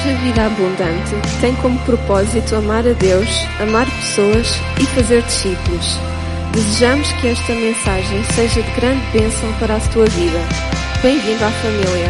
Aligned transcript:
Igreja 0.00 0.18
Vida 0.22 0.46
Abundante 0.46 1.40
tem 1.42 1.54
como 1.56 1.78
propósito 1.84 2.56
amar 2.56 2.86
a 2.86 2.94
Deus, 2.94 3.28
amar 3.60 3.84
pessoas 3.84 4.46
e 4.80 4.86
fazer 4.94 5.22
discípulos. 5.24 5.84
Desejamos 6.54 7.12
que 7.20 7.26
esta 7.26 7.52
mensagem 7.52 8.24
seja 8.34 8.62
de 8.62 8.74
grande 8.76 9.04
bênção 9.12 9.58
para 9.58 9.76
a 9.76 9.92
tua 9.92 10.06
vida. 10.06 10.38
Bem-vindo 11.02 11.44
à 11.44 11.50
família. 11.50 12.08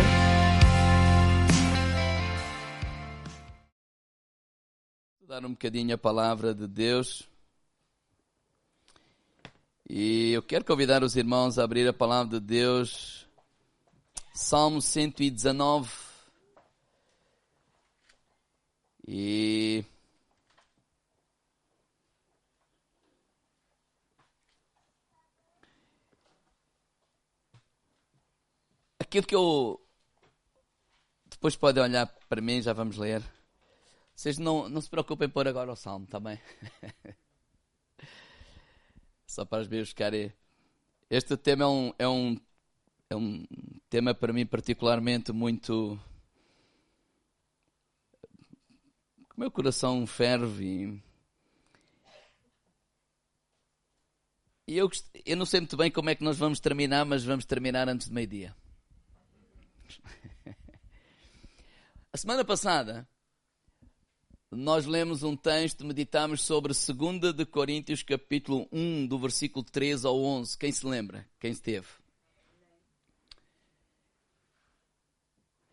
Dar 5.27 5.45
um 5.45 5.51
bocadinho 5.51 5.93
a 5.93 5.99
palavra 5.99 6.55
de 6.55 6.69
Deus. 6.69 7.29
E 9.89 10.31
eu 10.33 10.43
quero 10.45 10.65
convidar 10.65 11.03
os 11.03 11.17
irmãos 11.17 11.59
a 11.59 11.65
abrir 11.65 11.89
a 11.89 11.93
palavra 11.93 12.39
de 12.39 12.47
Deus. 12.47 13.27
Salmo 14.33 14.81
119. 14.81 16.10
E 19.13 19.85
aquilo 29.01 29.27
que 29.27 29.35
eu 29.35 29.85
depois 31.29 31.57
podem 31.57 31.83
olhar 31.83 32.07
para 32.29 32.41
mim, 32.41 32.63
já 32.63 32.73
vamos 32.73 32.99
ler. 32.99 33.21
Vocês 34.15 34.39
não, 34.39 34.69
não 34.69 34.81
se 34.81 34.89
preocupem 34.89 35.29
por 35.29 35.49
agora 35.49 35.73
o 35.73 35.77
salmo, 35.77 36.05
está 36.05 36.21
bem? 36.21 36.41
Só 39.27 39.45
para 39.45 39.63
os 39.63 39.67
meus 39.67 39.89
ficarem. 39.89 40.33
Este 41.11 41.37
tema 41.37 41.65
é 41.65 41.67
um, 41.67 41.93
é 41.99 42.07
um, 42.09 42.41
é 43.11 43.17
um 43.17 43.45
tema 43.89 44.15
para 44.15 44.33
mim 44.33 44.47
particularmente 44.47 45.33
muito 45.33 45.99
O 49.30 49.30
meu 49.41 49.51
coração 49.51 50.07
ferve. 50.07 51.03
E 54.69 54.77
eu, 54.77 54.91
eu 55.25 55.35
não 55.35 55.47
sei 55.47 55.61
muito 55.61 55.79
bem 55.79 55.91
como 55.91 56.11
é 56.11 56.15
que 56.15 56.23
nós 56.23 56.37
vamos 56.37 56.61
terminar, 56.61 57.07
mas 57.07 57.25
vamos 57.25 57.47
terminar 57.47 57.89
antes 57.89 58.09
de 58.09 58.13
meio-dia. 58.13 58.55
A 62.13 62.19
semana 62.19 62.45
passada, 62.45 63.09
nós 64.51 64.85
lemos 64.85 65.23
um 65.23 65.35
texto, 65.35 65.87
meditamos 65.87 66.43
sobre 66.43 66.75
2 66.75 67.35
de 67.35 67.47
Coríntios, 67.47 68.03
capítulo 68.03 68.69
1, 68.71 69.07
do 69.07 69.19
versículo 69.19 69.65
13 69.65 70.07
ao 70.07 70.21
11. 70.21 70.59
Quem 70.59 70.71
se 70.71 70.85
lembra? 70.85 71.27
Quem 71.41 71.53
esteve? 71.53 71.89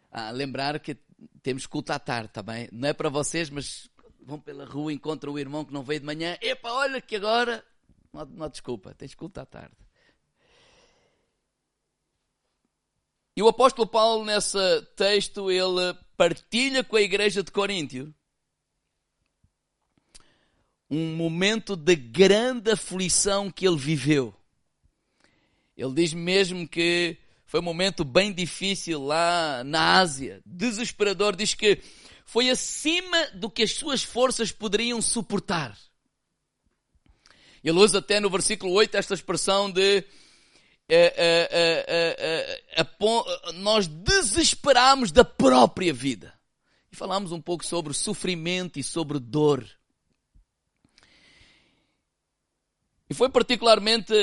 Ah, 0.10 0.32
lembrar 0.32 0.80
que 0.80 0.98
temos 1.42 1.66
culto 1.66 1.94
à 1.94 2.00
tarde, 2.00 2.30
tá 2.30 2.44
bem? 2.44 2.70
Não 2.72 2.90
é 2.90 2.94
para 2.94 3.10
vocês, 3.10 3.50
mas 3.50 3.90
vão 4.22 4.40
pela 4.40 4.66
rua, 4.66 4.92
encontram 4.92 5.34
o 5.34 5.40
irmão 5.40 5.64
que 5.64 5.74
não 5.74 5.84
veio 5.84 6.00
de 6.00 6.06
manhã. 6.06 6.38
Epa, 6.42 6.72
olha 6.72 7.02
que 7.02 7.16
agora. 7.16 7.64
Não, 8.14 8.26
não 8.26 8.50
desculpa, 8.50 8.94
tens 8.94 9.16
culto 9.16 9.40
à 9.40 9.46
tarde. 9.46 9.76
E 13.36 13.42
o 13.42 13.48
apóstolo 13.48 13.88
Paulo, 13.88 14.26
nesse 14.26 14.82
texto, 14.96 15.52
ele 15.52 15.94
partilha 16.18 16.84
com 16.84 16.96
a 16.96 17.02
igreja 17.02 17.44
de 17.44 17.52
Coríntio 17.52 18.14
um 20.90 21.16
momento 21.16 21.76
de 21.76 21.96
grande 21.96 22.72
aflição 22.72 23.52
que 23.52 23.68
ele 23.68 23.78
viveu. 23.78 24.34
Ele 25.76 25.94
diz 25.94 26.14
mesmo 26.14 26.68
que 26.68 27.18
foi 27.48 27.62
um 27.62 27.64
momento 27.64 28.04
bem 28.04 28.34
difícil 28.34 29.02
lá 29.02 29.64
na 29.64 30.00
Ásia, 30.00 30.42
desesperador. 30.46 31.34
Diz 31.34 31.54
que 31.54 31.82
foi 32.26 32.50
acima 32.50 33.28
do 33.28 33.50
que 33.50 33.64
as 33.64 33.72
suas 33.72 34.04
forças 34.04 34.52
poderiam 34.52 35.02
suportar. 35.02 35.78
Ele 37.64 37.80
usa 37.80 38.00
até 38.00 38.20
no 38.20 38.30
versículo 38.30 38.74
8 38.74 38.98
esta 38.98 39.14
expressão 39.14 39.72
de 39.72 40.04
é, 40.90 41.14
é, 41.18 42.64
é, 42.76 43.52
nós 43.54 43.88
desesperamos 43.88 45.10
da 45.10 45.24
própria 45.24 45.94
vida. 45.94 46.38
E 46.92 46.98
falamos 46.98 47.32
um 47.32 47.42
pouco 47.42 47.66
sobre 47.66 47.94
sofrimento 47.94 48.78
e 48.78 48.84
sobre 48.84 49.20
dor. 49.20 49.66
E 53.10 53.14
foi 53.14 53.30
particularmente, 53.30 54.14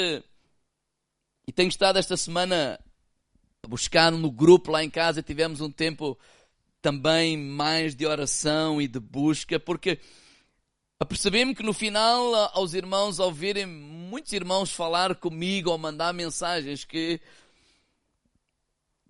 e 1.47 1.53
tenho 1.53 1.71
estado 1.71 1.99
esta 1.99 2.19
semana 2.19 2.79
buscar 3.69 4.13
no 4.13 4.31
grupo 4.31 4.71
lá 4.71 4.83
em 4.83 4.91
casa, 4.91 5.23
tivemos 5.23 5.61
um 5.61 5.71
tempo 5.71 6.19
também 6.81 7.37
mais 7.37 7.95
de 7.95 8.07
oração 8.07 8.81
e 8.81 8.87
de 8.87 9.01
busca, 9.01 9.59
porque 9.59 9.99
apercebi-me 11.01 11.55
que 11.55 11.63
no 11.63 11.73
final, 11.73 12.35
aos 12.53 12.75
irmãos 12.75 13.19
ouvirem 13.19 13.67
muitos 13.67 14.33
irmãos 14.33 14.71
falar 14.71 15.15
comigo 15.15 15.71
ou 15.71 15.79
mandar 15.79 16.13
mensagens 16.13 16.85
que 16.85 17.21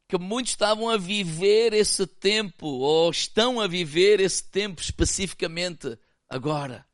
que 0.07 0.19
muitos 0.19 0.53
estavam 0.53 0.89
a 0.89 0.97
viver 0.97 1.73
esse 1.73 2.07
tempo 2.07 2.67
ou 2.67 3.11
estão 3.11 3.61
a 3.61 3.67
viver 3.67 4.21
esse 4.21 4.45
tempo 4.45 4.81
especificamente 4.81 5.99
agora. 6.29 6.87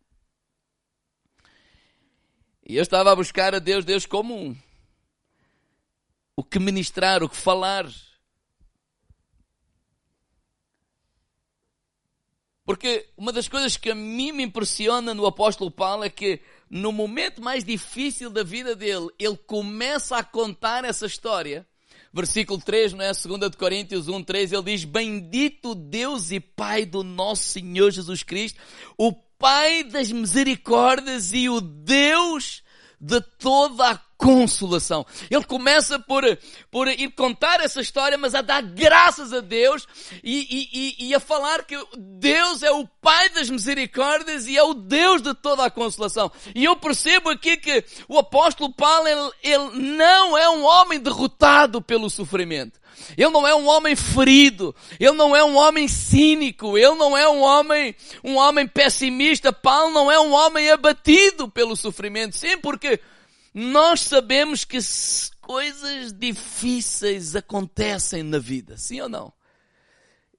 E 2.64 2.76
eu 2.76 2.82
estava 2.82 3.10
a 3.10 3.16
buscar 3.16 3.54
a 3.54 3.58
Deus, 3.58 3.84
Deus 3.84 4.06
como 4.06 4.34
um 4.34 4.56
o 6.40 6.42
que 6.42 6.58
ministrar, 6.58 7.22
o 7.22 7.28
que 7.28 7.36
falar. 7.36 7.86
Porque 12.64 13.10
uma 13.14 13.30
das 13.30 13.46
coisas 13.46 13.76
que 13.76 13.90
a 13.90 13.94
mim 13.94 14.32
me 14.32 14.42
impressiona 14.42 15.12
no 15.12 15.26
apóstolo 15.26 15.70
Paulo 15.70 16.02
é 16.02 16.08
que 16.08 16.40
no 16.70 16.92
momento 16.92 17.42
mais 17.42 17.62
difícil 17.62 18.30
da 18.30 18.42
vida 18.42 18.74
dele, 18.74 19.08
ele 19.18 19.36
começa 19.36 20.16
a 20.16 20.24
contar 20.24 20.82
essa 20.82 21.04
história. 21.04 21.66
Versículo 22.10 22.58
3, 22.58 22.94
não 22.94 23.04
é? 23.04 23.12
2 23.12 23.50
de 23.50 23.56
Coríntios 23.58 24.08
1, 24.08 24.24
3, 24.24 24.52
ele 24.52 24.62
diz, 24.62 24.84
Bendito 24.84 25.74
Deus 25.74 26.32
e 26.32 26.40
Pai 26.40 26.86
do 26.86 27.02
nosso 27.02 27.42
Senhor 27.42 27.90
Jesus 27.90 28.22
Cristo, 28.22 28.58
o 28.96 29.12
Pai 29.12 29.84
das 29.84 30.10
misericórdias 30.10 31.34
e 31.34 31.50
o 31.50 31.60
Deus 31.60 32.62
de 33.00 33.20
toda 33.38 33.90
a 33.90 33.98
consolação. 34.20 35.06
Ele 35.30 35.44
começa 35.44 35.98
por, 35.98 36.22
por 36.70 36.86
ir 36.88 37.10
contar 37.12 37.60
essa 37.60 37.80
história, 37.80 38.18
mas 38.18 38.34
a 38.34 38.42
dar 38.42 38.62
graças 38.62 39.32
a 39.32 39.40
Deus 39.40 39.88
e, 40.22 40.68
e, 40.72 41.08
e, 41.08 41.14
a 41.14 41.20
falar 41.20 41.64
que 41.64 41.74
Deus 41.96 42.62
é 42.62 42.70
o 42.70 42.86
Pai 43.00 43.30
das 43.30 43.48
misericórdias 43.48 44.46
e 44.46 44.58
é 44.58 44.62
o 44.62 44.74
Deus 44.74 45.22
de 45.22 45.32
toda 45.32 45.64
a 45.64 45.70
consolação. 45.70 46.30
E 46.54 46.64
eu 46.64 46.76
percebo 46.76 47.30
aqui 47.30 47.56
que 47.56 47.82
o 48.06 48.18
apóstolo 48.18 48.72
Paulo, 48.74 49.08
ele, 49.08 49.30
ele 49.42 49.96
não 49.96 50.36
é 50.36 50.50
um 50.50 50.64
homem 50.64 51.00
derrotado 51.00 51.80
pelo 51.80 52.10
sofrimento. 52.10 52.79
Ele 53.16 53.30
não 53.30 53.46
é 53.46 53.54
um 53.54 53.66
homem 53.66 53.96
ferido, 53.96 54.74
ele 54.98 55.12
não 55.12 55.34
é 55.34 55.44
um 55.44 55.56
homem 55.56 55.88
cínico, 55.88 56.76
ele 56.76 56.94
não 56.94 57.16
é 57.16 57.28
um 57.28 57.40
homem, 57.40 57.94
um 58.22 58.36
homem 58.36 58.66
pessimista. 58.66 59.52
Paulo 59.52 59.92
não 59.92 60.10
é 60.10 60.20
um 60.20 60.32
homem 60.32 60.70
abatido 60.70 61.48
pelo 61.48 61.76
sofrimento. 61.76 62.36
Sim, 62.36 62.58
porque 62.58 63.00
nós 63.52 64.00
sabemos 64.00 64.64
que 64.64 64.78
coisas 65.40 66.12
difíceis 66.12 67.34
acontecem 67.34 68.22
na 68.22 68.38
vida, 68.38 68.76
sim 68.76 69.00
ou 69.00 69.08
não? 69.08 69.32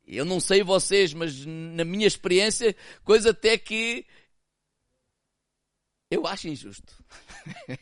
Eu 0.07 0.25
não 0.25 0.39
sei 0.39 0.63
vocês, 0.63 1.13
mas 1.13 1.45
na 1.45 1.85
minha 1.85 2.07
experiência, 2.07 2.75
coisa 3.03 3.31
até 3.31 3.57
que 3.57 4.05
eu 6.09 6.27
acho 6.27 6.49
injusto. 6.49 6.93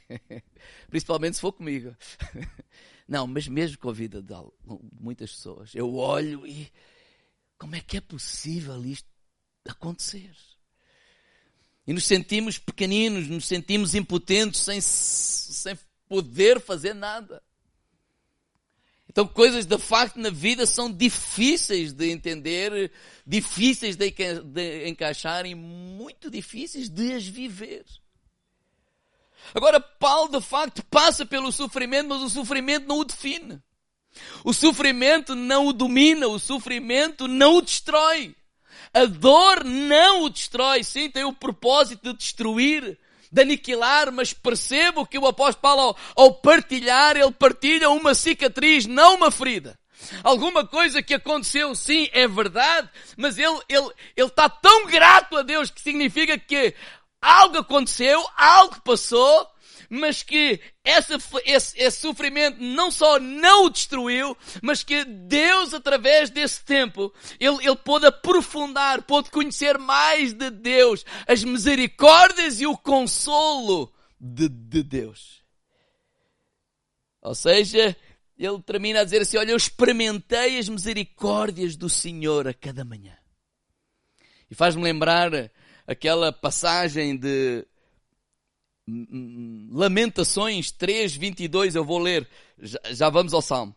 Principalmente 0.90 1.36
se 1.36 1.42
for 1.42 1.52
comigo. 1.52 1.96
Não, 3.10 3.26
mas 3.26 3.48
mesmo 3.48 3.76
com 3.80 3.90
a 3.90 3.94
vida 3.94 4.22
de 4.22 4.36
muitas 5.02 5.32
pessoas, 5.32 5.74
eu 5.74 5.96
olho 5.96 6.46
e 6.46 6.72
como 7.58 7.76
é 7.76 7.82
que 7.82 7.98
é 7.98 8.02
possível 8.02 8.86
isto 8.86 9.10
acontecer? 9.68 10.32
E 11.88 11.92
nos 11.92 12.06
sentimos 12.06 12.60
pequeninos, 12.60 13.28
nos 13.28 13.48
sentimos 13.48 13.96
impotentes, 13.96 14.62
sem, 14.62 14.80
sem 14.80 15.76
poder 16.08 16.62
fazer 16.62 16.94
nada. 16.94 17.42
Então, 19.10 19.26
coisas 19.28 19.66
de 19.66 19.78
facto 19.80 20.18
na 20.18 20.30
vida 20.30 20.68
são 20.68 20.94
difíceis 20.94 21.92
de 21.92 22.12
entender, 22.12 22.92
difíceis 23.26 23.96
de, 23.96 24.12
de 24.12 24.88
encaixar 24.88 25.48
e 25.48 25.56
muito 25.56 26.30
difíceis 26.30 26.88
de 26.88 27.14
as 27.14 27.26
viver. 27.26 27.86
Agora, 29.54 29.80
Paulo 29.80 30.40
de 30.40 30.46
facto 30.46 30.84
passa 30.86 31.26
pelo 31.26 31.52
sofrimento, 31.52 32.10
mas 32.10 32.22
o 32.22 32.30
sofrimento 32.30 32.88
não 32.88 33.00
o 33.00 33.06
define. 33.06 33.62
O 34.44 34.54
sofrimento 34.54 35.36
não 35.36 35.68
o 35.68 35.74
domina, 35.74 36.28
o 36.28 36.40
sofrimento 36.40 37.28
não 37.28 37.58
o 37.58 37.62
destrói. 37.62 38.36
A 38.94 39.06
dor 39.06 39.64
não 39.64 40.24
o 40.24 40.30
destrói, 40.30 40.84
sim, 40.84 41.10
tem 41.10 41.24
o 41.24 41.34
propósito 41.34 42.12
de 42.12 42.18
destruir, 42.18 42.98
de 43.32 43.42
aniquilar, 43.42 44.12
mas 44.12 44.34
percebo 44.34 45.06
que 45.06 45.20
o 45.20 45.28
apóstolo 45.28 45.62
Paulo, 45.62 45.82
ao, 45.82 45.98
ao 46.16 46.34
partilhar, 46.34 47.16
ele 47.16 47.32
partilha 47.32 47.90
uma 47.90 48.16
cicatriz, 48.16 48.86
não 48.86 49.16
uma 49.16 49.30
ferida. 49.30 49.78
Alguma 50.24 50.66
coisa 50.66 51.04
que 51.04 51.14
aconteceu, 51.14 51.76
sim, 51.76 52.10
é 52.14 52.28
verdade, 52.28 52.90
mas 53.18 53.38
ele, 53.38 53.60
ele, 53.68 53.90
ele 54.16 54.28
está 54.28 54.50
tão 54.50 54.88
grato 54.88 55.36
a 55.38 55.44
Deus 55.44 55.70
que 55.70 55.82
significa 55.82 56.38
que 56.38 56.74
algo 57.22 57.58
aconteceu, 57.58 58.26
algo 58.36 58.82
passou, 58.82 59.48
mas 59.90 60.22
que 60.22 60.62
esse, 60.84 61.14
esse, 61.46 61.80
esse, 61.80 62.00
sofrimento 62.00 62.62
não 62.62 62.92
só 62.92 63.20
não 63.20 63.66
o 63.66 63.70
destruiu, 63.70 64.38
mas 64.62 64.84
que 64.84 65.04
Deus, 65.04 65.74
através 65.74 66.30
desse 66.30 66.64
tempo, 66.64 67.14
ele, 67.40 67.58
ele 67.66 67.76
pôde 67.76 68.06
aprofundar, 68.06 69.02
pôde 69.02 69.32
conhecer 69.32 69.78
mais 69.80 70.34
de 70.34 70.52
Deus, 70.52 71.04
as 71.28 71.44
misericórdias 71.44 72.62
e 72.62 72.68
o 72.68 72.78
consolo 72.78 73.92
de, 74.20 74.48
de 74.48 74.84
Deus. 74.84 75.40
Ou 77.22 77.36
seja, 77.36 77.96
ele 78.38 78.62
termina 78.62 79.02
a 79.02 79.04
dizer 79.04 79.22
assim: 79.22 79.38
Olha, 79.38 79.52
eu 79.52 79.58
experimentei 79.58 80.58
as 80.58 80.70
misericórdias 80.70 81.76
do 81.76 81.90
Senhor 81.90 82.48
a 82.48 82.54
cada 82.54 82.86
manhã. 82.86 83.18
E 84.50 84.56
faz-me 84.56 84.84
lembrar 84.84 85.32
aquela 85.90 86.32
passagem 86.32 87.18
de 87.18 87.66
Lamentações 89.72 90.72
3, 90.72 91.16
22, 91.16 91.74
eu 91.74 91.84
vou 91.84 91.98
ler, 91.98 92.28
já, 92.60 92.80
já 92.92 93.10
vamos 93.10 93.34
ao 93.34 93.42
Salmo. 93.42 93.76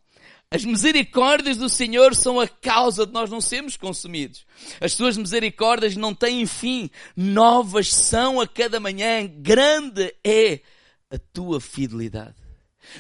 As 0.50 0.62
misericórdias 0.62 1.56
do 1.56 1.70
Senhor 1.70 2.14
são 2.14 2.38
a 2.38 2.47
causa 2.47 3.06
de 3.06 3.12
nós 3.14 3.31
não 3.31 3.41
sermos 3.41 3.79
consumidos. 3.79 4.44
As 4.79 4.93
suas 4.93 5.17
misericórdias 5.17 5.97
não 5.97 6.14
têm 6.14 6.44
fim. 6.44 6.91
Novas 7.17 7.91
são 7.91 8.38
a 8.38 8.47
cada 8.47 8.79
manhã. 8.79 9.26
Grande 9.26 10.14
é 10.23 10.61
a 11.11 11.19
tua 11.32 11.59
fidelidade. 11.59 12.41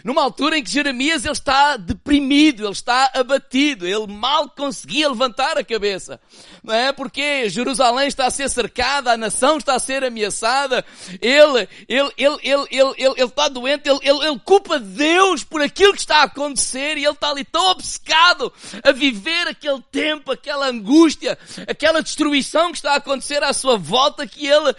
Numa 0.04 0.22
altura 0.22 0.56
em 0.56 0.62
que 0.62 0.70
Jeremias 0.70 1.24
ele 1.24 1.32
está 1.32 1.76
deprimido, 1.76 2.64
ele 2.64 2.72
está 2.72 3.10
abatido, 3.14 3.86
ele 3.86 4.06
mal 4.06 4.48
conseguia 4.48 5.08
levantar 5.08 5.58
a 5.58 5.64
cabeça. 5.64 6.20
Não 6.62 6.74
é? 6.74 6.92
Porque 6.92 7.48
Jerusalém 7.48 8.08
está 8.08 8.26
a 8.26 8.30
ser 8.30 8.48
cercada, 8.48 9.12
a 9.12 9.16
nação 9.16 9.58
está 9.58 9.74
a 9.74 9.78
ser 9.78 10.02
ameaçada, 10.02 10.84
ele, 11.20 11.68
ele, 11.88 12.12
ele, 12.16 12.38
ele, 12.42 12.66
ele, 12.70 12.94
ele, 12.98 13.14
ele 13.16 13.22
está 13.24 13.48
doente, 13.48 13.88
ele, 13.88 13.98
ele, 14.02 14.26
ele 14.26 14.38
culpa 14.40 14.78
Deus 14.78 15.44
por 15.44 15.60
aquilo 15.60 15.92
que 15.92 16.00
está 16.00 16.18
a 16.18 16.24
acontecer 16.24 16.96
e 16.96 17.04
ele 17.04 17.12
está 17.12 17.30
ali 17.30 17.44
tão 17.44 17.70
obcecado 17.70 18.52
a 18.82 18.92
viver 18.92 19.48
aquele 19.48 19.82
tempo, 19.90 20.32
aquela 20.32 20.68
angústia, 20.68 21.38
aquela 21.68 22.02
destruição 22.02 22.70
que 22.70 22.78
está 22.78 22.92
a 22.92 22.96
acontecer 22.96 23.42
à 23.42 23.52
sua 23.52 23.76
volta 23.76 24.26
que 24.26 24.46
ele, 24.46 24.74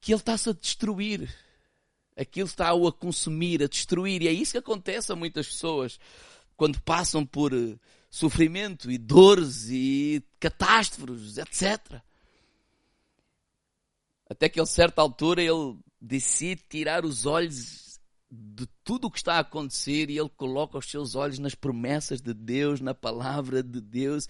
que 0.00 0.12
ele 0.12 0.20
está-se 0.20 0.50
a 0.50 0.52
destruir 0.52 1.28
aquilo 2.20 2.46
está-o 2.46 2.86
a 2.86 2.92
consumir, 2.92 3.62
a 3.62 3.66
destruir. 3.66 4.22
E 4.22 4.28
é 4.28 4.32
isso 4.32 4.52
que 4.52 4.58
acontece 4.58 5.10
a 5.10 5.16
muitas 5.16 5.46
pessoas 5.46 5.98
quando 6.56 6.80
passam 6.82 7.24
por 7.24 7.54
eh, 7.54 7.78
sofrimento 8.10 8.90
e 8.90 8.98
dores 8.98 9.68
e 9.70 10.22
catástrofes, 10.38 11.38
etc. 11.38 12.02
Até 14.28 14.48
que 14.48 14.60
a 14.60 14.66
certa 14.66 15.00
altura 15.00 15.42
ele 15.42 15.78
decide 16.00 16.62
tirar 16.68 17.04
os 17.04 17.24
olhos 17.24 17.98
de 18.30 18.66
tudo 18.84 19.06
o 19.06 19.10
que 19.10 19.18
está 19.18 19.36
a 19.36 19.40
acontecer 19.40 20.08
e 20.08 20.18
ele 20.18 20.28
coloca 20.28 20.78
os 20.78 20.88
seus 20.88 21.14
olhos 21.14 21.38
nas 21.38 21.54
promessas 21.54 22.20
de 22.20 22.32
Deus, 22.32 22.80
na 22.80 22.94
palavra 22.94 23.62
de 23.62 23.80
Deus. 23.80 24.28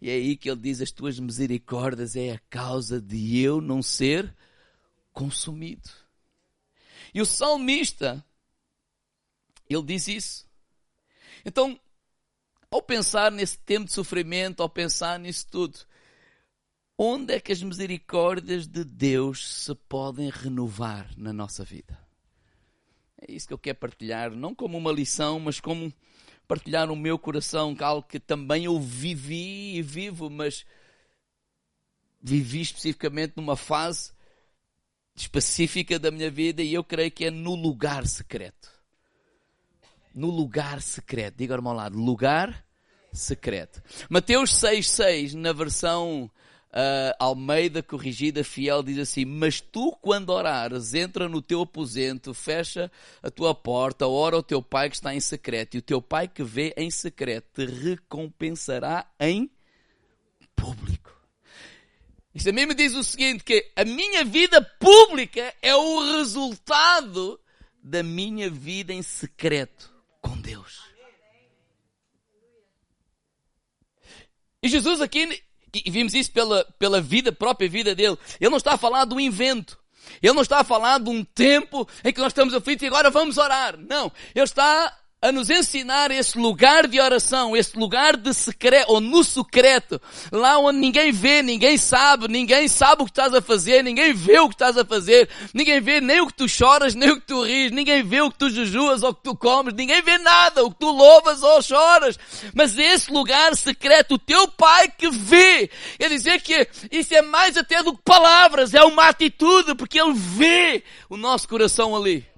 E 0.00 0.10
é 0.10 0.12
aí 0.12 0.36
que 0.36 0.50
ele 0.50 0.60
diz: 0.60 0.82
As 0.82 0.92
tuas 0.92 1.18
misericórdias 1.18 2.14
é 2.14 2.32
a 2.32 2.40
causa 2.50 3.00
de 3.00 3.38
eu 3.38 3.60
não 3.60 3.82
ser 3.82 4.32
consumido. 5.12 5.90
E 7.14 7.20
o 7.20 7.26
salmista, 7.26 8.24
ele 9.68 9.82
diz 9.82 10.08
isso. 10.08 10.48
Então, 11.44 11.78
ao 12.70 12.82
pensar 12.82 13.30
nesse 13.32 13.58
tempo 13.58 13.86
de 13.86 13.92
sofrimento, 13.92 14.62
ao 14.62 14.68
pensar 14.68 15.18
nisso 15.18 15.46
tudo, 15.50 15.78
onde 16.96 17.34
é 17.34 17.40
que 17.40 17.52
as 17.52 17.62
misericórdias 17.62 18.66
de 18.66 18.84
Deus 18.84 19.64
se 19.64 19.74
podem 19.74 20.30
renovar 20.30 21.10
na 21.16 21.32
nossa 21.32 21.64
vida? 21.64 21.98
É 23.20 23.32
isso 23.32 23.48
que 23.48 23.54
eu 23.54 23.58
quero 23.58 23.78
partilhar, 23.78 24.30
não 24.30 24.54
como 24.54 24.78
uma 24.78 24.92
lição, 24.92 25.40
mas 25.40 25.60
como 25.60 25.92
partilhar 26.46 26.86
no 26.86 26.96
meu 26.96 27.18
coração, 27.18 27.76
algo 27.80 28.06
que 28.06 28.18
também 28.18 28.64
eu 28.64 28.78
vivi 28.80 29.76
e 29.76 29.82
vivo, 29.82 30.30
mas 30.30 30.64
vivi 32.20 32.60
especificamente 32.60 33.34
numa 33.36 33.56
fase 33.56 34.12
específica 35.20 35.98
da 35.98 36.10
minha 36.10 36.30
vida 36.30 36.62
e 36.62 36.72
eu 36.72 36.82
creio 36.82 37.10
que 37.10 37.26
é 37.26 37.30
no 37.30 37.54
lugar 37.54 38.06
secreto. 38.06 38.70
No 40.14 40.28
lugar 40.28 40.80
secreto. 40.82 41.36
Diga 41.36 41.56
ao 41.56 41.62
meu 41.62 41.72
lado, 41.72 41.96
lugar 41.98 42.64
secreto. 43.12 43.82
Mateus 44.08 44.50
6,6, 44.50 45.34
na 45.34 45.52
versão 45.52 46.30
uh, 46.70 47.14
Almeida 47.18 47.82
Corrigida 47.82 48.42
Fiel, 48.42 48.82
diz 48.82 48.98
assim: 48.98 49.24
Mas 49.24 49.60
tu, 49.60 49.96
quando 50.00 50.30
orares, 50.30 50.94
entra 50.94 51.28
no 51.28 51.42
teu 51.42 51.62
aposento, 51.62 52.34
fecha 52.34 52.90
a 53.22 53.30
tua 53.30 53.54
porta, 53.54 54.08
ora 54.08 54.36
ao 54.36 54.42
teu 54.42 54.62
pai 54.62 54.88
que 54.88 54.96
está 54.96 55.14
em 55.14 55.20
secreto, 55.20 55.74
e 55.76 55.78
o 55.78 55.82
teu 55.82 56.00
pai 56.00 56.26
que 56.26 56.42
vê 56.42 56.74
em 56.76 56.90
secreto 56.90 57.46
te 57.54 57.66
recompensará 57.66 59.06
em 59.18 59.50
público. 60.56 60.89
Isto 62.34 62.46
também 62.46 62.66
me 62.66 62.74
diz 62.74 62.94
o 62.94 63.02
seguinte, 63.02 63.42
que 63.42 63.72
a 63.74 63.84
minha 63.84 64.24
vida 64.24 64.62
pública 64.78 65.54
é 65.60 65.74
o 65.74 66.16
resultado 66.16 67.40
da 67.82 68.02
minha 68.02 68.48
vida 68.48 68.92
em 68.92 69.02
secreto 69.02 69.92
com 70.20 70.40
Deus. 70.40 70.80
E 74.62 74.68
Jesus 74.68 75.00
aqui, 75.00 75.42
e 75.72 75.90
vimos 75.90 76.14
isso 76.14 76.30
pela, 76.30 76.64
pela 76.78 77.00
vida, 77.00 77.32
própria 77.32 77.68
vida 77.68 77.94
dele, 77.94 78.18
ele 78.40 78.50
não 78.50 78.58
está 78.58 78.74
a 78.74 78.78
falar 78.78 79.06
do 79.06 79.18
invento. 79.18 79.80
Ele 80.22 80.32
não 80.32 80.42
está 80.42 80.60
a 80.60 80.64
falar 80.64 80.98
de 80.98 81.08
um 81.08 81.24
tempo 81.24 81.88
em 82.04 82.12
que 82.12 82.20
nós 82.20 82.32
estamos 82.32 82.54
aflitos 82.54 82.82
e 82.82 82.86
agora 82.86 83.10
vamos 83.10 83.38
orar. 83.38 83.76
Não. 83.76 84.12
Ele 84.34 84.44
está 84.44 84.99
a 85.22 85.30
nos 85.30 85.50
ensinar 85.50 86.10
esse 86.10 86.38
lugar 86.38 86.86
de 86.86 86.98
oração, 86.98 87.54
esse 87.54 87.78
lugar 87.78 88.16
de 88.16 88.32
secreto, 88.32 88.90
ou 88.90 89.02
no 89.02 89.22
secreto, 89.22 90.00
lá 90.32 90.58
onde 90.58 90.78
ninguém 90.78 91.12
vê, 91.12 91.42
ninguém 91.42 91.76
sabe, 91.76 92.26
ninguém 92.26 92.66
sabe 92.68 93.02
o 93.02 93.04
que 93.04 93.10
estás 93.10 93.34
a 93.34 93.42
fazer, 93.42 93.84
ninguém 93.84 94.14
vê 94.14 94.38
o 94.38 94.48
que 94.48 94.54
estás 94.54 94.78
a 94.78 94.84
fazer, 94.84 95.28
ninguém 95.52 95.78
vê 95.78 96.00
nem 96.00 96.22
o 96.22 96.26
que 96.26 96.32
tu 96.32 96.48
choras, 96.48 96.94
nem 96.94 97.10
o 97.10 97.20
que 97.20 97.26
tu 97.26 97.42
ris, 97.42 97.70
ninguém 97.70 98.02
vê 98.02 98.22
o 98.22 98.30
que 98.30 98.38
tu 98.38 98.48
jejuas 98.48 99.02
ou 99.02 99.10
o 99.10 99.14
que 99.14 99.22
tu 99.24 99.36
comes, 99.36 99.74
ninguém 99.74 100.00
vê 100.00 100.16
nada, 100.16 100.64
o 100.64 100.70
que 100.70 100.78
tu 100.78 100.90
louvas 100.90 101.42
ou 101.42 101.60
choras. 101.60 102.18
Mas 102.54 102.78
esse 102.78 103.12
lugar 103.12 103.54
secreto, 103.56 104.14
o 104.14 104.18
teu 104.18 104.48
pai 104.48 104.88
que 104.88 105.10
vê, 105.10 105.68
quer 105.98 106.08
dizer 106.08 106.40
que 106.40 106.66
isso 106.90 107.14
é 107.14 107.20
mais 107.20 107.58
até 107.58 107.82
do 107.82 107.94
que 107.94 108.02
palavras, 108.02 108.72
é 108.72 108.82
uma 108.84 109.08
atitude, 109.08 109.74
porque 109.74 110.00
ele 110.00 110.14
vê 110.14 110.82
o 111.10 111.18
nosso 111.18 111.46
coração 111.46 111.94
ali. 111.94 112.29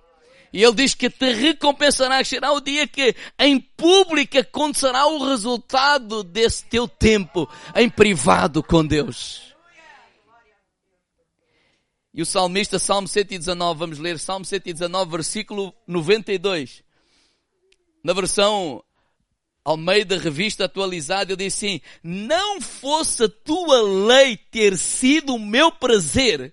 E 0.53 0.63
ele 0.63 0.75
diz 0.75 0.95
que 0.95 1.09
te 1.09 1.33
recompensará, 1.33 2.23
será 2.23 2.53
o 2.53 2.61
dia 2.61 2.87
que 2.87 3.17
em 3.39 3.59
público 3.59 4.39
acontecerá 4.39 5.07
o 5.07 5.27
resultado 5.27 6.23
desse 6.23 6.67
teu 6.67 6.87
tempo 6.87 7.49
em 7.75 7.89
privado 7.89 8.63
com 8.63 8.85
Deus. 8.85 9.55
E 12.15 12.21
o 12.21 12.27
salmista, 12.27 12.79
Salmo 12.79 13.09
119, 13.09 13.79
vamos 13.79 13.99
ler 13.99 14.19
Salmo 14.19 14.45
119, 14.45 15.11
versículo 15.11 15.75
92. 15.87 16.83
Na 18.05 18.13
versão 18.13 18.85
Almeida 19.65 20.19
Revista 20.19 20.67
Atualizada, 20.67 21.33
ele 21.33 21.45
diz 21.45 21.55
assim, 21.55 21.81
não 22.03 22.61
fosse 22.61 23.25
a 23.25 23.29
tua 23.29 23.81
lei 23.81 24.37
ter 24.37 24.77
sido 24.77 25.37
o 25.37 25.39
meu 25.39 25.73
prazer, 25.73 26.53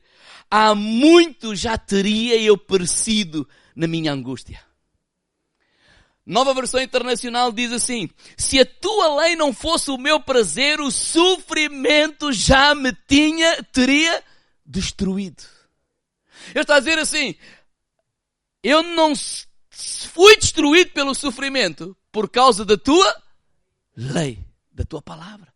há 0.49 0.73
muito 0.73 1.53
já 1.53 1.77
teria 1.77 2.39
eu 2.39 2.57
perecido 2.57 3.45
na 3.75 3.87
minha 3.87 4.11
angústia. 4.11 4.59
Nova 6.25 6.53
versão 6.53 6.81
internacional 6.81 7.51
diz 7.51 7.71
assim: 7.71 8.09
Se 8.37 8.59
a 8.59 8.65
tua 8.65 9.21
lei 9.21 9.35
não 9.35 9.51
fosse 9.51 9.89
o 9.89 9.97
meu 9.97 10.19
prazer, 10.19 10.79
o 10.79 10.91
sofrimento 10.91 12.31
já 12.31 12.75
me 12.75 12.93
tinha, 13.07 13.63
teria 13.63 14.23
destruído. 14.65 15.43
Ele 16.49 16.61
está 16.61 16.75
a 16.75 16.79
dizer 16.79 16.99
assim: 16.99 17.35
Eu 18.61 18.83
não 18.83 19.13
fui 19.69 20.37
destruído 20.37 20.91
pelo 20.91 21.15
sofrimento 21.15 21.95
por 22.11 22.29
causa 22.29 22.63
da 22.63 22.77
tua 22.77 23.23
lei, 23.95 24.39
da 24.71 24.83
tua 24.83 25.01
palavra. 25.01 25.51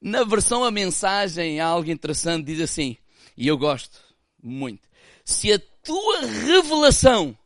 Na 0.00 0.22
versão 0.22 0.64
a 0.64 0.70
mensagem 0.70 1.60
há 1.60 1.66
algo 1.66 1.90
interessante, 1.90 2.44
diz 2.44 2.60
assim, 2.60 2.96
e 3.36 3.48
eu 3.48 3.56
gosto 3.56 3.98
muito. 4.42 4.86
Se 5.24 5.52
a 5.52 5.60
tua 5.84 6.20
revelação 6.20 7.36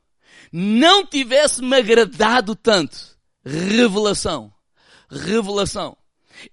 não 0.52 1.04
tivesse 1.04 1.62
me 1.62 1.76
agradado 1.76 2.54
tanto, 2.54 3.18
revelação, 3.44 4.52
revelação, 5.10 5.96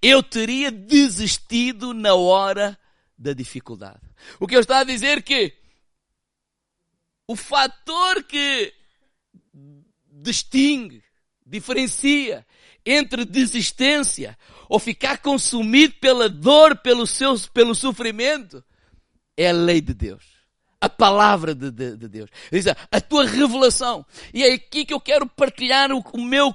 eu 0.02 0.22
teria 0.22 0.70
desistido 0.70 1.94
na 1.94 2.14
hora 2.14 2.78
da 3.16 3.32
dificuldade. 3.32 4.00
O 4.38 4.46
que 4.46 4.56
eu 4.56 4.60
estou 4.60 4.76
a 4.76 4.84
dizer 4.84 5.22
que 5.22 5.54
o 7.26 7.34
fator 7.34 8.22
que 8.24 8.72
distingue, 10.10 11.02
diferencia 11.44 12.46
entre 12.84 13.24
desistência 13.24 14.36
ou 14.68 14.78
ficar 14.78 15.18
consumido 15.18 15.94
pela 15.94 16.28
dor, 16.28 16.76
pelo 16.78 17.06
seu, 17.06 17.38
pelo 17.52 17.74
sofrimento, 17.74 18.64
é 19.36 19.48
a 19.50 19.52
lei 19.52 19.80
de 19.80 19.94
Deus. 19.94 20.35
A 20.86 20.88
palavra 20.88 21.52
de, 21.52 21.68
de, 21.72 21.96
de 21.96 22.08
Deus. 22.08 22.30
Diz 22.52 22.66
a 22.68 23.00
tua 23.00 23.26
revelação. 23.26 24.06
E 24.32 24.44
é 24.44 24.52
aqui 24.52 24.84
que 24.84 24.94
eu 24.94 25.00
quero 25.00 25.26
partilhar 25.26 25.90
o, 25.90 25.98
o 26.12 26.22
meu 26.22 26.54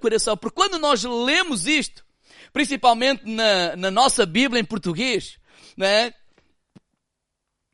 coração. 0.00 0.36
Porque 0.36 0.56
quando 0.56 0.80
nós 0.80 1.04
lemos 1.04 1.68
isto, 1.68 2.04
principalmente 2.52 3.22
na, 3.24 3.76
na 3.76 3.90
nossa 3.90 4.26
Bíblia 4.26 4.60
em 4.60 4.64
português, 4.64 5.38
né, 5.76 6.12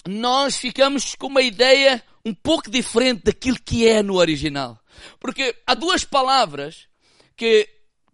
nós 0.07 0.57
ficamos 0.59 1.15
com 1.15 1.29
uma 1.29 1.41
ideia 1.41 2.05
um 2.23 2.35
pouco 2.35 2.71
diferente 2.71 3.23
daquilo 3.25 3.59
que 3.59 3.89
é 3.89 4.03
no 4.03 4.17
original. 4.17 4.79
Porque 5.19 5.57
há 5.67 5.73
duas 5.73 6.05
palavras 6.05 6.87
que, 7.35 7.67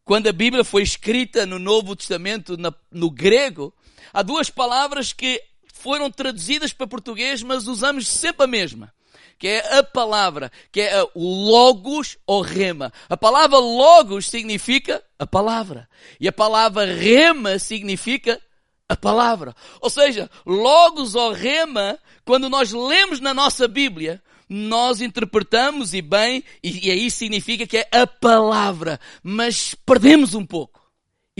quando 0.04 0.28
a 0.28 0.32
Bíblia 0.32 0.62
foi 0.62 0.82
escrita 0.82 1.44
no 1.44 1.58
Novo 1.58 1.96
Testamento, 1.96 2.56
na, 2.56 2.72
no 2.92 3.10
grego, 3.10 3.74
há 4.12 4.22
duas 4.22 4.48
palavras 4.48 5.12
que 5.12 5.42
foram 5.80 6.10
traduzidas 6.10 6.72
para 6.72 6.86
português, 6.86 7.42
mas 7.42 7.66
usamos 7.66 8.06
sempre 8.06 8.44
a 8.44 8.46
mesma. 8.46 8.92
Que 9.38 9.48
é 9.48 9.78
a 9.78 9.82
palavra, 9.82 10.52
que 10.70 10.82
é 10.82 11.02
o 11.14 11.50
logos 11.50 12.18
ou 12.26 12.42
rema. 12.42 12.92
A 13.08 13.16
palavra 13.16 13.58
logos 13.58 14.28
significa 14.28 15.02
a 15.18 15.26
palavra. 15.26 15.88
E 16.20 16.28
a 16.28 16.32
palavra 16.32 16.84
rema 16.84 17.58
significa 17.58 18.38
a 18.86 18.94
palavra. 18.94 19.54
Ou 19.80 19.88
seja, 19.88 20.30
logos 20.44 21.14
ou 21.14 21.32
rema, 21.32 21.98
quando 22.24 22.50
nós 22.50 22.72
lemos 22.72 23.18
na 23.18 23.32
nossa 23.32 23.66
Bíblia, 23.66 24.22
nós 24.46 25.00
interpretamos 25.00 25.94
e 25.94 26.02
bem, 26.02 26.44
e, 26.62 26.88
e 26.88 26.90
aí 26.90 27.10
significa 27.10 27.66
que 27.66 27.78
é 27.78 27.88
a 27.92 28.06
palavra, 28.06 29.00
mas 29.22 29.74
perdemos 29.86 30.34
um 30.34 30.44
pouco. 30.44 30.79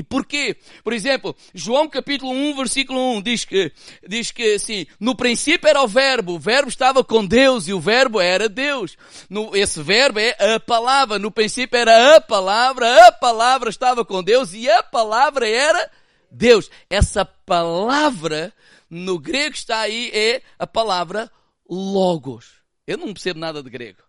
E 0.01 0.03
porquê? 0.03 0.57
Por 0.83 0.95
exemplo, 0.95 1.37
João 1.53 1.87
capítulo 1.87 2.33
1, 2.33 2.57
versículo 2.57 3.17
1 3.17 3.21
diz 3.21 3.45
que, 3.45 3.71
diz 4.09 4.31
que 4.31 4.55
assim, 4.55 4.87
no 4.99 5.15
princípio 5.15 5.69
era 5.69 5.83
o 5.83 5.87
verbo, 5.87 6.37
o 6.37 6.39
verbo 6.39 6.71
estava 6.71 7.05
com 7.05 7.23
Deus 7.23 7.69
e 7.69 7.75
o 7.75 7.79
verbo 7.79 8.19
era 8.19 8.49
Deus. 8.49 8.97
No, 9.29 9.55
esse 9.55 9.83
verbo 9.83 10.19
é 10.19 10.55
a 10.55 10.59
palavra, 10.59 11.19
no 11.19 11.31
princípio 11.31 11.79
era 11.79 12.17
a 12.17 12.21
palavra, 12.23 13.09
a 13.09 13.13
palavra 13.13 13.69
estava 13.69 14.03
com 14.03 14.23
Deus 14.23 14.55
e 14.55 14.71
a 14.71 14.83
palavra 14.83 15.47
era 15.47 15.91
Deus. 16.31 16.71
Essa 16.89 17.23
palavra, 17.23 18.55
no 18.89 19.19
grego 19.19 19.55
está 19.55 19.81
aí, 19.81 20.11
é 20.15 20.41
a 20.59 20.67
palavra 20.67 21.31
logos. 21.69 22.63
Eu 22.87 22.97
não 22.97 23.13
percebo 23.13 23.39
nada 23.39 23.63
de 23.63 23.69
grego. 23.69 24.03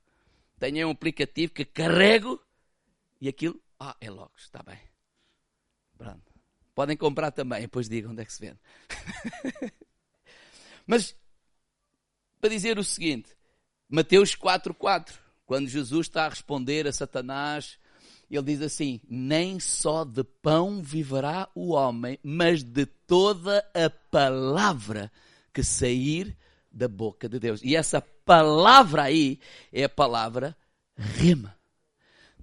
Tenho 0.58 0.88
um 0.88 0.92
aplicativo 0.92 1.52
que 1.52 1.66
carrego 1.66 2.42
e 3.20 3.28
aquilo, 3.28 3.60
ah, 3.78 3.98
é 4.00 4.10
logos, 4.10 4.44
está 4.44 4.64
bem. 4.64 4.80
Podem 6.74 6.96
comprar 6.96 7.32
também, 7.32 7.62
depois 7.62 7.90
digam 7.90 8.12
onde 8.12 8.22
é 8.22 8.26
que 8.26 8.34
se 8.34 8.40
vende. 8.40 8.60
Mas, 10.88 11.16
para 12.40 12.50
dizer 12.50 12.80
o 12.80 12.84
seguinte, 12.84 13.36
Mateus 13.90 14.36
4.4, 14.36 15.14
quando 15.46 15.68
Jesus 15.68 16.08
está 16.08 16.26
a 16.26 16.30
responder 16.30 16.88
a 16.88 16.94
Satanás, 16.94 17.78
ele 18.30 18.44
diz 18.44 18.62
assim, 18.62 19.02
nem 19.10 19.60
só 19.60 20.06
de 20.06 20.24
pão 20.24 20.82
viverá 20.82 21.50
o 21.54 21.74
homem, 21.74 22.18
mas 22.24 22.64
de 22.64 22.86
toda 22.86 23.60
a 23.74 23.90
palavra 23.90 25.12
que 25.54 25.62
sair 25.62 26.38
da 26.72 26.88
boca 26.88 27.28
de 27.28 27.38
Deus. 27.38 27.62
E 27.62 27.76
essa 27.76 28.00
palavra 28.02 29.04
aí 29.04 29.38
é 29.74 29.84
a 29.84 29.90
palavra 29.90 30.56
rema. 30.96 31.58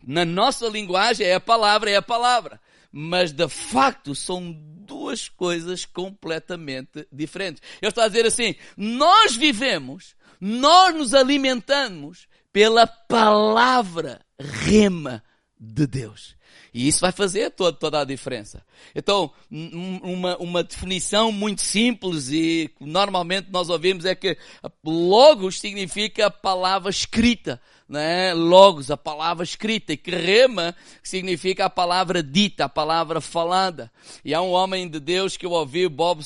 Na 0.02 0.26
nossa 0.26 0.68
linguagem 0.68 1.26
é 1.26 1.34
a 1.34 1.40
palavra, 1.40 1.90
é 1.90 1.96
a 1.96 2.02
palavra 2.02 2.60
mas 2.90 3.32
de 3.32 3.48
facto 3.48 4.14
são 4.14 4.52
duas 4.52 5.28
coisas 5.28 5.84
completamente 5.84 7.06
diferentes. 7.12 7.62
Ele 7.80 7.88
está 7.90 8.04
a 8.04 8.08
dizer 8.08 8.26
assim: 8.26 8.54
nós 8.76 9.36
vivemos, 9.36 10.16
nós 10.40 10.94
nos 10.94 11.14
alimentamos 11.14 12.26
pela 12.52 12.86
palavra 12.86 14.20
rema 14.38 15.22
de 15.58 15.86
Deus. 15.86 16.36
E 16.72 16.86
isso 16.86 17.00
vai 17.00 17.12
fazer 17.12 17.50
toda, 17.50 17.76
toda 17.76 18.00
a 18.00 18.04
diferença. 18.04 18.64
Então, 18.94 19.32
uma, 19.50 20.36
uma 20.38 20.62
definição 20.62 21.32
muito 21.32 21.62
simples 21.62 22.30
e 22.30 22.70
normalmente 22.80 23.50
nós 23.50 23.68
ouvimos 23.68 24.04
é 24.04 24.14
que 24.14 24.36
logos 24.84 25.58
significa 25.58 26.30
palavra 26.30 26.90
escrita 26.90 27.60
né, 27.88 28.34
logos, 28.34 28.90
a 28.90 28.96
palavra 28.96 29.42
escrita, 29.42 29.92
e 29.92 29.96
que 29.96 30.10
rema 30.10 30.76
significa 31.02 31.64
a 31.64 31.70
palavra 31.70 32.22
dita, 32.22 32.66
a 32.66 32.68
palavra 32.68 33.20
falada. 33.20 33.90
E 34.24 34.34
há 34.34 34.42
um 34.42 34.50
homem 34.50 34.88
de 34.88 35.00
Deus 35.00 35.36
que 35.36 35.46
eu 35.46 35.52
ouvi, 35.52 35.88
Bob 35.88 36.22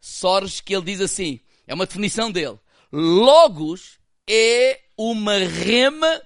Soros, 0.00 0.60
que 0.60 0.74
ele 0.74 0.84
diz 0.84 1.00
assim, 1.00 1.40
é 1.66 1.74
uma 1.74 1.86
definição 1.86 2.30
dele, 2.30 2.58
logos 2.92 3.98
é 4.28 4.80
uma 4.96 5.38
rema 5.38 6.20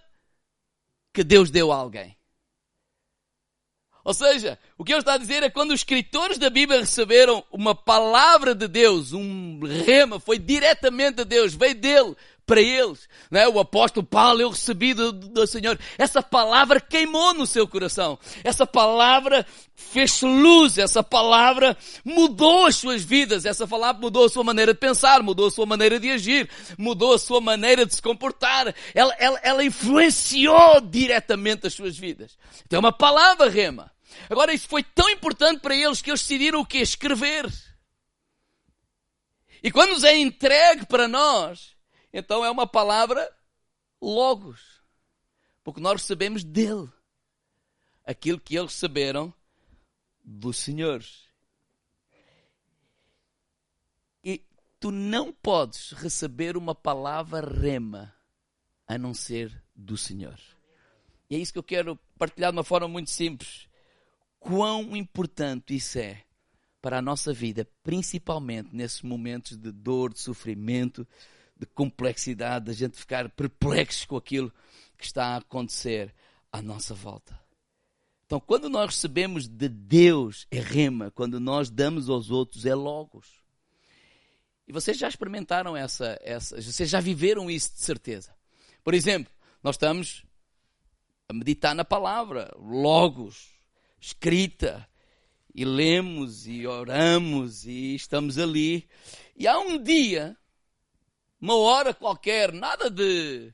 que 1.14 1.22
Deus 1.22 1.50
deu 1.50 1.70
a 1.70 1.76
alguém. 1.76 2.16
Ou 4.04 4.12
seja, 4.12 4.58
o 4.76 4.84
que 4.84 4.92
ele 4.92 4.98
está 4.98 5.14
a 5.14 5.18
dizer 5.18 5.44
é 5.44 5.50
quando 5.50 5.70
os 5.70 5.80
escritores 5.80 6.36
da 6.36 6.50
Bíblia 6.50 6.80
receberam 6.80 7.44
uma 7.52 7.72
palavra 7.72 8.52
de 8.52 8.66
Deus, 8.66 9.12
um 9.12 9.60
rema, 9.60 10.18
foi 10.18 10.40
diretamente 10.40 11.18
de 11.18 11.24
Deus, 11.24 11.54
veio 11.54 11.74
dele, 11.76 12.16
para 12.52 12.60
eles. 12.60 13.08
Né? 13.30 13.48
O 13.48 13.58
apóstolo 13.58 14.04
Paulo, 14.04 14.42
eu 14.42 14.50
recebi 14.50 14.92
do, 14.92 15.10
do 15.10 15.46
Senhor. 15.46 15.78
Essa 15.96 16.22
palavra 16.22 16.78
queimou 16.78 17.32
no 17.32 17.46
seu 17.46 17.66
coração. 17.66 18.18
Essa 18.44 18.66
palavra 18.66 19.46
fez 19.74 20.20
luz. 20.20 20.76
Essa 20.76 21.02
palavra 21.02 21.74
mudou 22.04 22.66
as 22.66 22.76
suas 22.76 23.02
vidas. 23.02 23.46
Essa 23.46 23.66
palavra 23.66 24.02
mudou 24.02 24.26
a 24.26 24.28
sua 24.28 24.44
maneira 24.44 24.74
de 24.74 24.78
pensar, 24.78 25.22
mudou 25.22 25.46
a 25.46 25.50
sua 25.50 25.64
maneira 25.64 25.98
de 25.98 26.10
agir, 26.10 26.46
mudou 26.76 27.14
a 27.14 27.18
sua 27.18 27.40
maneira 27.40 27.86
de 27.86 27.94
se 27.94 28.02
comportar. 28.02 28.74
Ela, 28.94 29.16
ela, 29.18 29.40
ela 29.42 29.64
influenciou 29.64 30.78
diretamente 30.82 31.66
as 31.66 31.72
suas 31.72 31.96
vidas. 31.96 32.36
Então 32.66 32.76
é 32.76 32.80
uma 32.80 32.92
palavra 32.92 33.48
rema. 33.48 33.90
Agora 34.28 34.52
isso 34.52 34.68
foi 34.68 34.82
tão 34.82 35.08
importante 35.08 35.60
para 35.60 35.74
eles 35.74 36.02
que 36.02 36.10
eles 36.10 36.20
decidiram 36.20 36.60
o 36.60 36.66
que? 36.66 36.76
Escrever. 36.78 37.50
E 39.62 39.70
quando 39.70 39.92
nos 39.92 40.04
é 40.04 40.14
entregue 40.18 40.84
para 40.84 41.08
nós, 41.08 41.72
então 42.12 42.44
é 42.44 42.50
uma 42.50 42.66
palavra 42.66 43.30
logos. 44.00 44.82
Porque 45.64 45.80
nós 45.80 46.00
recebemos 46.00 46.42
dele 46.42 46.90
aquilo 48.04 48.40
que 48.40 48.56
eles 48.56 48.72
receberam 48.72 49.32
do 50.24 50.52
Senhor. 50.52 51.04
E 54.24 54.44
tu 54.80 54.90
não 54.90 55.32
podes 55.32 55.92
receber 55.92 56.56
uma 56.56 56.74
palavra 56.74 57.40
rema 57.40 58.14
a 58.86 58.98
não 58.98 59.14
ser 59.14 59.62
do 59.74 59.96
Senhor. 59.96 60.38
E 61.30 61.36
é 61.36 61.38
isso 61.38 61.52
que 61.52 61.58
eu 61.58 61.62
quero 61.62 61.98
partilhar 62.18 62.52
de 62.52 62.58
uma 62.58 62.64
forma 62.64 62.88
muito 62.88 63.10
simples. 63.10 63.68
Quão 64.38 64.96
importante 64.96 65.74
isso 65.74 65.98
é 65.98 66.24
para 66.80 66.98
a 66.98 67.02
nossa 67.02 67.32
vida, 67.32 67.66
principalmente 67.84 68.74
nesses 68.74 69.02
momentos 69.02 69.56
de 69.56 69.70
dor, 69.70 70.12
de 70.12 70.18
sofrimento, 70.18 71.06
de 71.62 71.66
complexidade, 71.66 72.66
da 72.66 72.72
gente 72.72 72.96
ficar 72.96 73.28
perplexo 73.28 74.08
com 74.08 74.16
aquilo 74.16 74.52
que 74.98 75.04
está 75.04 75.26
a 75.26 75.36
acontecer 75.36 76.12
à 76.52 76.60
nossa 76.60 76.92
volta. 76.92 77.40
Então, 78.26 78.40
quando 78.40 78.68
nós 78.68 78.94
recebemos 78.94 79.46
de 79.46 79.68
Deus, 79.68 80.46
é 80.50 80.58
rema. 80.58 81.10
Quando 81.12 81.38
nós 81.38 81.70
damos 81.70 82.08
aos 82.08 82.30
outros, 82.30 82.66
é 82.66 82.74
logos. 82.74 83.28
E 84.66 84.72
vocês 84.72 84.98
já 84.98 85.06
experimentaram 85.06 85.76
essa, 85.76 86.18
essa, 86.20 86.60
vocês 86.60 86.88
já 86.90 87.00
viveram 87.00 87.48
isso 87.50 87.72
de 87.74 87.80
certeza. 87.80 88.34
Por 88.82 88.94
exemplo, 88.94 89.32
nós 89.62 89.76
estamos 89.76 90.24
a 91.28 91.32
meditar 91.32 91.74
na 91.74 91.84
palavra, 91.84 92.52
logos, 92.58 93.50
escrita, 94.00 94.88
e 95.54 95.64
lemos 95.64 96.48
e 96.48 96.66
oramos 96.66 97.66
e 97.66 97.94
estamos 97.94 98.38
ali. 98.38 98.88
E 99.36 99.46
há 99.46 99.58
um 99.58 99.80
dia 99.80 100.36
uma 101.42 101.56
hora 101.56 101.92
qualquer, 101.92 102.52
nada 102.52 102.88
de 102.88 103.52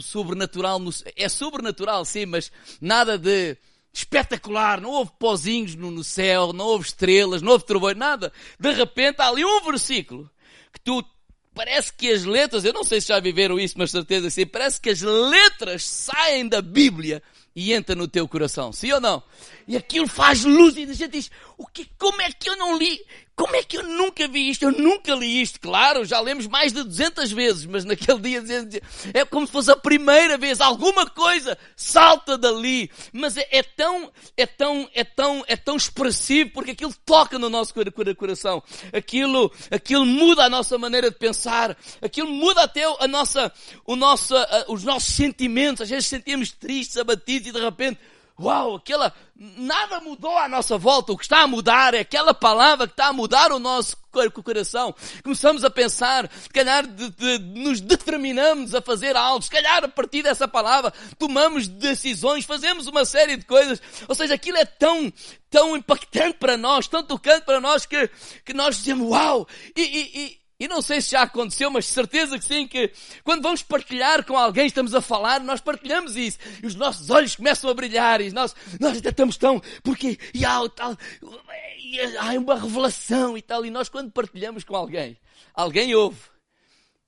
sobrenatural. 0.00 0.80
É 1.14 1.28
sobrenatural, 1.28 2.02
sim, 2.06 2.24
mas 2.24 2.50
nada 2.80 3.18
de 3.18 3.58
espetacular. 3.92 4.80
Não 4.80 4.90
houve 4.90 5.12
pozinhos 5.18 5.74
no, 5.74 6.02
céu, 6.02 6.54
não 6.54 6.64
houve 6.64 6.86
estrelas, 6.86 7.42
não 7.42 7.52
houve 7.52 7.66
trovões, 7.66 7.96
nada. 7.96 8.32
De 8.58 8.72
repente 8.72 9.20
há 9.20 9.28
ali 9.28 9.44
um 9.44 9.60
versículo 9.60 10.30
que 10.72 10.80
tu 10.80 11.04
parece 11.54 11.92
que 11.92 12.10
as 12.10 12.24
letras, 12.24 12.64
eu 12.64 12.72
não 12.72 12.82
sei 12.82 13.00
se 13.00 13.08
já 13.08 13.20
viveram 13.20 13.60
isso, 13.60 13.74
mas 13.76 13.90
certeza 13.90 14.30
sim, 14.30 14.46
parece 14.46 14.80
que 14.80 14.90
as 14.90 15.02
letras 15.02 15.84
saem 15.84 16.48
da 16.48 16.60
Bíblia 16.60 17.22
e 17.54 17.72
entram 17.72 17.96
no 17.96 18.08
teu 18.08 18.26
coração, 18.26 18.72
sim 18.72 18.90
ou 18.90 19.00
não? 19.00 19.22
E 19.68 19.76
aquilo 19.76 20.08
faz 20.08 20.42
luz 20.42 20.76
e 20.76 20.82
a 20.82 20.92
gente 20.92 21.12
diz, 21.12 21.30
o 21.56 21.66
que, 21.66 21.88
como 21.96 22.20
é 22.20 22.32
que 22.32 22.48
eu 22.48 22.56
não 22.56 22.76
li? 22.76 23.00
Como 23.36 23.56
é 23.56 23.64
que 23.64 23.78
eu 23.78 23.82
nunca 23.82 24.28
vi 24.28 24.48
isto? 24.48 24.62
Eu 24.62 24.72
nunca 24.72 25.12
li 25.14 25.42
isto. 25.42 25.58
Claro, 25.58 26.04
já 26.04 26.20
lemos 26.20 26.46
mais 26.46 26.72
de 26.72 26.84
200 26.84 27.32
vezes, 27.32 27.66
mas 27.66 27.84
naquele 27.84 28.20
dia 28.20 28.42
é 29.12 29.24
como 29.24 29.44
se 29.44 29.52
fosse 29.52 29.72
a 29.72 29.76
primeira 29.76 30.38
vez. 30.38 30.60
Alguma 30.60 31.04
coisa 31.10 31.58
salta 31.74 32.38
dali. 32.38 32.88
Mas 33.12 33.36
é, 33.36 33.46
é 33.50 33.62
tão, 33.62 34.12
é 34.36 34.46
tão, 34.46 34.88
é 34.94 35.02
tão, 35.02 35.44
é 35.48 35.56
tão 35.56 35.76
expressivo 35.76 36.50
porque 36.50 36.70
aquilo 36.70 36.94
toca 37.04 37.36
no 37.36 37.50
nosso 37.50 37.74
coração. 38.16 38.62
Aquilo, 38.92 39.52
aquilo 39.68 40.06
muda 40.06 40.44
a 40.44 40.50
nossa 40.50 40.78
maneira 40.78 41.10
de 41.10 41.18
pensar. 41.18 41.76
Aquilo 42.00 42.30
muda 42.30 42.62
até 42.62 42.84
a 42.84 43.08
nossa, 43.08 43.52
o 43.84 43.96
nosso, 43.96 44.34
os 44.68 44.84
nossos 44.84 45.12
sentimentos. 45.12 45.82
Às 45.82 45.90
vezes 45.90 46.06
sentimos 46.06 46.52
tristes, 46.52 46.96
abatidos 46.96 47.48
e 47.48 47.52
de 47.52 47.60
repente 47.60 47.98
uau, 48.40 48.76
aquela, 48.76 49.12
nada 49.36 50.00
mudou 50.00 50.36
à 50.36 50.48
nossa 50.48 50.76
volta. 50.76 51.12
O 51.12 51.16
que 51.16 51.24
está 51.24 51.42
a 51.42 51.46
mudar 51.46 51.94
é 51.94 52.00
aquela 52.00 52.34
palavra 52.34 52.86
que 52.86 52.92
está 52.92 53.06
a 53.06 53.12
mudar 53.12 53.52
o 53.52 53.58
nosso 53.58 53.96
coração. 54.44 54.94
Começamos 55.22 55.64
a 55.64 55.70
pensar, 55.70 56.30
se 56.40 56.48
calhar 56.48 56.86
de, 56.86 57.10
de, 57.10 57.38
nos 57.38 57.80
determinamos 57.80 58.74
a 58.74 58.80
fazer 58.80 59.16
algo, 59.16 59.42
se 59.42 59.50
calhar 59.50 59.84
a 59.84 59.88
partir 59.88 60.22
dessa 60.22 60.46
palavra 60.46 60.92
tomamos 61.18 61.66
decisões, 61.66 62.44
fazemos 62.44 62.86
uma 62.86 63.04
série 63.04 63.36
de 63.36 63.44
coisas. 63.44 63.82
Ou 64.08 64.14
seja, 64.14 64.34
aquilo 64.34 64.58
é 64.58 64.64
tão, 64.64 65.12
tão 65.50 65.76
impactante 65.76 66.38
para 66.38 66.56
nós, 66.56 66.86
tão 66.86 67.02
tocante 67.02 67.44
para 67.44 67.60
nós 67.60 67.86
que, 67.86 68.08
que 68.44 68.54
nós 68.54 68.76
dizemos 68.76 69.08
uau! 69.08 69.48
E, 69.76 69.82
e, 69.82 70.24
e 70.24 70.43
e 70.58 70.68
não 70.68 70.80
sei 70.80 71.00
se 71.00 71.10
já 71.10 71.22
aconteceu, 71.22 71.70
mas 71.70 71.86
certeza 71.86 72.38
que 72.38 72.44
sim, 72.44 72.68
que 72.68 72.92
quando 73.24 73.42
vamos 73.42 73.62
partilhar 73.62 74.24
com 74.24 74.36
alguém, 74.36 74.66
estamos 74.66 74.94
a 74.94 75.00
falar, 75.00 75.40
nós 75.40 75.60
partilhamos 75.60 76.16
isso. 76.16 76.38
E 76.62 76.66
os 76.66 76.76
nossos 76.76 77.10
olhos 77.10 77.34
começam 77.34 77.68
a 77.68 77.74
brilhar 77.74 78.20
e 78.20 78.30
nós, 78.30 78.54
nós 78.80 78.94
ainda 78.94 79.08
estamos 79.08 79.36
tão, 79.36 79.60
porque, 79.82 80.18
e 80.32 80.44
há 80.44 80.60
tal, 80.68 80.96
e 81.80 82.00
há 82.16 82.38
uma 82.38 82.54
revelação 82.54 83.36
e 83.36 83.42
tal. 83.42 83.66
E 83.66 83.70
nós 83.70 83.88
quando 83.88 84.12
partilhamos 84.12 84.62
com 84.62 84.76
alguém, 84.76 85.18
alguém 85.54 85.94
ouve 85.94 86.20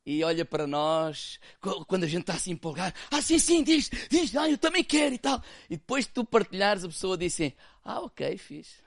e 0.05 0.23
olha 0.25 0.45
para 0.45 0.67
nós, 0.67 1.39
quando 1.87 2.05
a 2.05 2.09
gente 2.09 2.23
está 2.23 2.35
assim 2.35 2.53
empolgado, 2.53 2.95
ah 3.11 3.23
sim, 3.23 3.39
sim, 3.39 3.63
diz, 3.63 3.91
diz, 4.09 4.37
ah 4.37 4.49
eu 4.49 4.59
também 4.59 4.83
quero 4.83 5.15
e 5.15 5.19
tal. 5.19 5.43
E 5.71 5.77
depois 5.77 6.05
de 6.05 6.13
tu 6.13 6.25
partilhares, 6.25 6.85
a 6.85 6.89
pessoa 6.89 7.17
diz 7.17 7.35
assim, 7.35 7.53
ah 7.85 8.01
ok, 8.01 8.37
fiz. 8.39 8.85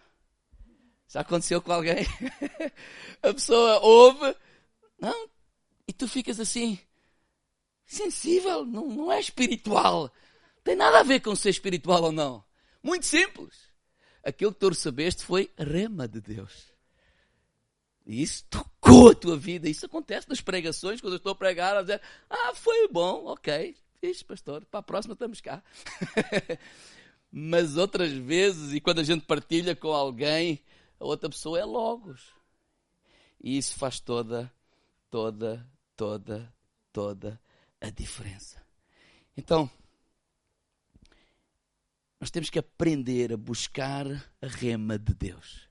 Já 1.07 1.21
aconteceu 1.21 1.61
com 1.61 1.71
alguém? 1.71 2.05
a 3.23 3.33
pessoa 3.33 3.79
ouve 3.79 4.35
não. 4.99 5.29
E 5.87 5.93
tu 5.93 6.07
ficas 6.07 6.39
assim, 6.39 6.79
sensível, 7.85 8.65
não, 8.65 8.87
não 8.87 9.11
é 9.11 9.19
espiritual. 9.19 10.11
Tem 10.63 10.75
nada 10.75 10.99
a 10.99 11.03
ver 11.03 11.19
com 11.21 11.35
ser 11.35 11.49
espiritual 11.49 12.03
ou 12.03 12.11
não. 12.11 12.43
Muito 12.83 13.05
simples. 13.05 13.69
Aquilo 14.23 14.53
que 14.53 14.59
tu 14.59 14.69
recebeste 14.69 15.23
foi 15.23 15.49
rema 15.57 16.07
de 16.07 16.21
Deus. 16.21 16.69
E 18.05 18.21
isso 18.21 18.43
tocou 18.49 19.09
a 19.09 19.15
tua 19.15 19.37
vida. 19.37 19.69
Isso 19.69 19.85
acontece 19.85 20.27
nas 20.29 20.41
pregações, 20.41 21.01
quando 21.01 21.13
eu 21.13 21.17
estou 21.17 21.31
a 21.31 21.35
pregar, 21.35 21.77
a 21.77 21.81
dizer, 21.81 22.01
ah, 22.29 22.53
foi 22.53 22.87
bom, 22.87 23.25
ok, 23.25 23.75
fiz, 23.99 24.23
pastor, 24.23 24.65
para 24.65 24.79
a 24.79 24.83
próxima 24.83 25.13
estamos 25.13 25.41
cá. 25.41 25.63
Mas 27.31 27.77
outras 27.77 28.11
vezes, 28.11 28.73
e 28.73 28.79
quando 28.79 28.99
a 28.99 29.03
gente 29.03 29.25
partilha 29.25 29.75
com 29.75 29.93
alguém, 29.93 30.63
a 30.99 31.05
outra 31.05 31.29
pessoa 31.29 31.59
é 31.59 31.65
logos. 31.65 32.33
E 33.41 33.57
isso 33.57 33.75
faz 33.75 33.99
toda 33.99 34.51
toda, 35.09 35.65
toda, 35.95 36.53
toda 36.91 37.39
a 37.81 37.89
diferença. 37.89 38.61
Então, 39.35 39.69
nós 42.19 42.29
temos 42.29 42.49
que 42.49 42.59
aprender 42.59 43.33
a 43.33 43.37
buscar 43.37 44.05
a 44.41 44.47
rema 44.47 44.99
de 44.99 45.13
Deus, 45.13 45.69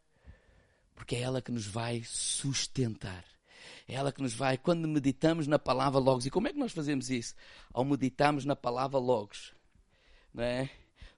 porque 0.94 1.16
é 1.16 1.20
ela 1.20 1.42
que 1.42 1.52
nos 1.52 1.66
vai 1.66 2.02
sustentar. 2.04 3.24
É 3.86 3.94
ela 3.94 4.12
que 4.12 4.22
nos 4.22 4.34
vai, 4.34 4.56
quando 4.56 4.88
meditamos 4.88 5.46
na 5.46 5.58
palavra 5.58 5.98
Logos, 5.98 6.26
e 6.26 6.30
como 6.30 6.48
é 6.48 6.52
que 6.52 6.58
nós 6.58 6.72
fazemos 6.72 7.10
isso? 7.10 7.34
Ao 7.72 7.84
meditarmos 7.84 8.44
na 8.44 8.56
palavra 8.56 8.98
Logos, 8.98 9.54
não 10.32 10.44
é? 10.44 10.70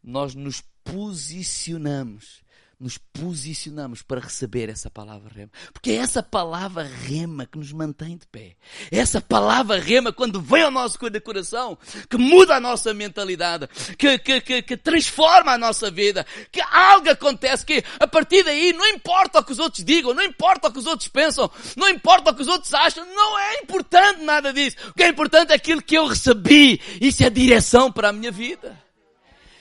nós 0.03 0.35
nos 0.35 0.63
posicionamos 0.83 2.43
nos 2.81 2.97
posicionamos 2.97 4.01
para 4.01 4.21
receber 4.21 4.71
essa 4.71 4.89
palavra 4.89 5.31
rema. 5.35 5.51
Porque 5.71 5.91
é 5.91 5.97
essa 5.97 6.23
palavra 6.23 6.83
rema 6.83 7.45
que 7.45 7.59
nos 7.59 7.73
mantém 7.73 8.17
de 8.17 8.27
pé. 8.27 8.57
É 8.91 8.99
essa 8.99 9.21
palavra 9.21 9.79
rema, 9.79 10.13
quando 10.13 10.41
vem 10.41 10.63
ao 10.63 10.71
nosso 10.71 10.99
coração, 10.99 11.77
que 12.09 12.17
muda 12.17 12.57
a 12.57 12.61
nossa 12.61 12.95
mentalidade, 12.95 13.69
que, 13.99 14.19
que, 14.19 14.41
que, 14.41 14.63
que 14.63 14.77
transforma 14.79 15.53
a 15.53 15.59
nossa 15.59 15.91
vida, 15.91 16.25
que 16.51 16.63
algo 16.63 17.11
acontece, 17.11 17.67
que 17.67 17.85
a 17.99 18.07
partir 18.07 18.43
daí 18.45 18.73
não 18.73 18.87
importa 18.87 19.41
o 19.41 19.45
que 19.45 19.53
os 19.53 19.59
outros 19.59 19.85
digam, 19.85 20.15
não 20.15 20.23
importa 20.23 20.69
o 20.69 20.73
que 20.73 20.79
os 20.79 20.87
outros 20.87 21.09
pensam, 21.09 21.51
não 21.77 21.89
importa 21.89 22.31
o 22.31 22.35
que 22.35 22.43
os 22.43 22.49
outros 22.49 22.73
acham, 22.73 23.05
não 23.05 23.39
é 23.39 23.57
importante 23.57 24.23
nada 24.23 24.55
disso. 24.55 24.77
O 24.89 24.95
que 24.95 25.03
é 25.03 25.09
importante 25.09 25.53
é 25.53 25.55
aquilo 25.55 25.83
que 25.83 25.99
eu 25.99 26.07
recebi. 26.07 26.81
Isso 26.99 27.23
é 27.23 27.29
direção 27.29 27.93
para 27.93 28.09
a 28.09 28.13
minha 28.13 28.33
vida. 28.33 28.90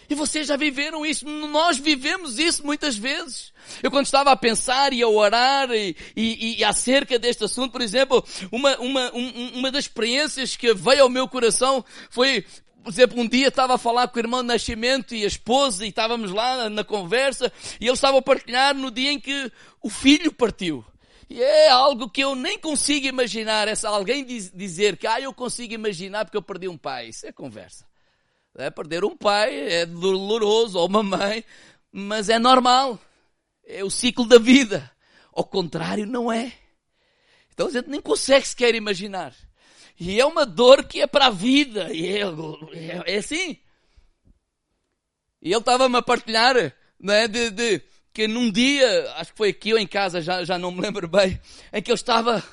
E 0.09 0.15
vocês 0.15 0.47
já 0.47 0.57
viveram 0.57 1.05
isso, 1.05 1.23
nós 1.25 1.77
vivemos 1.77 2.39
isso 2.39 2.65
muitas 2.65 2.97
vezes. 2.97 3.53
Eu 3.83 3.91
quando 3.91 4.05
estava 4.05 4.31
a 4.31 4.35
pensar 4.35 4.91
e 4.91 5.03
a 5.03 5.07
orar 5.07 5.69
e, 5.71 5.95
e, 6.15 6.57
e 6.57 6.63
acerca 6.63 7.19
deste 7.19 7.43
assunto, 7.43 7.71
por 7.71 7.81
exemplo, 7.81 8.25
uma, 8.51 8.75
uma, 8.77 9.15
um, 9.15 9.59
uma 9.59 9.71
das 9.71 9.83
experiências 9.83 10.55
que 10.55 10.73
veio 10.73 11.03
ao 11.03 11.09
meu 11.09 11.27
coração 11.27 11.85
foi, 12.09 12.43
por 12.83 12.91
exemplo, 12.91 13.19
um 13.19 13.27
dia 13.27 13.49
estava 13.49 13.75
a 13.75 13.77
falar 13.77 14.07
com 14.07 14.17
o 14.17 14.19
irmão 14.19 14.41
nascimento 14.41 15.13
e 15.13 15.23
a 15.23 15.27
esposa 15.27 15.85
e 15.85 15.89
estávamos 15.89 16.31
lá 16.31 16.67
na 16.71 16.83
conversa 16.83 17.51
e 17.79 17.85
eles 17.85 17.99
estavam 17.99 18.17
a 18.17 18.23
partilhar 18.23 18.73
no 18.73 18.89
dia 18.89 19.11
em 19.11 19.19
que 19.19 19.51
o 19.79 19.91
filho 19.91 20.33
partiu. 20.33 20.83
E 21.29 21.39
é 21.39 21.69
algo 21.69 22.09
que 22.09 22.21
eu 22.21 22.33
nem 22.33 22.57
consigo 22.57 23.05
imaginar. 23.05 23.67
É 23.67 23.73
alguém 23.83 24.25
diz, 24.25 24.51
dizer 24.51 24.97
que, 24.97 25.05
ah, 25.05 25.21
eu 25.21 25.31
consigo 25.31 25.71
imaginar 25.71 26.25
porque 26.25 26.37
eu 26.37 26.41
perdi 26.41 26.67
um 26.67 26.75
pai. 26.75 27.09
Isso 27.09 27.27
é 27.27 27.31
conversa. 27.31 27.88
É, 28.59 28.69
perder 28.69 29.05
um 29.05 29.15
pai 29.15 29.57
é 29.57 29.85
doloroso, 29.85 30.77
ou 30.77 30.87
uma 30.87 31.01
mãe, 31.01 31.45
mas 31.91 32.27
é 32.27 32.37
normal. 32.37 32.99
É 33.65 33.83
o 33.85 33.89
ciclo 33.89 34.25
da 34.25 34.37
vida. 34.37 34.91
Ao 35.31 35.45
contrário, 35.45 36.05
não 36.05 36.29
é. 36.29 36.51
Então 37.53 37.67
a 37.67 37.71
gente 37.71 37.89
nem 37.89 38.01
consegue 38.01 38.45
sequer 38.45 38.75
imaginar. 38.75 39.33
E 39.97 40.19
é 40.19 40.25
uma 40.25 40.45
dor 40.45 40.83
que 40.83 41.01
é 41.01 41.07
para 41.07 41.27
a 41.27 41.29
vida. 41.29 41.93
E 41.93 42.05
é, 42.05 42.21
é, 42.21 43.13
é 43.13 43.17
assim. 43.17 43.57
E 45.41 45.51
ele 45.51 45.57
estava-me 45.57 45.95
a 45.95 46.01
partilhar, 46.01 46.73
né, 46.99 47.29
de, 47.29 47.51
de, 47.51 47.81
que 48.13 48.27
num 48.27 48.51
dia, 48.51 49.13
acho 49.13 49.31
que 49.31 49.37
foi 49.37 49.49
aqui 49.49 49.71
ou 49.71 49.79
em 49.79 49.87
casa, 49.87 50.19
já, 50.19 50.43
já 50.43 50.57
não 50.57 50.71
me 50.71 50.81
lembro 50.81 51.07
bem, 51.07 51.39
em 51.71 51.81
que 51.81 51.91
ele 51.91 51.95
estava 51.95 52.43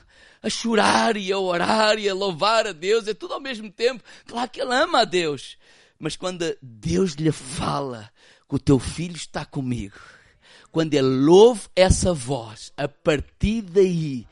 a 0.41 0.49
chorar 0.49 1.17
e 1.17 1.33
a 1.33 1.39
orar 1.39 1.99
e 1.99 2.09
a 2.09 2.15
louvar 2.15 2.69
a 2.69 2.73
Deus, 2.73 3.09
é 3.09 3.15
tudo 3.15 3.35
ao 3.35 3.41
mesmo 3.41 3.73
tempo. 3.73 4.05
Claro 4.25 4.49
que 4.49 4.61
ele 4.61 4.73
ama 4.73 5.01
a 5.01 5.05
Deus. 5.05 5.59
Mas 5.99 6.17
quando 6.17 6.45
Deus 6.61 7.13
lhe 7.13 7.33
fala 7.33 8.11
que 8.49 8.55
o 8.55 8.59
teu 8.59 8.79
filho 8.79 9.17
está 9.17 9.45
comigo, 9.45 9.99
quando 10.71 10.95
ele 10.95 11.27
ouve 11.27 11.69
essa 11.75 12.13
voz, 12.13 12.73
a 12.77 12.87
partir 12.87 13.63
daí 13.63 14.27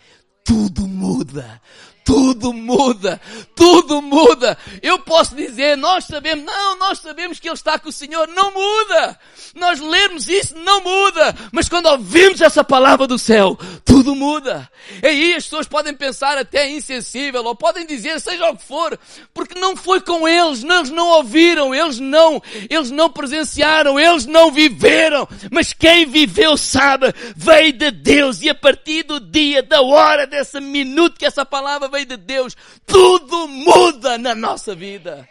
tudo 0.45 0.87
muda 0.87 1.61
tudo 2.05 2.53
muda, 2.53 3.19
tudo 3.57 4.03
muda. 4.03 4.59
Eu 4.83 4.99
posso 4.99 5.35
dizer, 5.35 5.77
nós 5.77 6.05
sabemos, 6.05 6.45
não, 6.45 6.79
nós 6.79 6.99
sabemos 6.99 7.41
que 7.41 7.49
Ele 7.49 7.55
está 7.55 7.79
com 7.79 7.89
o 7.89 7.93
Senhor, 7.93 8.29
não 8.29 8.53
muda. 8.53 9.19
Nós 9.55 9.81
lermos 9.81 10.29
isso, 10.29 10.55
não 10.59 10.83
muda. 10.83 11.35
Mas 11.51 11.69
quando 11.69 11.87
ouvimos 11.87 12.43
essa 12.43 12.63
palavra 12.63 13.07
do 13.07 13.19
céu, 13.19 13.59
tudo 13.85 14.15
muda. 14.15 14.71
E 15.03 15.07
aí 15.07 15.35
as 15.35 15.45
pessoas 15.45 15.67
podem 15.67 15.95
pensar 15.95 16.37
até 16.37 16.69
insensível, 16.69 17.43
ou 17.45 17.55
podem 17.55 17.87
dizer, 17.87 18.21
seja 18.21 18.51
o 18.51 18.57
que 18.57 18.65
for, 18.65 18.99
porque 19.33 19.59
não 19.59 19.75
foi 19.75 20.01
com 20.01 20.29
eles, 20.29 20.63
eles 20.63 20.91
não 20.91 21.09
ouviram, 21.09 21.75
eles 21.75 21.99
não, 21.99 22.43
eles 22.69 22.91
não 22.91 23.09
presenciaram, 23.09 23.99
eles 23.99 24.27
não 24.27 24.53
viveram. 24.53 25.27
Mas 25.51 25.73
quem 25.73 26.05
viveu 26.05 26.57
sabe, 26.59 27.15
veio 27.35 27.73
de 27.73 27.91
Deus 27.91 28.43
e 28.43 28.51
a 28.51 28.55
partir 28.55 29.05
do 29.05 29.19
dia, 29.19 29.63
da 29.63 29.81
hora, 29.81 30.27
desse 30.27 30.61
minuto 30.61 31.19
que 31.19 31.25
essa 31.25 31.47
palavra 31.47 31.94
veio 31.95 32.07
de 32.07 32.17
Deus, 32.17 32.57
tudo 32.85 33.47
muda 33.49 34.19
na 34.19 34.35
nossa 34.35 34.75
vida. 34.75 35.29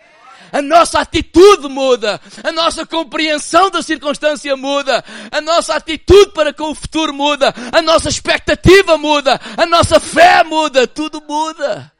A 0.51 0.61
nossa 0.61 0.99
atitude 0.99 1.67
muda, 1.67 2.21
a 2.43 2.51
nossa 2.51 2.85
compreensão 2.85 3.71
da 3.71 3.81
circunstância 3.81 4.55
muda, 4.55 5.03
a 5.31 5.41
nossa 5.41 5.75
atitude 5.75 6.31
para 6.31 6.53
com 6.53 6.71
o 6.71 6.75
futuro 6.75 7.11
muda, 7.11 7.53
a 7.71 7.81
nossa 7.81 8.07
expectativa 8.07 8.97
muda, 8.97 9.39
a 9.57 9.65
nossa 9.65 9.99
fé 9.99 10.43
muda, 10.43 10.87
tudo 10.87 11.21
muda. 11.27 11.91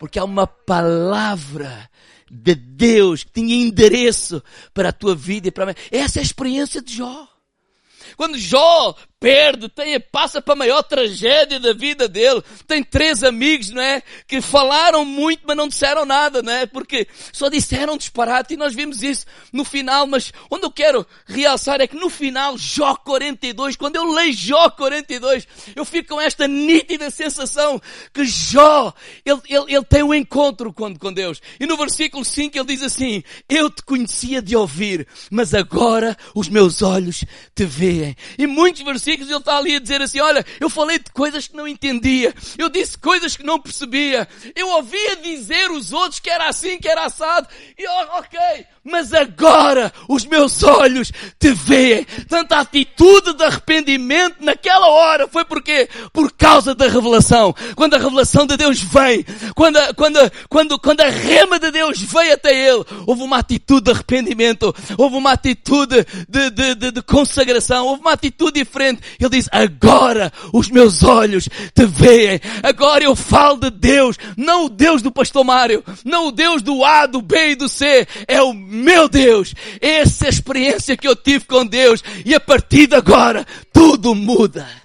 Porque 0.00 0.18
há 0.18 0.24
uma 0.24 0.48
palavra 0.48 1.88
de 2.28 2.56
Deus 2.56 3.22
que 3.22 3.30
tinha 3.34 3.54
endereço 3.54 4.42
para 4.74 4.88
a 4.88 4.92
tua 4.92 5.14
vida 5.14 5.48
e 5.48 5.52
para 5.52 5.66
mim. 5.66 5.74
Essa 5.90 6.18
é 6.18 6.20
a 6.20 6.24
experiência 6.24 6.82
de 6.82 6.96
Jó. 6.96 7.28
Quando 8.16 8.36
Jó 8.36 8.96
perde, 9.22 9.68
tem, 9.68 10.00
passa 10.00 10.42
para 10.42 10.54
a 10.54 10.56
maior 10.56 10.82
tragédia 10.82 11.60
da 11.60 11.72
vida 11.72 12.08
dele. 12.08 12.42
Tem 12.66 12.82
três 12.82 13.22
amigos, 13.22 13.70
não 13.70 13.80
é? 13.80 14.02
Que 14.26 14.40
falaram 14.40 15.04
muito, 15.04 15.42
mas 15.46 15.56
não 15.56 15.68
disseram 15.68 16.04
nada, 16.04 16.42
não 16.42 16.52
é? 16.52 16.66
Porque 16.66 17.06
só 17.32 17.48
disseram 17.48 17.96
disparate 17.96 18.54
e 18.54 18.56
nós 18.56 18.74
vimos 18.74 19.00
isso 19.00 19.24
no 19.52 19.64
final, 19.64 20.08
mas 20.08 20.32
onde 20.50 20.64
eu 20.64 20.72
quero 20.72 21.06
realçar 21.24 21.80
é 21.80 21.86
que 21.86 21.94
no 21.94 22.10
final, 22.10 22.58
Jó 22.58 22.96
42, 22.96 23.76
quando 23.76 23.94
eu 23.94 24.10
leio 24.12 24.32
Jó 24.32 24.68
42, 24.70 25.46
eu 25.76 25.84
fico 25.84 26.16
com 26.16 26.20
esta 26.20 26.48
nítida 26.48 27.08
sensação 27.08 27.80
que 28.12 28.24
Jó, 28.24 28.92
ele, 29.24 29.40
ele, 29.48 29.74
ele 29.76 29.84
tem 29.84 30.02
um 30.02 30.12
encontro 30.12 30.72
com, 30.72 30.96
com 30.96 31.12
Deus. 31.12 31.40
E 31.60 31.66
no 31.66 31.76
versículo 31.76 32.24
5 32.24 32.58
ele 32.58 32.66
diz 32.66 32.82
assim, 32.82 33.22
eu 33.48 33.70
te 33.70 33.82
conhecia 33.84 34.42
de 34.42 34.56
ouvir, 34.56 35.06
mas 35.30 35.54
agora 35.54 36.16
os 36.34 36.48
meus 36.48 36.82
olhos 36.82 37.24
te 37.54 37.64
veem. 37.64 38.16
E 38.36 38.48
muitos 38.48 38.82
versículos 38.82 39.11
ele 39.20 39.34
está 39.34 39.56
ali 39.56 39.76
a 39.76 39.80
dizer 39.80 40.00
assim, 40.02 40.20
olha, 40.20 40.44
eu 40.60 40.70
falei 40.70 40.98
de 40.98 41.10
coisas 41.12 41.46
que 41.46 41.56
não 41.56 41.66
entendia, 41.68 42.34
eu 42.58 42.68
disse 42.68 42.96
coisas 42.98 43.36
que 43.36 43.42
não 43.42 43.58
percebia, 43.58 44.28
eu 44.54 44.68
ouvia 44.68 45.16
dizer 45.16 45.70
os 45.70 45.92
outros 45.92 46.20
que 46.20 46.30
era 46.30 46.48
assim, 46.48 46.78
que 46.78 46.88
era 46.88 47.04
assado, 47.04 47.48
e 47.78 47.86
oh, 47.86 48.18
ok, 48.18 48.38
mas 48.84 49.12
agora 49.12 49.92
os 50.08 50.24
meus 50.24 50.62
olhos 50.62 51.12
te 51.38 51.52
veem. 51.52 52.04
Tanta 52.28 52.58
atitude 52.58 53.34
de 53.34 53.44
arrependimento 53.44 54.36
naquela 54.40 54.88
hora 54.88 55.28
foi 55.28 55.44
porque 55.44 55.88
por 56.12 56.32
causa 56.32 56.74
da 56.74 56.88
revelação. 56.88 57.54
Quando 57.76 57.94
a 57.94 57.98
revelação 57.98 58.46
de 58.46 58.56
Deus 58.56 58.80
vem, 58.80 59.24
quando 59.54 59.76
a, 59.76 59.94
quando 59.94 60.18
a, 60.18 60.30
quando 60.48 60.78
quando 60.78 61.00
a 61.00 61.08
rema 61.08 61.58
de 61.58 61.70
Deus 61.70 62.00
veio 62.00 62.34
até 62.34 62.52
ele, 62.52 62.84
houve 63.06 63.22
uma 63.22 63.38
atitude 63.38 63.84
de 63.84 63.90
arrependimento, 63.92 64.74
houve 64.98 65.16
uma 65.16 65.32
atitude 65.32 66.04
de, 66.28 66.50
de, 66.50 66.74
de, 66.74 66.90
de 66.90 67.02
consagração, 67.02 67.86
houve 67.86 68.00
uma 68.00 68.12
atitude 68.12 68.52
diferente. 68.52 69.01
Ele 69.18 69.30
diz: 69.30 69.48
agora 69.50 70.32
os 70.52 70.68
meus 70.68 71.02
olhos 71.02 71.48
te 71.74 71.84
veem. 71.86 72.40
Agora 72.62 73.04
eu 73.04 73.14
falo 73.16 73.58
de 73.58 73.70
Deus, 73.70 74.16
não 74.36 74.66
o 74.66 74.68
Deus 74.68 75.02
do 75.02 75.12
pastor 75.12 75.44
Mário, 75.44 75.84
não 76.04 76.28
o 76.28 76.32
Deus 76.32 76.62
do 76.62 76.84
A, 76.84 77.06
do 77.06 77.22
B 77.22 77.50
e 77.50 77.56
do 77.56 77.68
C, 77.68 78.06
é 78.26 78.42
o 78.42 78.52
meu 78.52 79.08
Deus, 79.08 79.54
essa 79.80 80.26
é 80.26 80.28
experiência 80.28 80.96
que 80.96 81.06
eu 81.06 81.14
tive 81.14 81.44
com 81.44 81.64
Deus 81.64 82.02
e 82.24 82.34
a 82.34 82.40
partir 82.40 82.86
de 82.86 82.96
agora 82.96 83.46
tudo 83.72 84.14
muda. 84.14 84.82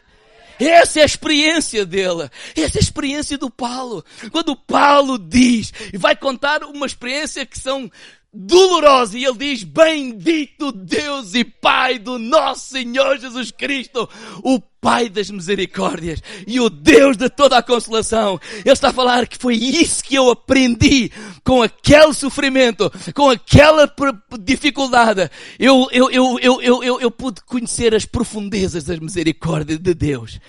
Essa 0.60 0.99
é 0.99 1.03
a 1.03 1.06
experiência 1.06 1.86
dele. 1.86 2.30
Essa 2.56 2.77
é 2.77 2.80
a 2.80 2.84
experiência 2.84 3.38
do 3.38 3.49
Paulo. 3.49 4.03
Quando 4.32 4.56
Paulo 4.56 5.19
diz 5.19 5.71
e 5.93 5.97
vai 5.97 6.15
contar 6.15 6.63
uma 6.63 6.86
experiência 6.86 7.45
que 7.45 7.60
são 7.60 7.91
dolorosa 8.38 9.17
e 9.17 9.26
ele 9.26 9.38
diz, 9.38 9.63
bendito 9.63 10.71
Deus 10.71 11.34
e 11.34 11.43
Pai 11.43 11.97
do 11.97 12.19
nosso 12.19 12.69
Senhor 12.69 13.17
Jesus 13.17 13.50
Cristo, 13.50 14.08
o 14.43 14.60
Pai 14.60 15.10
das 15.10 15.32
misericórdias 15.32 16.21
e 16.45 16.60
o 16.60 16.69
Deus 16.69 17.17
de 17.17 17.30
toda 17.30 17.58
a 17.58 17.63
consolação. 17.63 18.39
Ele 18.58 18.71
está 18.71 18.89
a 18.89 18.93
falar 18.93 19.28
que 19.28 19.38
foi 19.38 19.56
isso 19.56 20.04
que 20.04 20.13
eu 20.15 20.30
aprendi 20.30 21.12
com 21.43 21.63
aquele 21.63 22.13
sofrimento, 22.13 22.91
com 23.15 23.32
aquela 23.32 23.91
dificuldade. 24.39 25.32
Eu, 25.58 25.88
eu, 25.91 26.12
eu, 26.12 26.39
eu, 26.39 26.62
eu, 26.62 26.84
eu, 26.84 27.02
eu 27.02 27.12
pude 27.12 27.41
conhecer 27.41 27.95
as 27.95 28.06
profundezas 28.06 28.84
das 28.84 29.00
misericórdias 29.00 29.80
de 29.80 29.95
Deus 29.95 30.39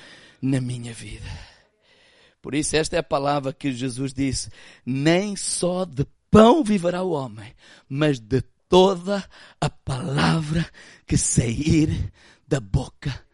na 0.43 0.61
minha 0.61 0.93
vida. 0.93 1.27
Por 2.43 2.55
isso 2.55 2.77
esta 2.77 2.97
é 2.97 2.99
a 2.99 3.03
palavra 3.03 3.53
que 3.53 3.73
Jesus 3.73 4.13
disse, 4.13 4.51
nem 4.85 5.35
só 5.35 5.85
de 5.85 6.07
pão 6.31 6.63
viverá 6.63 7.03
o 7.03 7.11
homem, 7.11 7.55
mas 7.89 8.19
de 8.19 8.43
toda 8.69 9.25
a 9.61 9.71
palavra 9.71 10.69
que 11.07 11.17
sair 11.17 12.13
da 12.47 12.61
boca 12.61 13.25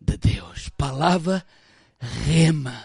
de 0.00 0.16
Deus. 0.16 0.68
Palavra 0.70 1.44
rema, 2.00 2.84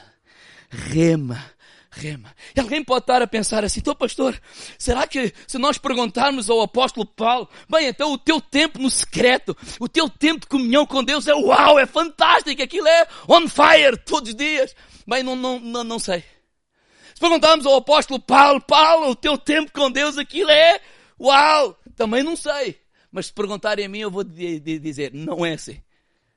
rema, 0.70 1.44
rema. 1.92 2.34
E 2.56 2.60
alguém 2.60 2.84
pode 2.84 3.04
estar 3.04 3.22
a 3.22 3.28
pensar 3.28 3.64
assim, 3.64 3.80
então 3.80 3.96
pastor, 3.96 4.40
será 4.78 5.08
que 5.08 5.34
se 5.48 5.58
nós 5.58 5.78
perguntarmos 5.78 6.50
ao 6.50 6.62
apóstolo 6.62 7.06
Paulo, 7.06 7.48
bem, 7.70 7.88
então 7.88 8.14
o 8.14 8.18
teu 8.18 8.42
tempo 8.42 8.80
no 8.80 8.90
secreto, 8.90 9.56
o 9.80 9.88
teu 9.88 10.10
tempo 10.10 10.42
de 10.42 10.48
comunhão 10.48 10.86
com 10.86 11.04
Deus 11.04 11.28
é 11.28 11.34
uau, 11.34 11.80
é 11.80 11.86
fantástico, 11.86 12.62
aquilo 12.62 12.88
é 12.88 13.08
on 13.28 13.48
fire 13.48 13.98
todos 14.06 14.30
os 14.30 14.36
dias. 14.36 14.76
Bem, 15.08 15.24
não, 15.24 15.36
não, 15.36 15.60
não, 15.60 15.84
não 15.84 16.00
sei. 16.00 16.24
Se 17.24 17.30
perguntarmos 17.30 17.66
ao 17.66 17.78
apóstolo 17.78 18.20
Paulo, 18.20 18.60
Paulo, 18.60 19.12
o 19.12 19.16
teu 19.16 19.38
tempo 19.38 19.72
com 19.72 19.90
Deus, 19.90 20.18
aquilo 20.18 20.52
é 20.52 20.82
uau, 21.18 21.80
também 21.96 22.22
não 22.22 22.36
sei. 22.36 22.78
Mas 23.10 23.28
se 23.28 23.34
perguntarem 23.34 23.86
a 23.86 23.88
mim, 23.88 24.00
eu 24.00 24.12
vou 24.12 24.26
dizer, 24.26 25.14
não 25.14 25.46
é 25.46 25.54
assim. 25.54 25.82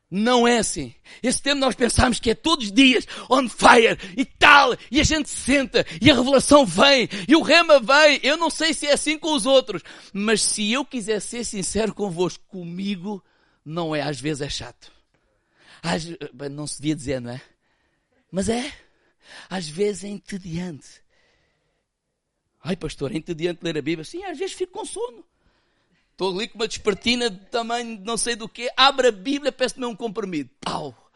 Não 0.08 0.46
é 0.46 0.58
assim. 0.58 0.94
Esse 1.20 1.42
tempo 1.42 1.58
nós 1.58 1.74
pensamos 1.74 2.20
que 2.20 2.30
é 2.30 2.36
todos 2.36 2.66
os 2.66 2.72
dias 2.72 3.04
on 3.28 3.48
fire 3.48 3.98
e 4.16 4.24
tal, 4.24 4.76
e 4.88 5.00
a 5.00 5.02
gente 5.02 5.28
senta, 5.28 5.84
e 6.00 6.08
a 6.08 6.14
revelação 6.14 6.64
vem, 6.64 7.08
e 7.26 7.34
o 7.34 7.42
rema 7.42 7.80
vem. 7.80 8.20
Eu 8.22 8.36
não 8.36 8.48
sei 8.48 8.72
se 8.72 8.86
é 8.86 8.92
assim 8.92 9.18
com 9.18 9.34
os 9.34 9.44
outros, 9.44 9.82
mas 10.12 10.40
se 10.40 10.70
eu 10.70 10.84
quiser 10.84 11.18
ser 11.18 11.42
sincero 11.42 11.92
convosco, 11.92 12.44
comigo 12.46 13.20
não 13.64 13.92
é, 13.92 14.02
às 14.02 14.20
vezes 14.20 14.42
é 14.42 14.48
chato. 14.48 14.92
Às, 15.82 16.06
não 16.48 16.64
se 16.64 16.80
devia 16.80 16.94
dizer, 16.94 17.20
não 17.20 17.32
é? 17.32 17.40
Mas 18.30 18.48
é. 18.48 18.85
Às 19.48 19.68
vezes 19.68 20.04
é 20.04 20.08
entediante. 20.08 21.02
Ai, 22.62 22.76
pastor, 22.76 23.12
é 23.12 23.16
entediante 23.16 23.60
ler 23.62 23.78
a 23.78 23.82
Bíblia? 23.82 24.04
Sim, 24.04 24.24
às 24.24 24.38
vezes 24.38 24.54
fico 24.56 24.72
com 24.72 24.84
sono. 24.84 25.24
Estou 26.12 26.34
ali 26.34 26.48
com 26.48 26.58
uma 26.58 26.66
despertina 26.66 27.28
de 27.28 27.38
tamanho 27.46 28.00
não 28.00 28.16
sei 28.16 28.34
do 28.34 28.48
que. 28.48 28.72
Abre 28.76 29.08
a 29.08 29.12
Bíblia, 29.12 29.52
peço-me 29.52 29.84
um 29.84 29.94
comprimido. 29.94 30.50
Pau! 30.60 31.12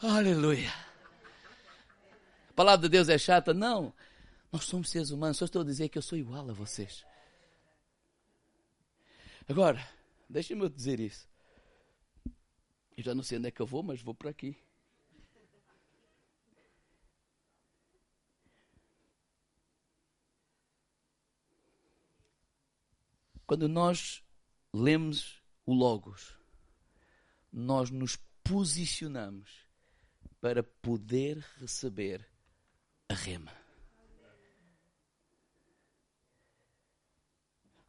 Aleluia! 0.00 0.72
A 2.48 2.52
palavra 2.54 2.88
de 2.88 2.88
Deus 2.88 3.08
é 3.08 3.18
chata? 3.18 3.54
Não. 3.54 3.92
Nós 4.50 4.64
somos 4.64 4.90
seres 4.90 5.10
humanos. 5.10 5.36
Só 5.36 5.44
estou 5.44 5.62
a 5.62 5.64
dizer 5.64 5.88
que 5.88 5.98
eu 5.98 6.02
sou 6.02 6.18
igual 6.18 6.48
a 6.48 6.52
vocês. 6.52 7.04
Agora, 9.48 9.86
deixem-me 10.28 10.68
dizer 10.68 11.00
isso. 11.00 11.28
Eu 12.96 13.04
já 13.04 13.14
não 13.14 13.22
sei 13.22 13.38
onde 13.38 13.48
é 13.48 13.50
que 13.50 13.60
eu 13.60 13.66
vou, 13.66 13.82
mas 13.82 14.02
vou 14.02 14.14
por 14.14 14.28
aqui. 14.28 14.56
Quando 23.50 23.68
nós 23.68 24.22
lemos 24.72 25.42
o 25.66 25.74
Logos, 25.74 26.38
nós 27.52 27.90
nos 27.90 28.14
posicionamos 28.44 29.66
para 30.40 30.62
poder 30.62 31.44
receber 31.58 32.24
a 33.08 33.14
rema. 33.14 33.52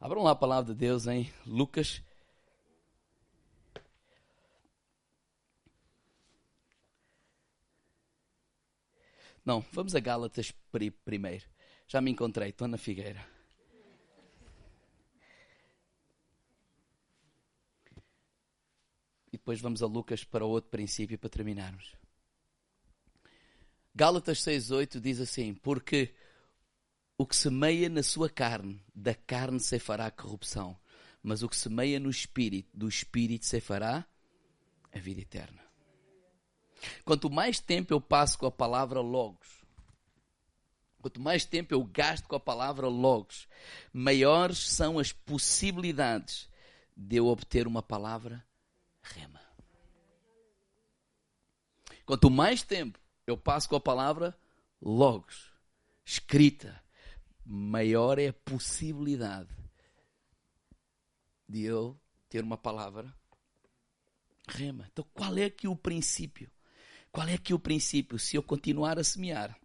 Abram 0.00 0.24
lá 0.24 0.32
a 0.32 0.34
palavra 0.34 0.74
de 0.74 0.80
Deus 0.80 1.06
em 1.06 1.32
Lucas. 1.46 2.02
Não, 9.44 9.64
vamos 9.70 9.94
a 9.94 10.00
Gálatas 10.00 10.52
primeiro. 11.04 11.48
Já 11.86 12.00
me 12.00 12.10
encontrei, 12.10 12.48
estou 12.48 12.66
na 12.66 12.76
figueira. 12.76 13.31
Depois 19.42 19.60
vamos 19.60 19.82
a 19.82 19.86
Lucas 19.86 20.22
para 20.22 20.44
outro 20.44 20.70
princípio 20.70 21.18
para 21.18 21.28
terminarmos. 21.28 21.96
Gálatas 23.92 24.38
6,8 24.38 25.00
diz 25.00 25.20
assim: 25.20 25.52
Porque 25.52 26.14
o 27.18 27.26
que 27.26 27.34
semeia 27.34 27.88
na 27.88 28.04
sua 28.04 28.30
carne, 28.30 28.80
da 28.94 29.16
carne 29.16 29.58
se 29.58 29.80
fará 29.80 30.08
corrupção, 30.12 30.78
mas 31.20 31.42
o 31.42 31.48
que 31.48 31.56
semeia 31.56 31.98
no 31.98 32.08
espírito, 32.08 32.70
do 32.72 32.88
espírito 32.88 33.44
se 33.44 33.60
fará 33.60 34.06
a 34.92 34.98
vida 35.00 35.20
eterna. 35.20 35.60
Quanto 37.04 37.28
mais 37.28 37.58
tempo 37.58 37.92
eu 37.92 38.00
passo 38.00 38.38
com 38.38 38.46
a 38.46 38.50
palavra 38.50 39.00
logos, 39.00 39.48
quanto 41.00 41.20
mais 41.20 41.44
tempo 41.44 41.74
eu 41.74 41.82
gasto 41.82 42.28
com 42.28 42.36
a 42.36 42.40
palavra 42.40 42.86
logos, 42.86 43.48
maiores 43.92 44.68
são 44.68 45.00
as 45.00 45.10
possibilidades 45.10 46.48
de 46.96 47.16
eu 47.16 47.26
obter 47.26 47.66
uma 47.66 47.82
palavra 47.82 48.44
rema. 49.02 49.40
Quanto 52.04 52.30
mais 52.30 52.62
tempo 52.62 52.98
eu 53.26 53.36
passo 53.36 53.68
com 53.68 53.76
a 53.76 53.80
palavra 53.80 54.36
logos, 54.80 55.52
escrita, 56.04 56.82
maior 57.44 58.18
é 58.18 58.28
a 58.28 58.32
possibilidade 58.32 59.54
de 61.48 61.62
eu 61.62 61.98
ter 62.28 62.42
uma 62.42 62.56
palavra 62.56 63.14
rema. 64.48 64.88
Então, 64.90 65.04
qual 65.12 65.36
é 65.36 65.44
aqui 65.44 65.68
o 65.68 65.76
princípio? 65.76 66.50
Qual 67.10 67.26
é 67.28 67.34
aqui 67.34 67.52
o 67.52 67.58
princípio? 67.58 68.18
Se 68.18 68.36
eu 68.36 68.42
continuar 68.42 68.98
a 68.98 69.04
semear, 69.04 69.58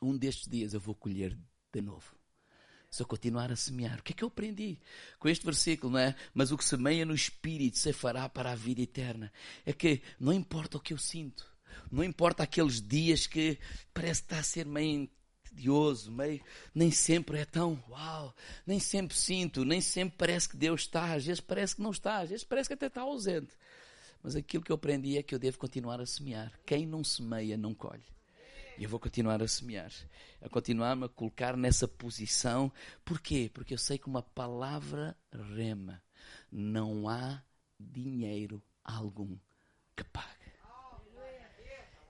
um 0.00 0.16
destes 0.16 0.48
dias 0.48 0.72
eu 0.72 0.80
vou 0.80 0.94
colher 0.94 1.36
de 1.72 1.80
novo. 1.80 2.13
Se 2.94 3.02
eu 3.02 3.06
continuar 3.06 3.50
a 3.50 3.56
semear. 3.56 3.98
O 3.98 4.02
que 4.02 4.12
é 4.12 4.16
que 4.16 4.24
eu 4.24 4.28
aprendi 4.28 4.78
com 5.18 5.28
este 5.28 5.44
versículo, 5.44 5.92
não 5.92 5.98
é? 5.98 6.14
Mas 6.32 6.52
o 6.52 6.56
que 6.56 6.64
semeia 6.64 7.04
no 7.04 7.14
Espírito 7.14 7.78
se 7.78 7.92
fará 7.92 8.28
para 8.28 8.52
a 8.52 8.54
vida 8.54 8.82
eterna. 8.82 9.32
É 9.66 9.72
que 9.72 10.00
não 10.18 10.32
importa 10.32 10.76
o 10.76 10.80
que 10.80 10.92
eu 10.92 10.98
sinto, 10.98 11.46
não 11.90 12.04
importa 12.04 12.42
aqueles 12.42 12.80
dias 12.80 13.26
que 13.26 13.58
parece 13.92 14.22
está 14.22 14.38
a 14.38 14.42
ser 14.42 14.66
meio 14.66 15.08
tedioso, 15.44 16.10
meio, 16.10 16.40
nem 16.74 16.90
sempre 16.90 17.38
é 17.38 17.44
tão 17.44 17.82
uau, 17.88 18.34
nem 18.66 18.80
sempre 18.80 19.16
sinto, 19.16 19.64
nem 19.64 19.80
sempre 19.80 20.16
parece 20.16 20.48
que 20.48 20.56
Deus 20.56 20.82
está, 20.82 21.14
às 21.14 21.24
vezes 21.24 21.40
parece 21.40 21.76
que 21.76 21.82
não 21.82 21.90
está, 21.90 22.18
às 22.18 22.30
vezes 22.30 22.44
parece 22.44 22.68
que 22.68 22.74
até 22.74 22.86
está 22.86 23.02
ausente. 23.02 23.54
Mas 24.22 24.34
aquilo 24.34 24.64
que 24.64 24.72
eu 24.72 24.76
aprendi 24.76 25.18
é 25.18 25.22
que 25.22 25.34
eu 25.34 25.38
devo 25.38 25.58
continuar 25.58 26.00
a 26.00 26.06
semear. 26.06 26.52
Quem 26.64 26.86
não 26.86 27.04
semeia, 27.04 27.56
não 27.56 27.74
colhe. 27.74 28.13
E 28.76 28.84
eu 28.84 28.90
vou 28.90 28.98
continuar 28.98 29.40
a 29.40 29.46
semear, 29.46 29.92
a 30.40 30.48
continuar-me 30.48 31.04
a 31.04 31.08
colocar 31.08 31.56
nessa 31.56 31.86
posição. 31.86 32.72
Porquê? 33.04 33.50
Porque 33.52 33.74
eu 33.74 33.78
sei 33.78 33.98
que 33.98 34.08
uma 34.08 34.22
palavra 34.22 35.16
rema. 35.32 36.02
Não 36.50 37.08
há 37.08 37.42
dinheiro 37.78 38.62
algum 38.82 39.36
que 39.96 40.02
pague. 40.04 40.43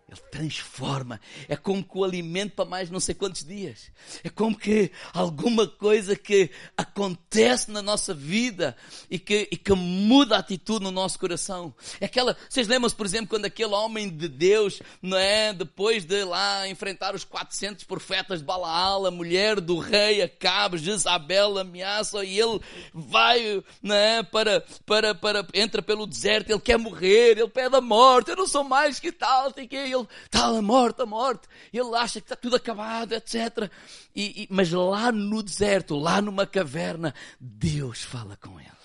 Ele 0.06 0.20
transforma. 0.30 1.18
É 1.48 1.56
como 1.56 1.82
que 1.82 1.96
o 1.96 2.04
alimento 2.04 2.54
para 2.54 2.66
mais 2.66 2.90
não 2.90 3.00
sei 3.00 3.14
quantos 3.14 3.42
dias. 3.42 3.90
É 4.22 4.28
como 4.28 4.56
que 4.56 4.90
alguma 5.14 5.66
coisa 5.66 6.14
que 6.14 6.50
acontece 6.76 7.70
na 7.70 7.80
nossa 7.80 8.12
vida 8.12 8.76
e 9.10 9.18
que, 9.18 9.48
e 9.50 9.56
que 9.56 9.72
muda 9.72 10.36
a 10.36 10.40
atitude 10.40 10.84
no 10.84 10.90
nosso 10.90 11.18
coração. 11.18 11.74
É 12.00 12.04
aquela, 12.04 12.36
vocês 12.48 12.68
lembram-se, 12.68 12.94
por 12.94 13.06
exemplo, 13.06 13.28
quando 13.28 13.46
aquele 13.46 13.72
homem 13.72 14.10
de 14.10 14.28
Deus, 14.28 14.82
não 15.00 15.16
é? 15.16 15.54
Depois 15.54 16.04
de 16.04 16.22
lá 16.22 16.68
enfrentar 16.68 17.14
os 17.14 17.24
400 17.24 17.84
profetas 17.84 18.40
de 18.40 18.44
Balaal, 18.44 19.06
a 19.06 19.10
mulher 19.10 19.58
do 19.58 19.78
rei 19.78 20.20
Acabe, 20.20 20.76
Jezabel 20.76 21.56
ameaça 21.58 22.22
e 22.22 22.38
ele 22.38 22.60
vai, 22.92 23.64
não 23.82 23.94
é? 23.94 24.22
Para, 24.22 24.62
para, 24.84 25.14
para, 25.14 25.46
entra 25.54 25.80
pelo 25.80 26.06
deserto, 26.06 26.50
ele 26.50 26.60
quer 26.60 26.76
morrer, 26.76 27.38
ele 27.38 27.48
pede 27.48 27.74
a 27.74 27.80
morte, 27.80 28.30
eu 28.30 28.36
não 28.36 28.46
sou 28.46 28.64
mais 28.64 29.00
que 29.00 29.10
tal, 29.10 29.50
tem 29.50 29.66
que 29.66 29.93
ele 29.94 30.06
está 30.24 30.46
a 30.46 30.62
morte, 30.62 31.02
a 31.02 31.06
morte, 31.06 31.48
ele 31.72 31.94
acha 31.96 32.20
que 32.20 32.26
está 32.26 32.36
tudo 32.36 32.56
acabado, 32.56 33.12
etc. 33.12 33.70
E, 34.14 34.42
e, 34.42 34.48
mas 34.50 34.70
lá 34.70 35.12
no 35.12 35.42
deserto, 35.42 35.96
lá 35.96 36.20
numa 36.20 36.46
caverna, 36.46 37.14
Deus 37.40 38.02
fala 38.02 38.36
com 38.36 38.58
ele. 38.60 38.84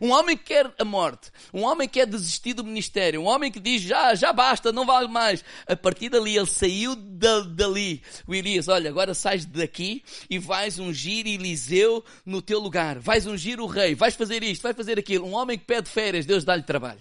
Um 0.00 0.10
homem 0.10 0.36
que 0.36 0.44
quer 0.44 0.72
a 0.78 0.84
morte, 0.84 1.30
um 1.52 1.62
homem 1.64 1.88
que 1.88 2.00
quer 2.00 2.06
desistir 2.06 2.54
do 2.54 2.64
ministério, 2.64 3.20
um 3.20 3.26
homem 3.26 3.50
que 3.50 3.60
diz 3.60 3.82
já, 3.82 4.14
já 4.14 4.32
basta, 4.32 4.72
não 4.72 4.84
vale 4.84 5.08
mais. 5.08 5.44
A 5.66 5.76
partir 5.76 6.08
dali 6.08 6.36
ele 6.36 6.46
saiu 6.46 6.96
dali. 6.96 8.02
O 8.26 8.34
Elias, 8.34 8.68
olha, 8.68 8.90
agora 8.90 9.14
sais 9.14 9.44
daqui 9.44 10.02
e 10.28 10.38
vais 10.38 10.78
ungir 10.78 11.26
Eliseu 11.26 12.04
no 12.24 12.42
teu 12.42 12.58
lugar. 12.58 12.98
Vais 12.98 13.26
ungir 13.26 13.60
o 13.60 13.66
rei, 13.66 13.94
vais 13.94 14.14
fazer 14.14 14.42
isto, 14.42 14.62
vais 14.62 14.76
fazer 14.76 14.98
aquilo. 14.98 15.26
Um 15.26 15.34
homem 15.34 15.58
que 15.58 15.64
pede 15.64 15.88
férias, 15.88 16.26
Deus 16.26 16.44
dá-lhe 16.44 16.62
trabalho. 16.62 17.00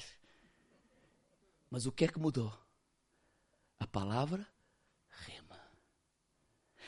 Mas 1.69 1.85
o 1.85 1.91
que 1.91 2.05
é 2.05 2.07
que 2.07 2.19
mudou? 2.19 2.53
A 3.79 3.88
palavra 3.88 4.47
rema. 5.25 5.59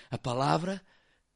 A 0.10 0.18
palavra 0.18 0.82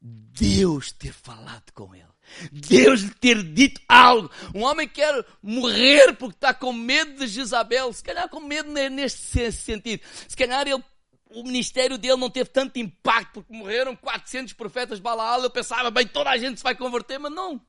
Deus 0.02 0.92
ter 0.92 1.14
falado 1.14 1.72
com 1.74 1.94
ele. 1.94 2.06
Deus 2.52 3.02
lhe 3.02 3.14
ter 3.16 3.44
dito 3.44 3.80
algo. 3.88 4.32
Um 4.56 4.64
homem 4.64 4.88
quer 4.88 5.26
morrer 5.44 6.14
porque 6.14 6.36
está 6.36 6.54
com 6.54 6.74
medo 6.74 7.20
de 7.20 7.28
Jezabel. 7.28 7.94
Se 7.94 8.04
calhar 8.04 8.28
com 8.28 8.40
medo 8.40 8.72
neste 8.72 9.52
sentido. 9.52 10.02
Se 10.28 10.36
calhar 10.36 10.68
ele, 10.68 10.84
o 11.30 11.44
ministério 11.44 11.98
dele 12.00 12.16
não 12.16 12.30
teve 12.32 12.50
tanto 12.50 12.80
impacto 12.80 13.34
porque 13.44 13.54
morreram 13.54 13.96
400 13.96 14.54
profetas 14.54 14.98
de 14.98 15.04
Balaal. 15.04 15.44
Eu 15.44 15.52
pensava, 15.52 15.92
bem, 15.92 16.08
toda 16.08 16.32
a 16.32 16.38
gente 16.38 16.58
se 16.58 16.64
vai 16.64 16.74
converter, 16.74 17.20
mas 17.20 17.32
não. 17.32 17.62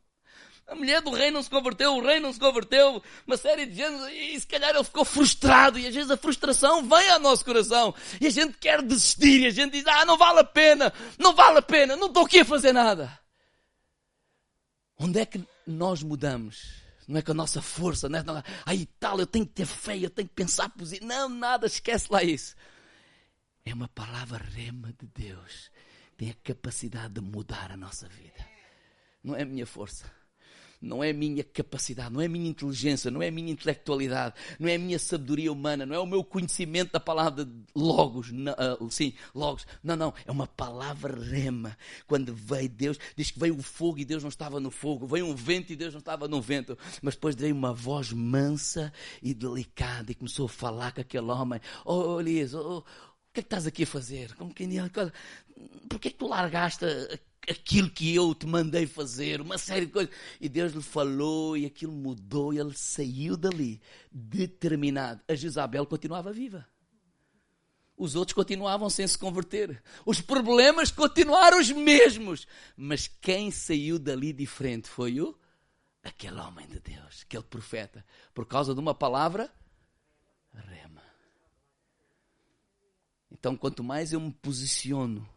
A 0.73 0.75
mulher 0.75 1.03
do 1.03 1.11
rei 1.11 1.31
não 1.31 1.43
se 1.43 1.51
converteu, 1.51 1.97
o 1.97 2.03
rei 2.03 2.19
não 2.19 2.33
se 2.33 2.41
converteu, 2.41 3.03
uma 3.27 3.37
série 3.37 3.67
de 3.67 3.75
gente, 3.75 4.11
e 4.11 4.41
se 4.41 4.47
calhar 4.47 4.71
ele 4.71 4.83
ficou 4.83 5.05
frustrado, 5.05 5.79
e 5.79 5.87
às 5.87 5.95
vezes 5.95 6.11
a 6.11 6.17
frustração 6.17 6.89
vem 6.89 7.11
ao 7.11 7.21
nosso 7.21 7.45
coração, 7.45 7.95
e 8.19 8.27
a 8.27 8.31
gente 8.31 8.57
quer 8.57 8.81
desistir, 8.81 9.43
e 9.43 9.47
a 9.49 9.51
gente 9.51 9.73
diz, 9.73 9.87
ah, 9.87 10.07
não 10.07 10.17
vale 10.17 10.41
a 10.41 10.45
pena, 10.45 10.91
não 11.19 11.35
vale 11.35 11.59
a 11.59 11.63
pena, 11.63 11.95
não 11.95 12.07
estou 12.07 12.25
aqui 12.25 12.41
a 12.41 12.45
fazer 12.47 12.73
nada. 12.73 13.21
Onde 14.99 15.21
é 15.21 15.27
que 15.27 15.47
nós 15.67 16.03
mudamos? 16.03 16.81
Não 17.07 17.19
é 17.19 17.23
com 17.23 17.33
a 17.33 17.35
nossa 17.35 17.61
força, 17.61 18.09
não 18.09 18.21
é? 18.21 18.23
Não, 18.23 18.43
aí 18.65 18.87
tal, 18.99 19.21
eu 19.21 19.27
tenho 19.27 19.45
que 19.45 19.53
ter 19.53 19.67
fé, 19.67 19.99
eu 19.99 20.09
tenho 20.09 20.27
que 20.27 20.35
pensar 20.35 20.71
positivo. 20.71 21.07
Não, 21.07 21.29
nada, 21.29 21.67
esquece 21.67 22.07
lá 22.09 22.23
isso. 22.23 22.57
É 23.63 23.75
uma 23.75 23.89
palavra 23.89 24.39
rema 24.39 24.91
de 24.99 25.07
Deus. 25.07 25.71
Tem 26.17 26.31
a 26.31 26.35
capacidade 26.43 27.13
de 27.13 27.21
mudar 27.21 27.71
a 27.71 27.77
nossa 27.77 28.09
vida. 28.09 28.49
Não 29.23 29.37
é 29.37 29.43
a 29.43 29.45
minha 29.47 29.67
força 29.67 30.22
não 30.83 31.03
é 31.03 31.11
a 31.11 31.15
minha 31.15 31.45
capacidade, 31.45 32.13
não 32.13 32.21
é 32.21 32.27
a 32.27 32.29
minha 32.29 32.51
inteligência, 32.51 33.11
não 33.11 33.23
é 33.23 33.29
a 33.29 33.33
minha 33.33 33.53
intelectualidade, 33.53 34.35
não 34.59 34.69
é 34.69 34.75
a 34.75 34.79
minha 34.79 34.99
sabedoria 34.99 35.53
humana, 35.53 35.87
não 35.87 35.95
é 35.95 35.99
o 35.99 36.07
meu 36.07 36.25
conhecimento 36.25 36.93
da 36.93 37.01
palavra 37.01 37.49
logos, 37.75 38.33
não, 38.33 38.53
uh, 38.53 38.91
sim, 38.91 39.15
logos. 39.35 39.67
Não, 39.83 39.97
não, 39.97 40.13
é 40.27 40.31
uma 40.31 40.47
palavra 40.47 41.19
rema. 41.19 41.77
Quando 42.07 42.35
veio 42.35 42.69
Deus, 42.69 42.99
diz 43.17 43.31
que 43.31 43.39
veio 43.39 43.57
o 43.57 43.63
fogo 43.63 43.99
e 43.99 44.05
Deus 44.05 44.23
não 44.23 44.29
estava 44.29 44.59
no 44.59 44.71
fogo, 44.71 45.07
veio 45.07 45.27
um 45.27 45.35
vento 45.35 45.73
e 45.73 45.77
Deus 45.77 45.93
não 45.93 46.01
estava 46.01 46.27
no 46.27 46.41
vento, 46.43 46.77
mas 47.01 47.15
depois 47.15 47.37
veio 47.37 47.55
uma 47.55 47.73
voz 47.73 48.13
mansa 48.13 48.93
e 49.23 49.33
delicada 49.33 50.11
e 50.11 50.15
começou 50.15 50.47
a 50.47 50.49
falar 50.49 50.93
com 50.93 51.01
aquele 51.01 51.31
homem. 51.31 51.61
Oh, 51.85 52.21
Elias, 52.21 52.55
oh, 52.55 52.79
o 52.79 52.85
que 53.33 53.41
é 53.41 53.43
que 53.43 53.47
estás 53.47 53.67
aqui 53.67 53.85
a 53.85 53.87
fazer? 53.87 54.35
Como 54.35 54.53
que 54.53 54.65
é 54.65 55.99
que 55.99 56.11
tu 56.11 56.27
largaste 56.27 56.85
aquilo 57.49 57.91
que 57.91 58.15
eu 58.15 58.35
te 58.35 58.47
mandei 58.47 58.87
fazer, 58.87 59.41
uma 59.41 59.59
série 59.59 59.87
de 59.87 59.93
coisas. 59.93 60.15
E 60.41 60.49
Deus 60.49 60.73
lhe 60.73 60.83
falou 60.83 61.57
e 61.57 61.67
aquilo 61.67 61.93
mudou 61.93 62.53
e 62.53 62.59
ele 62.59 62.75
saiu 62.75 63.37
dali 63.37 63.81
determinado. 64.11 65.23
A 65.29 65.35
Jezabel 65.35 65.87
continuava 65.87 66.33
viva. 66.33 66.67
Os 67.97 68.17
outros 68.17 68.35
continuavam 68.35 68.89
sem 68.89 69.07
se 69.07 69.19
converter. 69.19 69.83
Os 70.05 70.21
problemas 70.21 70.91
continuaram 70.91 71.61
os 71.61 71.71
mesmos. 71.71 72.47
Mas 72.77 73.07
quem 73.07 73.51
saiu 73.51 73.99
dali 73.99 74.33
diferente 74.33 74.89
foi 74.89 75.21
o 75.21 75.39
aquele 76.03 76.41
homem 76.41 76.67
de 76.67 76.81
Deus, 76.81 77.23
aquele 77.25 77.45
profeta, 77.45 78.05
por 78.35 78.45
causa 78.45 78.75
de 78.75 78.81
uma 78.81 78.93
palavra 78.95 79.53
rema. 80.53 81.03
Então, 83.31 83.57
quanto 83.57 83.85
mais 83.85 84.13
eu 84.13 84.21
me 84.21 84.33
posiciono 84.33 85.29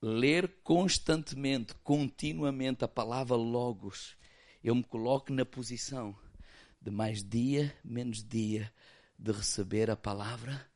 ler 0.00 0.60
constantemente, 0.62 1.74
continuamente 1.82 2.84
a 2.84 2.88
palavra 2.88 3.36
Logos, 3.36 4.16
eu 4.62 4.74
me 4.74 4.84
coloco 4.84 5.32
na 5.32 5.44
posição 5.44 6.16
de 6.80 6.90
mais 6.90 7.22
dia, 7.22 7.74
menos 7.84 8.22
dia, 8.22 8.72
de 9.18 9.32
receber 9.32 9.90
a 9.90 9.96
palavra 9.96 10.66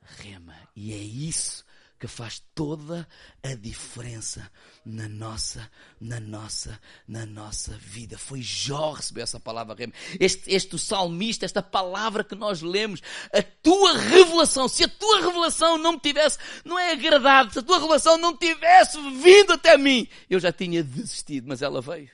Rema. 0.00 0.56
E 0.76 0.92
é 0.92 0.98
isso 0.98 1.64
que 2.04 2.08
faz 2.08 2.38
toda 2.54 3.08
a 3.42 3.54
diferença 3.54 4.50
na 4.84 5.08
nossa, 5.08 5.70
na 5.98 6.20
nossa, 6.20 6.78
na 7.08 7.24
nossa 7.24 7.78
vida. 7.78 8.18
Foi 8.18 8.42
Jó 8.42 8.92
receber 8.92 9.22
essa 9.22 9.40
palavra. 9.40 9.74
Este, 10.20 10.54
este 10.54 10.78
salmista, 10.78 11.46
esta 11.46 11.62
palavra 11.62 12.22
que 12.22 12.34
nós 12.34 12.60
lemos, 12.60 13.00
a 13.32 13.42
tua 13.42 13.96
revelação, 13.96 14.68
se 14.68 14.84
a 14.84 14.88
tua 14.88 15.22
revelação 15.22 15.78
não 15.78 15.92
me 15.92 16.00
tivesse, 16.00 16.36
não 16.62 16.78
é 16.78 16.92
agradado, 16.92 17.54
se 17.54 17.60
a 17.60 17.62
tua 17.62 17.78
revelação 17.78 18.18
não 18.18 18.36
tivesse 18.36 19.00
vindo 19.22 19.54
até 19.54 19.78
mim, 19.78 20.06
eu 20.28 20.38
já 20.38 20.52
tinha 20.52 20.84
desistido, 20.84 21.48
mas 21.48 21.62
ela 21.62 21.80
veio. 21.80 22.10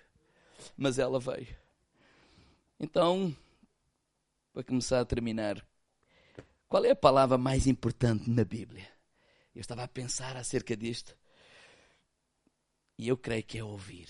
Mas 0.79 1.01
ela 1.01 1.19
veio. 1.19 1.49
Então, 2.79 3.35
para 4.53 4.63
começar 4.63 5.01
a 5.01 5.05
terminar, 5.05 5.61
qual 6.69 6.85
é 6.85 6.91
a 6.93 6.97
palavra 6.97 7.37
mais 7.37 7.67
importante 7.67 8.31
na 8.31 8.45
Bíblia? 8.45 9.00
Eu 9.55 9.61
estava 9.61 9.83
a 9.83 9.89
pensar 9.89 10.37
acerca 10.37 10.77
disto. 10.77 11.17
E 12.97 13.09
eu 13.09 13.17
creio 13.17 13.43
que 13.43 13.59
é 13.59 13.65
ouvir. 13.65 14.09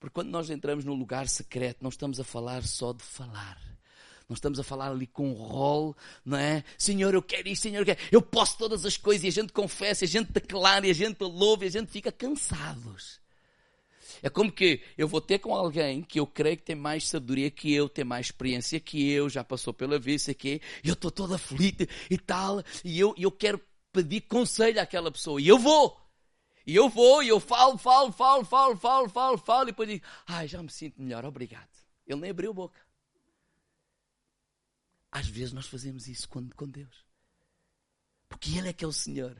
Porque 0.00 0.14
quando 0.14 0.30
nós 0.30 0.50
entramos 0.50 0.84
no 0.84 0.94
lugar 0.94 1.28
secreto, 1.28 1.82
não 1.82 1.90
estamos 1.90 2.18
a 2.20 2.24
falar 2.24 2.62
só 2.64 2.92
de 2.92 3.02
falar. 3.02 3.58
Não 4.28 4.34
estamos 4.34 4.60
a 4.60 4.62
falar 4.62 4.90
ali 4.90 5.06
com 5.06 5.30
um 5.30 5.34
rol, 5.34 5.96
não 6.24 6.36
é? 6.36 6.62
Senhor, 6.76 7.14
eu 7.14 7.22
quero 7.22 7.48
isso, 7.48 7.62
Senhor, 7.62 7.80
eu 7.80 7.86
quero. 7.86 8.00
Eu 8.12 8.20
posso 8.20 8.58
todas 8.58 8.84
as 8.84 8.96
coisas. 8.96 9.24
E 9.24 9.28
a 9.28 9.42
gente 9.42 9.52
confessa, 9.52 10.04
a 10.04 10.08
gente 10.08 10.32
declara, 10.32 10.86
e 10.86 10.90
a 10.90 10.94
gente 10.94 11.22
louva, 11.22 11.64
e 11.64 11.68
a 11.68 11.70
gente 11.70 11.90
fica 11.90 12.12
cansados. 12.12 13.20
É 14.22 14.28
como 14.28 14.50
que 14.50 14.82
eu 14.96 15.06
vou 15.06 15.20
ter 15.20 15.38
com 15.38 15.54
alguém 15.54 16.02
que 16.02 16.18
eu 16.18 16.26
creio 16.26 16.56
que 16.56 16.64
tem 16.64 16.76
mais 16.76 17.06
sabedoria 17.06 17.50
que 17.50 17.72
eu, 17.72 17.88
tem 17.88 18.04
mais 18.04 18.26
experiência 18.26 18.80
que 18.80 19.10
eu, 19.10 19.28
já 19.28 19.44
passou 19.44 19.72
pela 19.72 20.00
sei 20.18 20.34
que, 20.34 20.60
eu 20.82 20.94
estou 20.94 21.10
todo 21.10 21.34
aflito 21.34 21.86
e 22.10 22.18
tal, 22.18 22.62
e 22.84 22.98
eu, 22.98 23.14
eu 23.16 23.30
quero 23.30 23.60
pedir 24.02 24.22
conselho 24.22 24.80
àquela 24.80 25.10
pessoa. 25.10 25.40
E 25.40 25.48
eu 25.48 25.58
vou. 25.58 25.98
E 26.66 26.76
eu 26.76 26.88
vou, 26.88 27.22
e 27.22 27.28
eu 27.28 27.40
falo, 27.40 27.78
falo, 27.78 28.12
falo, 28.12 28.44
falo, 28.44 28.76
falo, 28.76 29.08
falo, 29.08 29.38
falo, 29.38 29.62
e 29.64 29.66
depois 29.72 29.88
digo, 29.88 30.04
ai, 30.26 30.46
já 30.46 30.62
me 30.62 30.70
sinto 30.70 31.00
melhor, 31.00 31.24
obrigado. 31.24 31.66
Ele 32.06 32.20
nem 32.20 32.30
abriu 32.30 32.50
a 32.50 32.54
boca. 32.54 32.78
Às 35.10 35.26
vezes 35.26 35.52
nós 35.52 35.66
fazemos 35.66 36.06
isso 36.06 36.28
com, 36.28 36.46
com 36.50 36.68
Deus. 36.68 37.06
Porque 38.28 38.58
Ele 38.58 38.68
é 38.68 38.72
que 38.74 38.84
é 38.84 38.88
o 38.88 38.92
Senhor. 38.92 39.34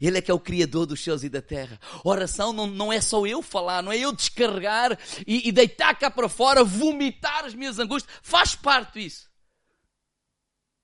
Ele 0.00 0.18
é 0.18 0.22
que 0.22 0.30
é 0.30 0.34
o 0.34 0.40
Criador 0.40 0.86
dos 0.86 1.02
céus 1.02 1.22
e 1.22 1.28
da 1.28 1.42
terra. 1.42 1.80
Oração 2.04 2.52
não, 2.52 2.66
não 2.66 2.92
é 2.92 3.00
só 3.00 3.26
eu 3.26 3.42
falar, 3.42 3.82
não 3.82 3.92
é 3.92 3.98
eu 3.98 4.12
descarregar 4.12 4.98
e, 5.26 5.48
e 5.48 5.52
deitar 5.52 5.96
cá 5.98 6.10
para 6.10 6.28
fora, 6.28 6.64
vomitar 6.64 7.44
as 7.44 7.54
minhas 7.54 7.78
angústias. 7.78 8.12
Faz 8.22 8.54
parte 8.54 9.00
disso. 9.00 9.27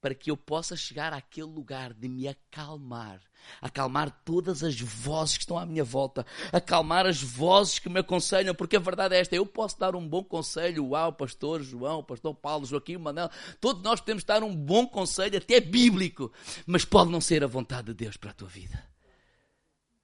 Para 0.04 0.14
que 0.14 0.30
eu 0.30 0.36
possa 0.36 0.76
chegar 0.76 1.14
àquele 1.14 1.46
lugar 1.46 1.94
de 1.94 2.10
me 2.10 2.28
acalmar 2.28 3.22
acalmar 3.58 4.10
todas 4.22 4.62
as 4.62 4.78
vozes 4.78 5.38
que 5.38 5.44
estão 5.44 5.58
à 5.58 5.64
minha 5.64 5.82
volta, 5.82 6.26
acalmar 6.52 7.06
as 7.06 7.22
vozes 7.22 7.78
que 7.78 7.88
me 7.88 8.00
aconselham, 8.00 8.54
porque 8.54 8.76
a 8.76 8.80
verdade 8.80 9.14
é 9.14 9.20
esta: 9.20 9.34
eu 9.34 9.46
posso 9.46 9.78
dar 9.78 9.96
um 9.96 10.06
bom 10.06 10.22
conselho, 10.22 10.88
uau, 10.88 11.10
pastor 11.10 11.62
João, 11.62 12.04
pastor 12.04 12.34
Paulo, 12.34 12.66
Joaquim, 12.66 12.98
Manel, 12.98 13.30
todos 13.58 13.82
nós 13.82 13.98
podemos 13.98 14.24
dar 14.24 14.42
um 14.42 14.54
bom 14.54 14.86
conselho, 14.86 15.38
até 15.38 15.58
bíblico, 15.58 16.30
mas 16.66 16.84
pode 16.84 17.10
não 17.10 17.20
ser 17.20 17.42
a 17.42 17.46
vontade 17.46 17.86
de 17.86 17.94
Deus 17.94 18.18
para 18.18 18.30
a 18.30 18.34
tua 18.34 18.48
vida. 18.48 18.86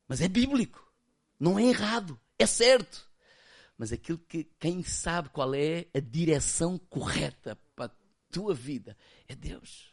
Mas 0.08 0.22
é 0.22 0.28
bíblico, 0.28 0.82
não 1.38 1.58
é 1.58 1.64
errado, 1.64 2.18
é 2.38 2.46
certo. 2.46 3.06
Mas 3.76 3.92
aquilo 3.92 4.18
que 4.18 4.44
quem 4.58 4.82
sabe 4.82 5.28
qual 5.28 5.54
é 5.54 5.86
a 5.94 6.00
direção 6.00 6.78
correta 6.78 7.58
para 7.76 7.86
a 7.86 7.90
tua 8.30 8.54
vida 8.54 8.96
é 9.28 9.34
Deus. 9.34 9.89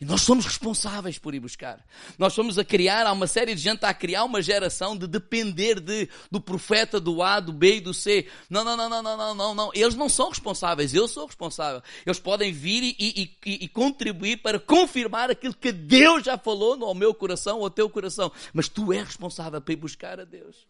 E 0.00 0.04
nós 0.06 0.22
somos 0.22 0.46
responsáveis 0.46 1.18
por 1.18 1.34
ir 1.34 1.40
buscar. 1.40 1.84
Nós 2.18 2.32
somos 2.32 2.58
a 2.58 2.64
criar, 2.64 3.06
há 3.06 3.12
uma 3.12 3.26
série 3.26 3.54
de 3.54 3.60
gente 3.60 3.84
a 3.84 3.92
criar 3.92 4.24
uma 4.24 4.40
geração 4.40 4.96
de 4.96 5.06
depender 5.06 5.78
de, 5.78 6.08
do 6.30 6.40
profeta 6.40 6.98
do 6.98 7.22
A, 7.22 7.38
do 7.38 7.52
B 7.52 7.76
e 7.76 7.80
do 7.80 7.92
C. 7.92 8.26
Não, 8.48 8.64
não, 8.64 8.78
não, 8.78 8.88
não, 8.88 9.02
não, 9.02 9.16
não, 9.16 9.34
não, 9.34 9.54
não. 9.54 9.70
Eles 9.74 9.94
não 9.94 10.08
são 10.08 10.30
responsáveis, 10.30 10.94
eu 10.94 11.06
sou 11.06 11.26
responsável. 11.26 11.82
Eles 12.06 12.18
podem 12.18 12.50
vir 12.50 12.82
e, 12.82 12.96
e, 12.98 13.36
e, 13.44 13.64
e 13.64 13.68
contribuir 13.68 14.38
para 14.38 14.58
confirmar 14.58 15.30
aquilo 15.30 15.52
que 15.52 15.70
Deus 15.70 16.24
já 16.24 16.38
falou 16.38 16.78
no 16.78 16.94
meu 16.94 17.12
coração 17.12 17.58
ou 17.58 17.64
ao 17.64 17.70
teu 17.70 17.90
coração. 17.90 18.32
Mas 18.54 18.68
tu 18.68 18.94
és 18.94 19.04
responsável 19.04 19.60
para 19.60 19.74
ir 19.74 19.76
buscar 19.76 20.18
a 20.18 20.24
Deus. 20.24 20.66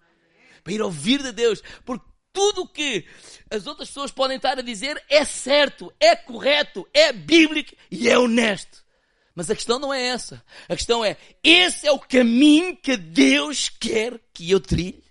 Para 0.65 0.73
ir 0.73 0.83
ouvir 0.83 1.23
de 1.23 1.31
Deus. 1.31 1.63
Porque 1.85 2.05
tudo 2.33 2.63
o 2.63 2.69
que 2.69 3.07
as 3.49 3.65
outras 3.69 3.89
pessoas 3.89 4.11
podem 4.11 4.39
estar 4.39 4.59
a 4.59 4.63
dizer 4.63 5.01
é 5.09 5.25
certo, 5.25 5.93
é 6.01 6.17
correto, 6.17 6.85
é 6.93 7.13
bíblico 7.13 7.77
e 7.89 8.09
é 8.09 8.19
honesto. 8.19 8.90
Mas 9.35 9.51
a 9.51 9.55
questão 9.55 9.79
não 9.79 9.93
é 9.93 10.03
essa. 10.09 10.45
A 10.69 10.75
questão 10.75 11.05
é: 11.05 11.17
esse 11.43 11.87
é 11.87 11.93
o 11.93 11.99
caminho 11.99 12.77
que 12.77 12.97
Deus 12.97 13.69
quer 13.69 14.21
que 14.33 14.51
eu 14.51 14.61
trilhe? 14.61 15.05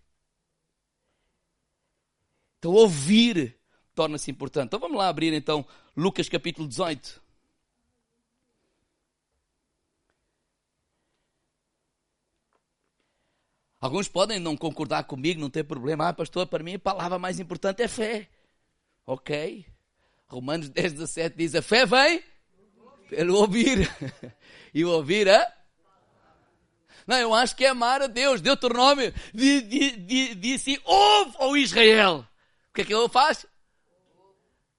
Então, 2.58 2.72
ouvir 2.72 3.58
torna-se 3.96 4.30
importante. 4.30 4.68
Então, 4.68 4.80
vamos 4.80 4.98
lá 4.98 5.08
abrir 5.08 5.34
então 5.34 5.66
Lucas 5.96 6.28
capítulo 6.28 6.68
18. 6.68 7.22
Alguns 13.82 14.10
podem 14.10 14.40
não 14.40 14.58
concordar 14.58 15.04
comigo, 15.06 15.40
não 15.40 15.50
tem 15.50 15.64
problema. 15.64 16.10
Ah, 16.10 16.14
pastor, 16.14 16.46
para 16.48 16.64
mim 16.64 16.76
a 16.76 16.80
palavra 16.80 17.18
mais 17.18 17.40
importante 17.40 17.82
é 17.82 17.88
fé. 17.88 18.30
Ok. 19.06 19.66
Romanos 20.28 20.70
10, 20.70 20.94
17 20.94 21.38
diz: 21.38 21.56
a 21.56 21.62
fé 21.62 21.86
vem 21.86 22.22
pelo 23.10 23.36
ouvir. 23.36 23.90
E 24.72 24.86
ouvir 24.86 25.26
é? 25.26 25.52
Não, 27.08 27.18
eu 27.18 27.34
acho 27.34 27.56
que 27.56 27.66
é 27.66 27.70
amar 27.70 28.04
a 28.04 28.08
Deus. 28.08 28.40
Deuteronômio 28.40 29.12
disse: 29.34 30.80
ouve, 30.86 31.36
ó 31.40 31.56
Israel. 31.56 32.24
O 32.70 32.74
que 32.76 32.82
é 32.82 32.86
que 32.86 32.94
ele 32.94 33.10
faz? 33.10 33.48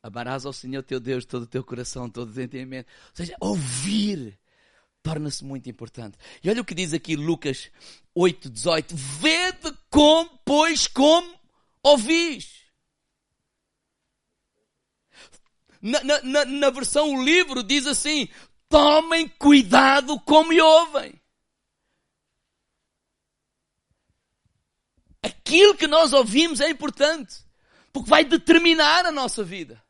Amarás 0.00 0.46
ao 0.46 0.52
Senhor 0.52 0.84
teu 0.84 1.00
Deus 1.00 1.24
todo 1.24 1.42
o 1.42 1.46
teu 1.46 1.64
coração, 1.64 2.08
todo 2.08 2.32
o 2.32 2.40
entendimento. 2.40 2.86
Ou 2.86 3.16
seja, 3.16 3.34
ouvir 3.40 4.38
torna-se 5.02 5.44
muito 5.44 5.68
importante. 5.68 6.16
E 6.42 6.48
olha 6.48 6.60
o 6.60 6.64
que 6.64 6.72
diz 6.72 6.94
aqui 6.94 7.16
Lucas 7.16 7.68
8, 8.14 8.48
18. 8.48 8.94
Vede 8.94 9.76
como, 9.90 10.30
pois, 10.44 10.86
como 10.86 11.34
ouvis. 11.82 12.59
Na, 15.80 16.22
na, 16.22 16.44
na 16.44 16.70
versão 16.70 17.14
o 17.14 17.24
livro 17.24 17.62
diz 17.62 17.86
assim: 17.86 18.28
tomem 18.68 19.28
cuidado 19.28 20.18
como 20.20 20.52
ouvem. 20.60 21.20
Aquilo 25.22 25.76
que 25.76 25.86
nós 25.86 26.12
ouvimos 26.12 26.60
é 26.60 26.70
importante, 26.70 27.44
porque 27.92 28.08
vai 28.08 28.24
determinar 28.24 29.04
a 29.04 29.12
nossa 29.12 29.42
vida. 29.42 29.82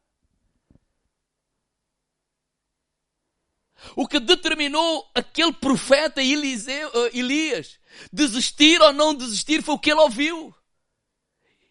O 3.97 4.07
que 4.07 4.21
determinou 4.21 5.11
aquele 5.15 5.53
profeta 5.53 6.23
Eliseu, 6.23 6.89
uh, 6.89 7.17
Elias 7.17 7.81
desistir 8.13 8.81
ou 8.81 8.93
não 8.93 9.15
desistir 9.15 9.63
foi 9.63 9.75
o 9.75 9.79
que 9.79 9.91
ele 9.91 10.01
ouviu. 10.01 10.55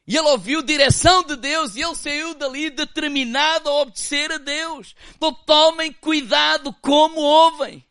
E 0.09 0.17
ele 0.17 0.27
ouviu 0.27 0.63
direção 0.63 1.23
de 1.23 1.35
Deus 1.35 1.75
e 1.75 1.83
ele 1.83 1.93
saiu 1.93 2.33
dali 2.33 2.71
determinado 2.71 3.69
a 3.69 3.73
obedecer 3.73 4.31
a 4.31 4.39
Deus. 4.39 4.95
Então 5.15 5.31
tomem 5.31 5.93
cuidado 5.93 6.73
como 6.81 7.21
ouvem. 7.21 7.85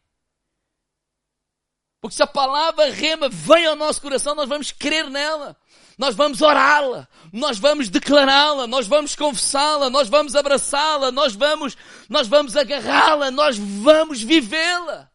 Porque 2.00 2.16
se 2.16 2.22
a 2.24 2.26
palavra 2.26 2.90
rema 2.90 3.28
vem 3.28 3.66
ao 3.66 3.76
nosso 3.76 4.02
coração, 4.02 4.34
nós 4.34 4.48
vamos 4.48 4.72
crer 4.72 5.08
nela. 5.08 5.56
Nós 5.96 6.16
vamos 6.16 6.42
orá-la. 6.42 7.06
Nós 7.32 7.56
vamos 7.56 7.88
declará-la. 7.88 8.66
Nós 8.66 8.88
vamos 8.88 9.14
confessá-la. 9.14 9.88
Nós 9.88 10.08
vamos 10.08 10.34
abraçá-la. 10.34 11.12
Nós 11.12 11.36
vamos, 11.36 11.76
nós 12.08 12.26
vamos 12.26 12.56
agarrá-la. 12.56 13.30
Nós 13.30 13.56
vamos 13.56 14.20
vivê-la. 14.20 15.08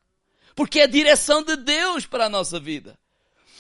Porque 0.56 0.80
é 0.80 0.84
a 0.84 0.88
direção 0.88 1.44
de 1.44 1.58
Deus 1.58 2.06
para 2.06 2.28
a 2.28 2.30
nossa 2.30 2.62
vida. 2.62 2.98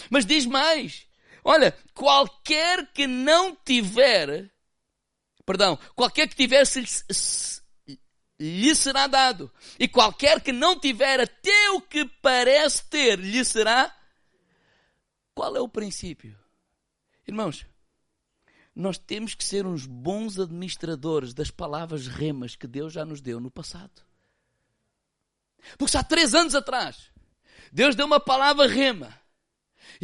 Mas 0.09 0.25
diz 0.25 0.45
mais. 0.45 1.11
Olha, 1.43 1.77
qualquer 1.93 2.91
que 2.93 3.05
não 3.05 3.55
tiver, 3.55 4.49
perdão, 5.45 5.77
qualquer 5.95 6.27
que 6.27 6.35
tiver 6.35 6.63
lhe 8.39 8.75
será 8.75 9.07
dado. 9.07 9.51
E 9.77 9.87
qualquer 9.87 10.41
que 10.41 10.51
não 10.51 10.79
tiver 10.79 11.19
até 11.19 11.69
o 11.71 11.81
que 11.81 12.05
parece 12.21 12.85
ter, 12.85 13.19
lhe 13.19 13.43
será. 13.43 13.93
Qual 15.33 15.55
é 15.55 15.59
o 15.59 15.67
princípio? 15.67 16.37
Irmãos, 17.27 17.65
nós 18.75 18.97
temos 18.97 19.35
que 19.35 19.43
ser 19.43 19.65
uns 19.65 19.85
bons 19.85 20.39
administradores 20.39 21.33
das 21.33 21.51
palavras 21.51 22.07
remas 22.07 22.55
que 22.55 22.67
Deus 22.67 22.93
já 22.93 23.05
nos 23.05 23.21
deu 23.21 23.39
no 23.39 23.51
passado. 23.51 24.01
Porque 25.77 25.91
se 25.91 25.97
há 25.97 26.03
três 26.03 26.33
anos 26.35 26.55
atrás, 26.55 27.11
Deus 27.71 27.95
deu 27.95 28.05
uma 28.05 28.19
palavra 28.19 28.67
rema 28.67 29.22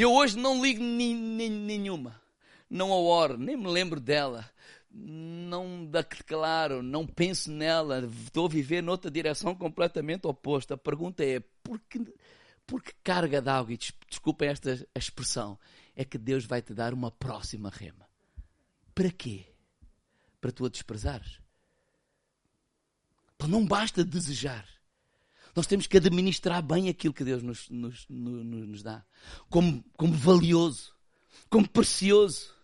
eu 0.02 0.14
hoje 0.14 0.38
não 0.38 0.64
ligo 0.64 0.82
ni, 0.82 1.14
ni, 1.14 1.50
nenhuma. 1.50 2.22
Não 2.70 2.94
a 2.94 2.96
oro, 2.96 3.38
nem 3.38 3.58
me 3.58 3.68
lembro 3.68 4.00
dela. 4.00 4.50
Não 4.92 5.86
declaro, 5.86 6.82
não 6.82 7.06
penso 7.06 7.52
nela. 7.52 8.08
Estou 8.24 8.46
a 8.46 8.50
viver 8.50 8.82
noutra 8.82 9.12
direção 9.12 9.54
completamente 9.54 10.26
oposta. 10.26 10.76
A 10.76 10.78
pergunta 10.78 11.24
é: 11.24 11.40
por 11.64 11.80
que, 11.80 12.02
por 12.66 12.82
que 12.82 12.94
carga 13.04 13.42
de 13.42 13.50
água? 13.50 13.74
E 13.74 13.80
desculpem 14.10 14.50
esta 14.50 14.88
expressão. 14.96 15.60
É 15.96 16.06
que 16.06 16.18
Deus 16.18 16.46
vai 16.46 16.62
te 16.62 16.74
dar 16.74 16.94
uma 16.94 17.12
próxima 17.12 17.70
rema. 17.70 18.08
Para 18.96 19.12
quê? 19.12 19.46
Para 20.40 20.52
tu 20.52 20.66
a 20.66 20.70
desprezares? 20.70 21.40
Então 23.36 23.50
não 23.50 23.66
basta 23.66 24.04
desejar. 24.04 24.79
Nós 25.60 25.68
temos 25.68 25.88
que 25.88 25.98
administrar 25.98 26.62
bem 26.62 26.88
aquilo 26.88 27.14
que 27.14 27.22
Deus 27.22 27.44
nos, 27.44 27.70
nos, 27.70 28.06
nos, 28.08 28.46
nos 28.46 28.82
dá. 28.82 29.04
Como, 29.50 29.84
como 29.98 30.14
valioso, 30.14 30.94
como 31.50 31.68
precioso, 31.68 32.56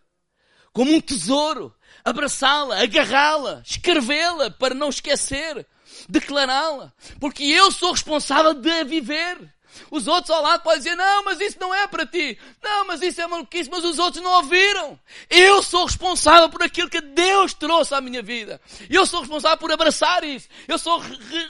como 0.71 0.93
um 0.93 1.01
tesouro. 1.01 1.75
Abraçá-la, 2.05 2.81
agarrá-la, 2.81 3.61
escrevê-la 3.65 4.49
para 4.49 4.73
não 4.73 4.87
esquecer, 4.87 5.67
declará-la. 6.07 6.93
Porque 7.19 7.43
eu 7.43 7.69
sou 7.69 7.91
responsável 7.91 8.53
de 8.53 8.69
a 8.69 8.85
viver. 8.85 9.53
Os 9.91 10.07
outros 10.07 10.29
ao 10.29 10.41
lado 10.41 10.63
podem 10.63 10.79
dizer, 10.79 10.95
não, 10.95 11.23
mas 11.23 11.39
isso 11.39 11.57
não 11.59 11.73
é 11.73 11.87
para 11.87 12.05
ti. 12.05 12.37
Não, 12.61 12.85
mas 12.85 13.01
isso 13.01 13.21
é 13.21 13.27
maluquice, 13.27 13.69
mas 13.69 13.83
os 13.83 13.99
outros 13.99 14.23
não 14.23 14.31
ouviram. 14.31 14.99
Eu 15.29 15.61
sou 15.61 15.85
responsável 15.85 16.49
por 16.49 16.63
aquilo 16.63 16.89
que 16.89 17.01
Deus 17.01 17.53
trouxe 17.53 17.93
à 17.93 18.01
minha 18.01 18.21
vida. 18.21 18.59
Eu 18.89 19.05
sou 19.05 19.21
responsável 19.21 19.57
por 19.57 19.71
abraçar 19.71 20.23
isso. 20.23 20.47
Eu 20.67 20.77
sou 20.77 21.01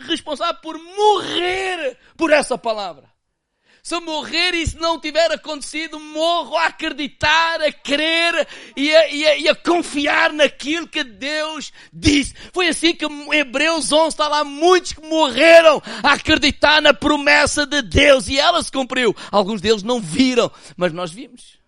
responsável 0.08 0.56
por 0.62 0.78
morrer 0.78 1.98
por 2.18 2.32
essa 2.32 2.58
palavra. 2.58 3.15
Se 3.86 3.94
eu 3.94 4.02
morrer 4.02 4.56
e 4.56 4.66
se 4.66 4.78
não 4.78 5.00
tiver 5.00 5.32
acontecido, 5.32 6.00
morro 6.00 6.58
a 6.58 6.66
acreditar, 6.66 7.62
a 7.62 7.72
crer 7.72 8.48
e 8.76 8.96
a, 8.96 9.08
e 9.14 9.28
a, 9.28 9.38
e 9.38 9.48
a 9.48 9.54
confiar 9.54 10.34
naquilo 10.34 10.88
que 10.88 11.04
Deus 11.04 11.72
disse. 11.94 12.34
Foi 12.52 12.68
assim 12.68 12.96
que 12.96 13.06
Hebreus 13.06 13.92
11 13.92 14.08
está 14.08 14.28
lá, 14.28 14.44
muitos 14.44 14.94
que 14.94 15.08
morreram 15.08 15.80
a 16.02 16.14
acreditar 16.14 16.82
na 16.82 16.96
promessa 16.96 17.64
de 17.64 17.84
Deus 17.84 18.28
e 18.28 18.40
ela 18.40 18.64
se 18.64 18.72
cumpriu. 18.72 19.16
Alguns 19.32 19.62
deles 19.62 19.84
não 19.84 20.02
viram, 20.02 20.52
mas 20.76 20.92
nós 20.92 21.12
vimos. 21.12 21.60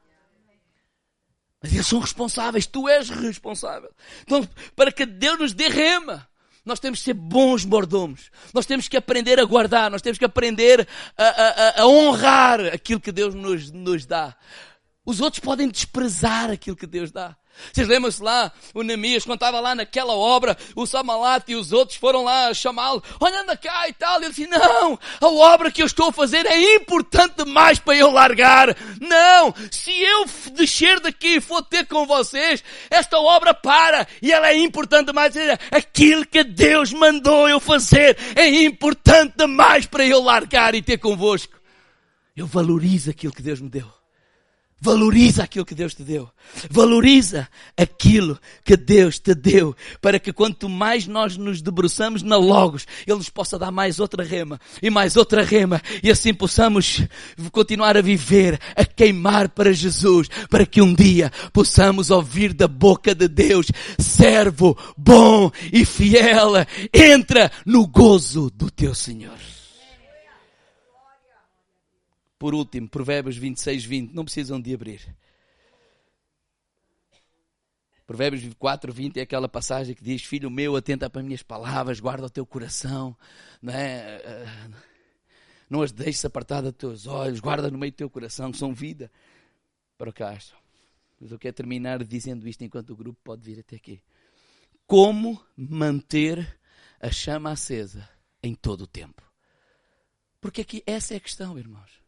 Mas 1.62 1.72
eles 1.72 1.86
são 1.86 2.00
responsáveis, 2.00 2.66
tu 2.66 2.90
és 2.90 3.12
responsável. 3.12 3.92
Então, 4.24 4.50
para 4.76 4.92
que 4.92 5.06
Deus 5.06 5.38
nos 5.38 5.54
dê 5.54 5.68
rema, 5.68 6.28
Nós 6.68 6.80
temos 6.80 7.00
que 7.00 7.06
ser 7.06 7.14
bons 7.14 7.66
mordomos. 7.66 8.30
Nós 8.54 8.66
temos 8.66 8.88
que 8.88 8.98
aprender 8.98 9.40
a 9.40 9.46
guardar. 9.46 9.90
Nós 9.90 10.02
temos 10.02 10.18
que 10.18 10.26
aprender 10.26 10.88
a, 11.18 11.24
a, 11.24 11.82
a 11.82 11.88
honrar 11.88 12.60
aquilo 12.74 13.00
que 13.00 13.12
Deus 13.12 13.34
nos, 13.34 13.72
nos 13.72 14.06
dá. 14.06 14.36
Os 15.06 15.22
outros 15.22 15.40
podem 15.40 15.70
desprezar 15.70 16.52
aquilo 16.52 16.76
que 16.76 16.86
Deus 16.86 17.12
dá. 17.12 17.36
Vocês 17.72 17.88
lembram-se 17.88 18.22
lá, 18.22 18.52
o 18.74 18.84
Neemias, 18.84 19.24
quando 19.24 19.36
estava 19.36 19.60
lá 19.60 19.76
naquela 19.76 20.14
obra, 20.14 20.58
o 20.76 20.86
Samalat 20.86 21.50
e 21.50 21.56
os 21.56 21.72
outros 21.72 21.98
foram 21.98 22.24
lá 22.24 22.54
chamá-lo, 22.54 23.04
olha 23.20 23.42
anda 23.42 23.58
cá 23.58 23.88
e 23.88 23.94
tal. 23.94 24.22
E 24.22 24.26
ele 24.26 24.34
disse, 24.34 24.48
não, 24.48 25.00
a 25.22 25.28
obra 25.28 25.72
que 25.72 25.82
eu 25.82 25.86
estou 25.86 26.10
a 26.10 26.14
fazer 26.14 26.46
é 26.46 26.76
importante 26.76 27.44
demais 27.44 27.80
para 27.80 27.96
eu 27.96 28.12
largar. 28.12 28.76
Não, 29.00 29.54
se 29.72 29.92
eu 29.92 30.26
descer 30.54 31.00
daqui 31.00 31.38
e 31.38 31.42
for 31.42 31.62
ter 31.62 31.86
com 31.86 32.06
vocês, 32.06 32.64
esta 32.90 33.20
obra 33.20 33.54
para 33.54 34.08
e 34.22 34.32
ela 34.32 34.50
é 34.50 34.58
importante 34.58 35.08
demais. 35.08 35.34
Aquilo 35.72 36.26
que 36.26 36.44
Deus 36.44 36.92
mandou 36.94 37.48
eu 37.50 37.60
fazer 37.60 38.18
é 38.36 38.48
importante 38.64 39.34
demais 39.38 39.86
para 39.86 40.06
eu 40.06 40.22
largar 40.22 40.76
e 40.76 40.82
ter 40.82 40.98
convosco. 40.98 41.58
Eu 42.36 42.46
valorizo 42.46 43.10
aquilo 43.10 43.34
que 43.34 43.42
Deus 43.42 43.60
me 43.60 43.70
deu. 43.70 43.97
Valoriza 44.80 45.44
aquilo 45.44 45.66
que 45.66 45.74
Deus 45.74 45.96
te 45.96 46.04
deu. 46.04 46.30
Valoriza 46.70 47.50
aquilo 47.76 48.40
que 48.64 48.78
Deus 48.78 49.18
te 49.18 49.34
deu. 49.34 49.76
Para 50.00 50.20
que 50.20 50.32
quanto 50.32 50.70
mais 50.70 51.08
nós 51.08 51.36
nos 51.36 51.64
debruçamos 51.64 52.22
na 52.22 52.38
Logos, 52.38 52.86
Ele 53.08 53.18
nos 53.18 53.30
possa 53.30 53.58
dar 53.58 53.72
mais 53.72 54.00
outra 54.00 54.24
rema 54.24 54.62
e 54.82 54.92
mais 54.92 55.18
outra 55.18 55.44
rema. 55.44 55.82
E 56.04 56.12
assim 56.12 56.32
possamos 56.32 57.02
continuar 57.52 57.98
a 57.98 58.02
viver, 58.02 58.60
a 58.76 58.86
queimar 58.86 59.50
para 59.50 59.74
Jesus. 59.74 60.30
Para 60.48 60.66
que 60.66 60.80
um 60.80 60.94
dia 60.94 61.32
possamos 61.52 62.12
ouvir 62.12 62.54
da 62.54 62.68
boca 62.68 63.16
de 63.16 63.28
Deus, 63.28 63.72
servo 63.98 64.78
bom 64.96 65.52
e 65.74 65.86
fiel, 65.86 66.54
entra 66.94 67.52
no 67.66 67.88
gozo 67.88 68.52
do 68.52 68.70
teu 68.70 68.94
Senhor. 68.94 69.57
Por 72.38 72.54
último, 72.54 72.88
Provérbios 72.88 73.38
26, 73.38 73.84
20. 73.86 74.14
Não 74.14 74.24
precisam 74.24 74.62
de 74.62 74.74
abrir. 74.74 75.16
Provérbios 78.06 78.54
4, 78.58 78.94
20 78.94 79.20
é 79.20 79.24
aquela 79.24 79.50
passagem 79.50 79.94
que 79.94 80.04
diz: 80.04 80.24
Filho 80.24 80.50
meu, 80.50 80.76
atenta 80.78 81.10
para 81.10 81.20
as 81.20 81.26
minhas 81.28 81.44
palavras, 81.44 82.00
guarda 82.00 82.28
o 82.28 82.30
teu 82.30 82.46
coração, 82.46 83.18
não, 83.62 83.74
é? 83.74 84.22
não 85.70 85.82
as 85.82 85.92
deixes 85.92 86.24
apartar 86.24 86.62
dos 86.62 86.72
teus 86.72 87.06
olhos, 87.06 87.42
guarda 87.42 87.70
no 87.70 87.78
meio 87.78 87.92
do 87.92 87.96
teu 87.96 88.10
coração, 88.10 88.54
são 88.54 88.74
vida 88.74 89.12
para 89.98 90.10
o 90.10 90.14
castro. 90.14 90.58
Mas 91.20 91.32
eu 91.32 91.40
quero 91.40 91.54
terminar 91.54 92.02
dizendo 92.04 92.48
isto 92.48 92.64
enquanto 92.64 92.92
o 92.92 92.96
grupo 92.96 93.20
pode 93.24 93.44
vir 93.44 93.60
até 93.60 93.76
aqui. 93.76 94.02
Como 94.86 95.44
manter 95.58 96.60
a 97.02 97.12
chama 97.12 97.52
acesa 97.52 98.08
em 98.42 98.56
todo 98.56 98.82
o 98.84 98.88
tempo? 98.88 99.22
Porque 100.40 100.62
aqui 100.62 100.82
essa 100.86 101.14
é 101.14 101.18
a 101.18 101.20
questão, 101.20 101.60
irmãos. 101.60 102.07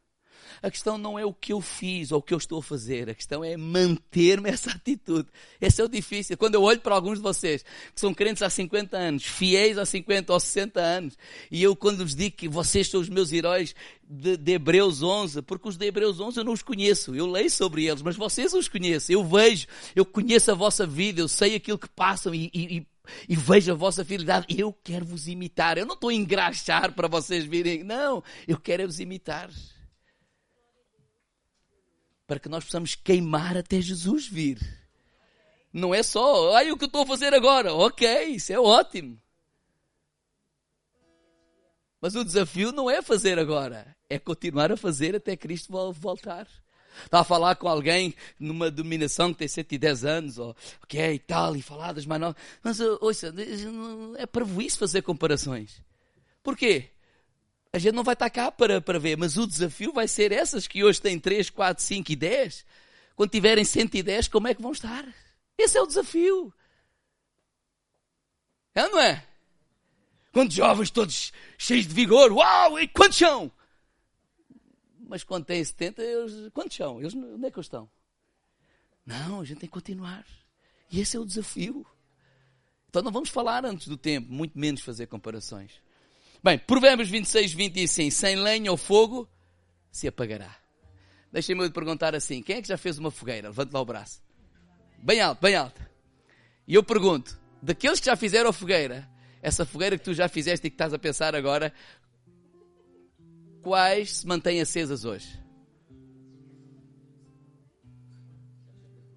A 0.62 0.70
questão 0.70 0.98
não 0.98 1.18
é 1.18 1.26
o 1.26 1.34
que 1.34 1.54
eu 1.54 1.62
fiz 1.62 2.12
ou 2.12 2.20
o 2.20 2.22
que 2.22 2.34
eu 2.34 2.38
estou 2.38 2.60
a 2.60 2.64
fazer. 2.64 3.10
A 3.10 3.16
questão 3.16 3.44
é 3.44 3.56
manter-me 3.56 4.50
essa 4.50 4.72
atitude. 4.72 5.28
Esse 5.60 5.82
é 5.82 5.84
o 5.84 5.90
difícil. 5.90 6.38
Quando 6.38 6.56
eu 6.56 6.64
olho 6.64 6.80
para 6.80 6.96
alguns 6.96 7.18
de 7.18 7.24
vocês 7.24 7.64
que 7.94 8.00
são 8.00 8.14
crentes 8.14 8.42
há 8.44 8.50
50 8.50 8.98
anos, 8.98 9.26
fiéis 9.26 9.78
há 9.78 9.86
50 9.86 10.34
ou 10.34 10.40
60 10.40 10.80
anos, 10.80 11.18
e 11.50 11.64
eu 11.64 11.76
quando 11.76 12.00
vos 12.00 12.16
digo 12.16 12.36
que 12.36 12.48
vocês 12.48 12.90
são 12.90 13.00
os 13.00 13.10
meus 13.10 13.32
heróis 13.32 13.74
de, 14.10 14.38
de 14.38 14.54
Hebreus 14.54 15.04
11, 15.04 15.42
porque 15.44 15.70
os 15.70 15.78
de 15.78 15.86
Hebreus 15.86 16.20
11 16.20 16.38
eu 16.40 16.44
não 16.44 16.54
os 16.54 16.64
conheço. 16.64 17.16
Eu 17.16 17.28
leio 17.28 17.50
sobre 17.50 17.86
eles, 17.86 18.02
mas 18.02 18.16
vocês 18.16 18.54
os 18.54 18.68
conhecem. 18.68 19.14
Eu 19.14 19.24
vejo, 19.24 19.68
eu 19.96 20.06
conheço 20.06 20.52
a 20.52 20.56
vossa 20.56 20.86
vida, 20.86 21.22
eu 21.22 21.28
sei 21.28 21.56
aquilo 21.56 21.78
que 21.78 21.90
passam 21.90 22.34
e, 22.34 22.50
e, 22.54 22.88
e 23.28 23.36
vejo 23.36 23.72
a 23.72 23.76
vossa 23.76 24.04
fidelidade. 24.04 24.48
Eu 24.50 24.74
quero 24.84 25.06
vos 25.06 25.28
imitar. 25.28 25.78
Eu 25.78 25.86
não 25.86 25.94
estou 25.94 26.10
a 26.10 26.14
engraxar 26.14 26.94
para 26.94 27.08
vocês 27.08 27.46
virem. 27.46 27.84
Não, 27.84 28.24
eu 28.48 28.60
quero 28.60 28.84
é 28.84 28.86
vos 28.86 29.00
imitar 29.00 29.50
para 32.30 32.40
que 32.40 32.48
nós 32.48 32.64
possamos 32.64 32.94
queimar 32.94 33.58
até 33.58 33.82
Jesus 33.82 34.28
vir. 34.28 34.60
Não 35.74 35.96
é 35.96 36.04
só, 36.04 36.54
ai, 36.54 36.72
o 36.72 36.78
que 36.78 36.84
eu 36.84 36.86
estou 36.86 37.02
a 37.02 37.08
fazer 37.08 37.34
agora? 37.34 37.74
Ok, 37.74 38.26
isso 38.26 38.54
é 38.54 38.60
ótimo. 38.60 39.20
Mas 42.00 42.14
o 42.14 42.24
desafio 42.24 42.72
não 42.72 42.88
é 42.88 43.02
fazer 43.02 43.40
agora, 43.40 43.96
é 44.08 44.20
continuar 44.20 44.72
a 44.72 44.78
fazer 44.78 45.16
até 45.16 45.36
Cristo 45.36 45.92
voltar. 45.92 46.48
Estava 47.04 47.22
a 47.22 47.26
falar 47.26 47.56
com 47.56 47.68
alguém 47.68 48.14
numa 48.40 48.70
dominação 48.70 49.34
que 49.34 49.40
tem 49.40 49.48
110 49.48 50.06
anos, 50.06 50.38
ou 50.38 50.56
ok, 50.84 51.14
e 51.16 51.20
tal, 51.20 51.56
e 51.56 51.64
falar 51.64 51.94
das 51.94 52.06
mais 52.06 52.22
novas. 52.22 52.40
Mas, 52.62 52.80
ouça, 52.80 53.34
é 54.20 54.26
para 54.28 54.46
isso 54.62 54.78
fazer 54.78 55.02
comparações. 55.02 55.82
Porquê? 56.44 56.92
A 57.72 57.78
gente 57.78 57.94
não 57.94 58.04
vai 58.04 58.14
estar 58.14 58.30
cá 58.30 58.52
para, 58.52 58.82
para 58.82 58.98
ver, 58.98 59.16
mas 59.18 59.38
o 59.38 59.46
desafio 59.46 59.94
vai 59.94 60.08
ser 60.08 60.32
essas 60.32 60.68
que 60.68 60.84
hoje 60.84 61.02
têm 61.02 61.20
3, 61.20 61.50
4, 61.50 61.84
5 61.84 62.12
e 62.12 62.16
10. 62.16 62.66
Quando 63.16 63.30
tiverem 63.30 63.64
110, 63.64 64.28
como 64.28 64.48
é 64.48 64.56
que 64.56 64.62
vão 64.62 64.72
estar? 64.72 65.06
Esse 65.58 65.78
é 65.78 65.82
o 65.82 65.88
desafio. 65.88 66.54
É 68.74 68.88
não 68.88 69.00
é? 69.00 69.26
Quando 70.32 70.52
jovens 70.52 70.90
todos 70.90 71.32
cheios 71.58 71.86
de 71.86 71.94
vigor, 71.94 72.32
uau, 72.32 72.80
e 72.80 72.88
quantos 72.88 73.18
são? 73.18 73.52
Mas 75.08 75.24
quando 75.24 75.46
têm 75.46 75.64
70, 75.64 76.02
eles, 76.02 76.50
quantos 76.54 76.78
são? 76.78 77.00
Eles, 77.00 77.14
onde 77.14 77.46
é 77.46 77.52
que 77.52 77.58
eles 77.58 77.66
estão? 77.66 77.90
Não, 79.06 79.42
a 79.42 79.46
gente 79.46 79.60
tem 79.60 79.68
que 79.68 79.74
continuar. 79.74 80.26
E 80.92 81.00
esse 81.00 81.18
é 81.18 81.20
o 81.20 81.26
desafio. 81.26 81.86
Então 82.88 83.02
não 83.02 83.12
vamos 83.12 83.30
falar 83.30 83.66
antes 83.66 83.88
do 83.88 83.98
tempo, 83.98 84.32
muito 84.32 84.58
menos 84.58 84.82
fazer 84.82 85.08
comparações. 85.08 85.72
Bem, 86.42 86.58
Provérbios 86.58 87.10
26, 87.10 87.54
20 87.54 87.74
diz 87.74 87.92
assim: 87.92 88.10
sem 88.10 88.36
lenha 88.36 88.72
ou 88.72 88.78
fogo 88.78 89.30
se 89.92 90.08
apagará. 90.08 90.56
Deixem-me 91.32 91.68
de 91.68 91.74
perguntar 91.74 92.16
assim: 92.16 92.42
quem 92.42 92.58
é 92.58 92.62
que 92.62 92.68
já 92.68 92.78
fez 92.78 92.98
uma 92.98 93.12
fogueira? 93.12 93.50
Levante 93.50 93.74
lá 93.74 93.82
o 93.82 93.86
braço. 93.86 94.22
Bem 94.98 95.20
alto, 95.20 95.42
bem 95.42 95.56
alto. 95.56 95.82
E 96.66 96.76
eu 96.76 96.84
pergunto: 96.84 97.38
daqueles 97.62 98.00
que 98.00 98.06
já 98.06 98.16
fizeram 98.16 98.50
a 98.50 98.54
fogueira, 98.54 99.10
essa 99.42 99.66
fogueira 99.66 99.98
que 99.98 100.04
tu 100.04 100.14
já 100.14 100.30
fizeste 100.30 100.68
e 100.68 100.70
que 100.70 100.76
estás 100.76 100.94
a 100.94 101.00
pensar 101.00 101.36
agora, 101.36 101.74
quais 103.62 104.18
se 104.18 104.28
mantêm 104.28 104.62
acesas 104.62 105.04
hoje? 105.04 105.40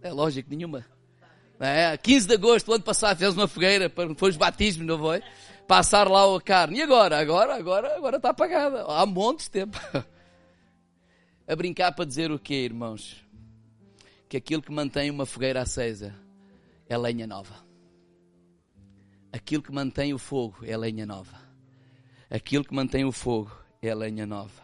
É 0.01 0.11
lógico, 0.11 0.51
nenhuma. 0.51 0.85
É, 1.61 1.97
15 1.97 2.27
de 2.27 2.35
agosto 2.35 2.67
do 2.67 2.73
ano 2.75 2.83
passado 2.83 3.17
fizemos 3.19 3.37
uma 3.37 3.47
fogueira, 3.47 3.89
foi 4.17 4.31
os 4.31 4.37
batismos, 4.37 4.85
não 4.85 4.99
foi? 4.99 5.23
Passar 5.73 6.07
lá 6.07 6.37
a 6.37 6.39
carne. 6.39 6.81
E 6.81 6.83
agora? 6.83 7.19
Agora, 7.19 7.57
agora, 7.57 7.97
agora 7.97 8.17
está 8.19 8.29
apagada. 8.29 8.85
Há 8.85 9.07
montes 9.07 9.47
de 9.47 9.53
tempo. 9.53 9.81
a 11.49 11.57
brincar 11.57 11.93
para 11.93 12.05
dizer 12.05 12.31
o 12.31 12.39
quê, 12.39 12.57
irmãos? 12.57 13.25
Que 14.29 14.37
aquilo 14.37 14.61
que 14.61 14.71
mantém 14.71 15.11
uma 15.11 15.25
fogueira 15.25 15.63
acesa 15.63 16.15
é 16.87 16.99
lenha 16.99 17.27
nova. 17.27 17.55
Aquilo 19.33 19.63
que 19.63 19.73
mantém 19.73 20.13
o 20.13 20.19
fogo 20.19 20.59
é 20.63 20.77
lenha 20.77 21.07
nova. 21.07 21.41
Aquilo 22.29 22.65
que 22.65 22.75
mantém 22.75 23.07
o 23.07 23.13
fogo 23.13 23.51
é 23.81 23.95
lenha 23.95 24.27
nova. 24.27 24.63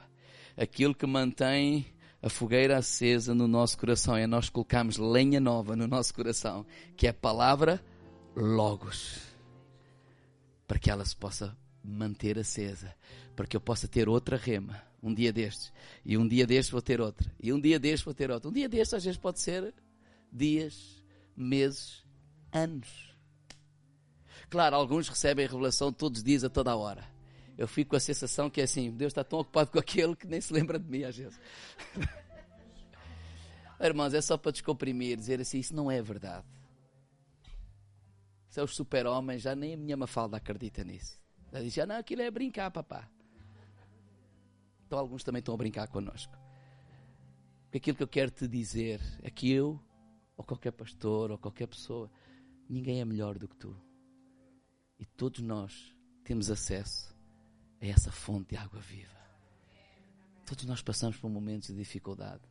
Aquilo 0.58 0.94
que 0.94 1.06
mantém 1.06 1.86
a 2.20 2.28
fogueira 2.28 2.76
acesa 2.76 3.34
no 3.34 3.48
nosso 3.48 3.78
coração 3.78 4.14
é 4.14 4.26
nós 4.26 4.50
colocarmos 4.50 4.98
lenha 4.98 5.40
nova 5.40 5.74
no 5.74 5.86
nosso 5.86 6.12
coração, 6.12 6.66
que 6.98 7.06
é 7.06 7.10
a 7.10 7.14
palavra 7.14 7.82
Logos 8.36 9.27
para 10.68 10.78
que 10.78 10.90
ela 10.90 11.04
se 11.04 11.16
possa 11.16 11.56
manter 11.82 12.38
acesa, 12.38 12.94
para 13.34 13.46
que 13.46 13.56
eu 13.56 13.60
possa 13.60 13.88
ter 13.88 14.08
outra 14.08 14.36
rema, 14.36 14.80
um 15.02 15.14
dia 15.14 15.32
destes, 15.32 15.72
e 16.04 16.18
um 16.18 16.28
dia 16.28 16.46
destes 16.46 16.70
vou 16.70 16.82
ter 16.82 17.00
outra, 17.00 17.32
e 17.42 17.52
um 17.52 17.58
dia 17.58 17.78
destes 17.78 18.02
vou 18.02 18.12
ter 18.12 18.30
outra. 18.30 18.50
Um 18.50 18.52
dia 18.52 18.68
destes 18.68 18.92
às 18.92 19.04
vezes 19.04 19.18
pode 19.18 19.40
ser 19.40 19.74
dias, 20.30 21.02
meses, 21.34 22.04
anos. 22.52 23.16
Claro, 24.50 24.76
alguns 24.76 25.08
recebem 25.08 25.46
a 25.46 25.48
revelação 25.48 25.90
todos 25.90 26.18
os 26.18 26.24
dias, 26.24 26.44
a 26.44 26.50
toda 26.50 26.70
a 26.70 26.76
hora. 26.76 27.04
Eu 27.56 27.66
fico 27.66 27.90
com 27.90 27.96
a 27.96 28.00
sensação 28.00 28.50
que 28.50 28.60
é 28.60 28.64
assim, 28.64 28.90
Deus 28.90 29.10
está 29.10 29.24
tão 29.24 29.40
ocupado 29.40 29.70
com 29.70 29.78
aquele 29.78 30.14
que 30.14 30.26
nem 30.26 30.40
se 30.40 30.52
lembra 30.52 30.78
de 30.78 30.88
mim 30.88 31.02
às 31.02 31.16
vezes. 31.16 31.40
Irmãos, 33.80 34.12
é 34.12 34.20
só 34.20 34.36
para 34.36 34.52
descomprimir, 34.52 35.16
dizer 35.16 35.40
assim, 35.40 35.58
isso 35.60 35.74
não 35.74 35.90
é 35.90 36.02
verdade. 36.02 36.44
É 38.58 38.62
os 38.62 38.74
super-homens, 38.74 39.42
já 39.42 39.54
nem 39.54 39.74
a 39.74 39.76
minha 39.76 39.96
Mafalda 39.96 40.36
acredita 40.36 40.82
nisso. 40.82 41.16
Ela 41.52 41.62
diz, 41.62 41.72
já 41.72 41.86
não, 41.86 41.96
aquilo 41.96 42.22
é 42.22 42.30
brincar, 42.30 42.70
papá. 42.72 43.08
Então 44.84 44.98
alguns 44.98 45.22
também 45.22 45.38
estão 45.38 45.54
a 45.54 45.56
brincar 45.56 45.86
connosco. 45.86 46.36
Aquilo 47.72 47.96
que 47.96 48.02
eu 48.02 48.08
quero 48.08 48.30
te 48.32 48.48
dizer 48.48 49.00
é 49.22 49.30
que 49.30 49.50
eu, 49.52 49.80
ou 50.36 50.44
qualquer 50.44 50.72
pastor, 50.72 51.30
ou 51.30 51.38
qualquer 51.38 51.68
pessoa, 51.68 52.10
ninguém 52.68 53.00
é 53.00 53.04
melhor 53.04 53.38
do 53.38 53.46
que 53.46 53.56
tu. 53.56 53.80
E 54.98 55.06
todos 55.06 55.40
nós 55.40 55.94
temos 56.24 56.50
acesso 56.50 57.16
a 57.80 57.86
essa 57.86 58.10
fonte 58.10 58.50
de 58.50 58.56
água 58.56 58.80
viva. 58.80 59.18
Todos 60.44 60.64
nós 60.64 60.82
passamos 60.82 61.16
por 61.16 61.30
momentos 61.30 61.68
de 61.68 61.76
dificuldade. 61.76 62.42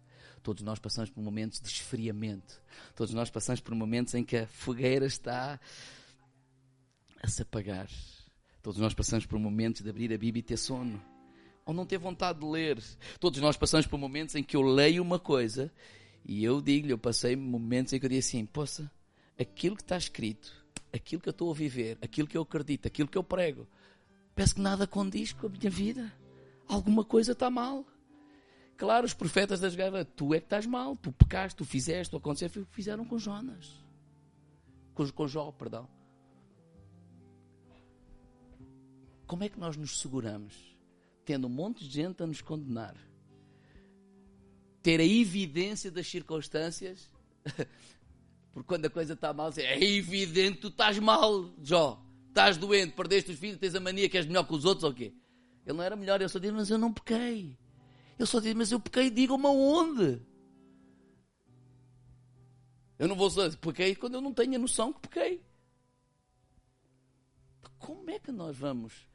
Todos 0.44 0.64
nós 0.64 0.80
passamos 0.80 1.10
por 1.10 1.22
momentos 1.22 1.60
de 1.60 1.68
esfriamento. 1.68 2.62
Todos 2.96 3.14
nós 3.14 3.30
passamos 3.30 3.60
por 3.60 3.76
momentos 3.76 4.14
em 4.14 4.24
que 4.24 4.38
a 4.38 4.48
fogueira 4.48 5.06
está 5.06 5.60
a 7.22 7.28
se 7.28 7.42
apagar. 7.42 7.90
Todos 8.62 8.80
nós 8.80 8.94
passamos 8.94 9.26
por 9.26 9.40
momentos 9.40 9.82
de 9.82 9.90
abrir 9.90 10.14
a 10.14 10.18
Bíblia 10.18 10.40
e 10.40 10.44
ter 10.44 10.58
sono. 10.58 11.02
Ou 11.66 11.74
não 11.74 11.86
ter 11.86 11.98
vontade 11.98 12.40
de 12.40 12.46
ler. 12.46 12.82
Todos 13.20 13.42
nós 13.42 13.58
passamos 13.58 13.86
por 13.86 13.98
momentos 13.98 14.36
em 14.36 14.44
que 14.44 14.56
eu 14.56 14.62
leio 14.62 15.02
uma 15.02 15.20
coisa 15.20 15.72
e 16.26 16.44
eu 16.44 16.62
digo-lhe, 16.62 16.92
eu 16.92 16.98
passei 16.98 17.36
momentos 17.36 17.94
em 17.94 18.00
que 18.00 18.06
eu 18.06 18.10
digo 18.10 18.20
assim, 18.20 18.46
poça, 18.46 18.92
aquilo 19.40 19.78
que 19.78 19.82
está 19.82 19.98
escrito, 19.98 20.54
aquilo 20.92 21.22
que 21.22 21.30
eu 21.30 21.32
estou 21.32 21.50
a 21.50 21.54
viver, 21.54 21.98
aquilo 22.02 22.28
que 22.28 22.38
eu 22.38 22.42
acredito, 22.42 22.86
aquilo 22.86 23.08
que 23.08 23.18
eu 23.18 23.24
prego, 23.24 23.66
parece 24.36 24.56
que 24.56 24.62
nada 24.62 24.86
condiz 24.86 25.32
com 25.32 25.48
a 25.48 25.50
minha 25.50 25.70
vida. 25.70 26.14
Alguma 26.68 27.06
coisa 27.06 27.32
está 27.32 27.50
mal. 27.50 27.86
Claro, 28.78 29.08
os 29.08 29.14
profetas 29.14 29.60
das 29.60 29.76
guerras, 29.76 30.06
tu 30.16 30.36
é 30.36 30.40
que 30.40 30.46
estás 30.46 30.68
mal, 30.68 30.96
tu 30.96 31.12
pecaste, 31.12 31.58
tu 31.58 31.66
fizeste, 31.66 32.12
tu 32.12 32.18
aconteceu, 32.18 32.66
fizeram 32.72 33.04
com 33.04 33.18
Jonas. 33.18 33.74
Com, 34.94 35.10
com 35.12 35.28
Jó, 35.28 35.52
perdão. 35.52 35.90
Como 39.26 39.44
é 39.44 39.50
que 39.50 39.60
nós 39.60 39.76
nos 39.76 40.00
seguramos? 40.00 40.78
Tendo 41.26 41.48
um 41.48 41.50
monte 41.50 41.84
de 41.88 41.90
gente 41.92 42.22
a 42.22 42.28
nos 42.28 42.42
condenar. 42.42 42.96
Ter 44.84 45.00
a 45.00 45.06
evidência 45.06 45.90
das 45.90 46.08
circunstâncias. 46.08 47.10
Porque 48.54 48.68
quando 48.68 48.86
a 48.86 48.90
coisa 48.92 49.14
está 49.14 49.34
mal, 49.34 49.52
é 49.58 49.84
evidente 49.84 50.60
tu 50.60 50.68
estás 50.68 51.00
mal, 51.00 51.52
Jó. 51.64 52.00
Estás 52.30 52.58
doente, 52.58 52.94
perdeste 52.94 53.32
os 53.32 53.40
filhos, 53.40 53.58
tens 53.58 53.74
a 53.74 53.80
mania 53.80 54.08
que 54.08 54.18
és 54.18 54.26
melhor 54.28 54.48
que 54.48 54.54
os 54.54 54.66
outros 54.66 54.84
ou 54.84 54.94
quê? 54.94 55.12
Ele 55.66 55.76
não 55.76 55.84
era 55.84 55.96
melhor, 55.96 56.22
ele 56.22 56.30
só 56.30 56.38
disse, 56.38 56.54
mas 56.54 56.70
eu 56.70 56.78
não 56.78 56.94
pequei. 56.94 57.58
Ele 58.18 58.26
só 58.26 58.40
disse, 58.40 58.56
mas 58.56 58.72
eu 58.72 58.80
pequei, 58.80 59.10
digam-me 59.10 59.46
aonde. 59.46 60.22
Eu 62.98 63.08
não 63.08 63.16
vou 63.16 63.30
dizer 63.30 63.56
pequei 63.58 63.96
quando 63.96 64.16
eu 64.16 64.22
não 64.22 64.34
tenho 64.34 64.56
a 64.56 64.60
noção 64.60 64.92
que 64.92 65.02
pequei. 65.02 65.42
Como 67.78 68.10
é 68.10 68.18
que 68.18 68.32
nós 68.32 68.58
vamos 68.58 69.08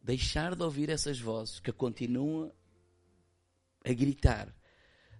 deixar 0.00 0.54
de 0.54 0.62
ouvir 0.62 0.88
essas 0.88 1.18
vozes 1.18 1.58
que 1.58 1.72
continuam 1.72 2.52
a 3.84 3.92
gritar? 3.92 4.54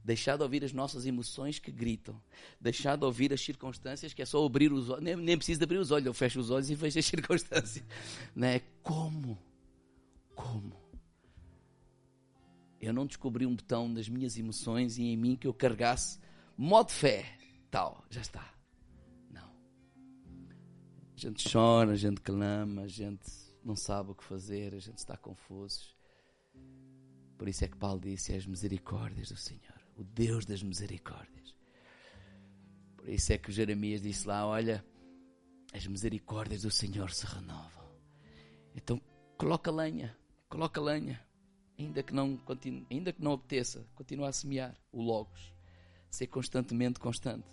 Deixar 0.05 0.37
de 0.37 0.45
ouvir 0.45 0.63
as 0.63 0.73
nossas 0.73 1.05
emoções 1.05 1.59
que 1.59 1.73
gritam. 1.73 2.23
Deixar 2.61 2.95
de 2.95 3.05
ouvir 3.05 3.33
as 3.33 3.41
circunstâncias 3.41 4.15
que 4.15 4.23
é 4.23 4.25
só 4.25 4.45
abrir 4.47 4.73
os 4.73 4.89
olhos. 4.89 5.03
Nem, 5.03 5.17
nem 5.17 5.37
preciso 5.37 5.65
abrir 5.65 5.79
os 5.79 5.91
olhos, 5.91 6.07
eu 6.07 6.15
fecho 6.15 6.39
os 6.39 6.49
olhos 6.49 6.71
e 6.71 6.77
vejo 6.77 6.97
as 6.97 7.07
circunstâncias. 7.07 7.85
Não 8.33 8.47
é? 8.47 8.61
Como? 8.85 9.37
Como? 10.33 10.86
Eu 12.81 12.93
não 12.93 13.07
descobri 13.07 13.47
um 13.47 13.55
botão 13.55 13.89
nas 13.89 14.09
minhas 14.09 14.37
emoções 14.37 14.99
e 14.99 15.05
em 15.05 15.17
mim 15.17 15.37
que 15.37 15.47
eu 15.47 15.55
carregasse 15.55 16.19
modo 16.57 16.91
fé, 16.91 17.25
tal, 17.71 18.05
já 18.11 18.21
está. 18.21 18.55
Não. 19.31 19.51
A 21.15 21.17
gente 21.19 21.51
chora, 21.51 21.93
a 21.93 21.97
gente 21.97 22.21
clama, 22.21 22.83
a 22.83 22.89
gente 22.89 23.31
não 23.65 23.75
sabe 23.75 24.11
o 24.11 24.15
que 24.15 24.25
fazer, 24.25 24.75
a 24.75 24.79
gente 24.79 24.99
está 24.99 25.17
confuso. 25.17 25.95
Por 27.39 27.49
isso 27.49 27.65
é 27.65 27.69
que 27.69 27.77
Paulo 27.77 28.01
disse: 28.01 28.35
as 28.35 28.47
misericórdias 28.47 29.31
do 29.31 29.37
Senhor, 29.37 29.81
o 29.97 30.05
Deus 30.05 30.45
das 30.45 30.63
misericórdias. 30.63 31.55
Por 32.97 33.09
isso 33.09 33.33
é 33.33 33.39
que 33.39 33.51
Jeremias 33.53 34.03
disse 34.03 34.27
lá: 34.29 34.47
Olha, 34.47 34.85
as 35.73 35.87
misericórdias 35.87 36.63
do 36.63 36.71
Senhor 36.71 37.11
se 37.11 37.27
renovam. 37.27 37.87
Então, 38.75 39.01
coloca 39.39 39.71
lenha, 39.71 40.17
coloca 40.49 40.81
lenha 40.81 41.26
ainda 41.79 42.03
que 42.03 42.15
não, 42.15 42.37
continue, 42.37 42.87
ainda 42.91 43.13
que 43.13 43.23
não 43.23 43.33
apeteça, 43.33 43.87
continua 43.95 44.29
a 44.29 44.33
semear 44.33 44.77
o 44.93 45.03
Logos. 45.03 45.55
Ser 46.11 46.27
constantemente 46.29 46.99
constante. 46.99 47.45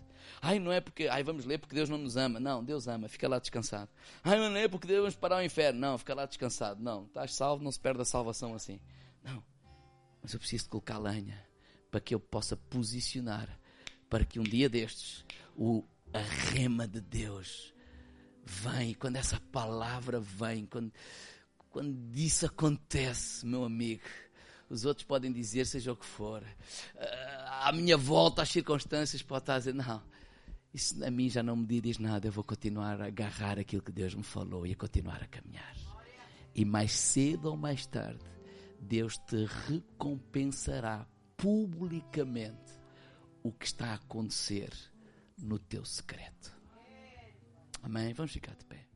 Ai, 0.41 0.59
não 0.59 0.71
é 0.71 0.79
porque, 0.79 1.07
ai, 1.07 1.23
vamos 1.23 1.45
ler 1.45 1.57
porque 1.57 1.75
Deus 1.75 1.89
não 1.89 1.97
nos 1.97 2.15
ama. 2.15 2.39
Não, 2.39 2.63
Deus 2.63 2.87
ama, 2.87 3.09
fica 3.09 3.27
lá 3.27 3.39
descansado. 3.39 3.89
Ai, 4.23 4.37
não 4.37 4.55
é 4.55 4.67
porque 4.67 4.87
Deus 4.87 4.99
vamos 5.01 5.15
parar 5.15 5.37
o 5.37 5.43
inferno. 5.43 5.79
Não, 5.79 5.97
fica 5.97 6.13
lá 6.13 6.25
descansado. 6.25 6.81
Não, 6.81 7.05
estás 7.05 7.33
salvo, 7.33 7.63
não 7.63 7.71
se 7.71 7.79
perde 7.79 8.01
a 8.01 8.05
salvação 8.05 8.53
assim. 8.53 8.79
Não, 9.23 9.43
mas 10.21 10.33
eu 10.33 10.39
preciso 10.39 10.65
de 10.65 10.69
colocar 10.69 10.97
lenha 10.97 11.45
para 11.91 11.99
que 11.99 12.15
eu 12.15 12.19
possa 12.19 12.55
posicionar 12.55 13.59
para 14.09 14.25
que 14.25 14.39
um 14.39 14.43
dia 14.43 14.69
destes 14.69 15.25
o, 15.55 15.83
a 16.13 16.19
rema 16.19 16.87
de 16.87 17.01
Deus 17.01 17.73
vem, 18.45 18.93
quando 18.93 19.15
essa 19.15 19.39
palavra 19.51 20.19
vem, 20.19 20.65
quando 20.65 20.91
quando 21.73 22.15
isso 22.15 22.45
acontece, 22.45 23.43
meu 23.47 23.65
amigo, 23.65 24.03
os 24.69 24.85
outros 24.85 25.05
podem 25.07 25.33
dizer 25.33 25.65
seja 25.65 25.91
o 25.91 25.95
que 25.95 26.05
for. 26.05 26.43
Ah, 26.95 27.69
à 27.69 27.71
minha 27.73 27.97
volta, 27.97 28.43
as 28.43 28.49
circunstâncias 28.49 29.23
podem 29.23 29.41
estar 29.41 29.55
a 29.55 29.57
dizer, 29.57 29.73
não, 29.73 30.03
isso 30.71 31.03
a 31.03 31.09
mim 31.09 31.27
já 31.31 31.41
não 31.41 31.55
me 31.55 31.81
diz 31.81 31.97
nada, 31.97 32.27
eu 32.27 32.31
vou 32.31 32.43
continuar 32.43 33.01
a 33.01 33.07
agarrar 33.07 33.57
aquilo 33.57 33.81
que 33.81 33.91
Deus 33.91 34.13
me 34.13 34.21
falou 34.21 34.67
e 34.67 34.73
a 34.73 34.75
continuar 34.75 35.23
a 35.23 35.27
caminhar. 35.27 35.75
E 36.53 36.63
mais 36.63 36.91
cedo 36.91 37.49
ou 37.49 37.57
mais 37.57 37.87
tarde, 37.87 38.23
Deus 38.79 39.17
te 39.17 39.43
recompensará 39.67 41.07
publicamente 41.35 42.71
o 43.41 43.51
que 43.51 43.65
está 43.65 43.87
a 43.87 43.95
acontecer 43.95 44.71
no 45.39 45.57
teu 45.57 45.83
secreto. 45.83 46.55
Amém? 47.81 48.13
Vamos 48.13 48.31
ficar 48.31 48.55
de 48.55 48.63
pé. 48.65 48.92